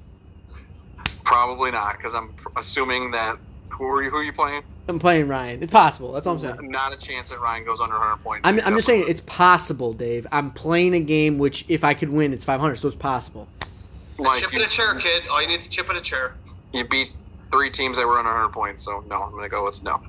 Probably 1.25 1.71
not, 1.71 1.97
because 1.97 2.15
I'm 2.15 2.35
assuming 2.57 3.11
that 3.13 3.39
who 3.71 3.87
are 3.87 4.03
you? 4.03 4.11
Who 4.11 4.17
are 4.17 4.23
you 4.23 4.33
playing? 4.33 4.63
I'm 4.89 4.99
playing 4.99 5.29
Ryan. 5.29 5.63
It's 5.63 5.73
possible. 5.73 6.13
That's 6.13 6.27
all 6.27 6.35
I'm 6.35 6.41
saying. 6.41 6.71
Not 6.71 6.93
a 6.93 6.97
chance 6.97 7.31
that 7.31 7.41
Ryan 7.41 7.65
goes 7.65 7.81
under 7.81 7.95
100 7.95 8.17
points. 8.23 8.47
I'm, 8.47 8.61
I'm 8.61 8.75
just 8.75 8.87
saying 8.87 9.05
it's 9.09 9.21
possible, 9.23 9.93
Dave. 9.93 10.27
I'm 10.33 10.51
playing 10.51 10.95
a 10.95 11.01
game 11.01 11.39
which, 11.39 11.65
if 11.69 11.85
I 11.85 11.95
could 11.95 12.11
win, 12.11 12.33
it's 12.33 12.45
500, 12.45 12.77
so 12.77 12.89
it's 12.89 12.97
possible. 12.97 13.47
like 14.19 14.41
chip 14.41 14.53
in 14.53 14.61
you, 14.61 14.67
a 14.67 14.69
chair, 14.69 14.95
kid. 14.97 15.23
All 15.29 15.41
you 15.41 15.49
need 15.49 15.61
is 15.61 15.67
a 15.67 15.71
chip 15.71 15.89
in 15.89 15.97
a 15.97 16.01
chair. 16.01 16.35
you 16.73 16.85
beat 16.85 17.13
three 17.51 17.71
teams 17.71 17.97
that 17.97 18.07
were 18.07 18.19
under 18.19 18.31
100 18.31 18.49
points, 18.51 18.85
so 18.85 19.05
no, 19.09 19.23
I'm 19.23 19.31
gonna 19.33 19.49
go 19.49 19.65
with 19.65 19.83
no. 19.83 20.03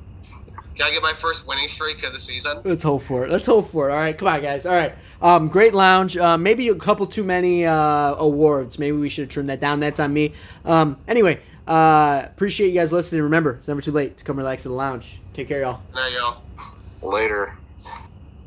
Can 0.76 0.86
I 0.86 0.92
get 0.92 1.02
my 1.02 1.14
first 1.14 1.46
winning 1.46 1.68
streak 1.68 2.02
of 2.04 2.14
the 2.14 2.20
season? 2.20 2.62
Let's 2.64 2.84
hope 2.84 3.04
for 3.04 3.26
it. 3.26 3.32
Let's 3.32 3.46
hope 3.46 3.72
for 3.72 3.90
it. 3.90 3.94
All 3.94 4.00
right, 4.00 4.18
come 4.18 4.28
on, 4.28 4.42
guys. 4.42 4.66
All 4.66 4.74
right, 4.74 4.96
um, 5.22 5.48
great 5.50 5.74
lounge. 5.74 6.16
Uh, 6.18 6.38
maybe 6.38 6.70
a 6.70 6.76
couple 6.76 7.06
too 7.08 7.24
many 7.24 7.66
uh, 7.66 8.16
awards. 8.16 8.80
Maybe 8.80 8.96
we 8.98 9.10
should 9.10 9.24
have 9.24 9.30
trimmed 9.30 9.50
that 9.50 9.60
down. 9.60 9.80
That's 9.80 10.00
on 10.00 10.14
me. 10.14 10.34
Um, 10.64 10.98
anyway, 11.08 11.42
uh, 11.68 12.24
appreciate 12.26 12.70
you 12.70 12.74
guys 12.74 12.92
listening. 12.92 13.22
Remember, 13.24 13.56
it's 13.56 13.68
never 13.68 13.82
too 13.82 13.92
late 13.92 14.18
to 14.18 14.24
come 14.24 14.38
relax 14.38 14.64
to 14.64 14.70
the 14.70 14.76
lounge. 14.76 15.20
Take 15.34 15.48
care, 15.48 15.62
y'all. 15.62 15.82
There 15.94 16.10
you 16.10 16.18
go. 16.18 17.08
Later. 17.08 17.58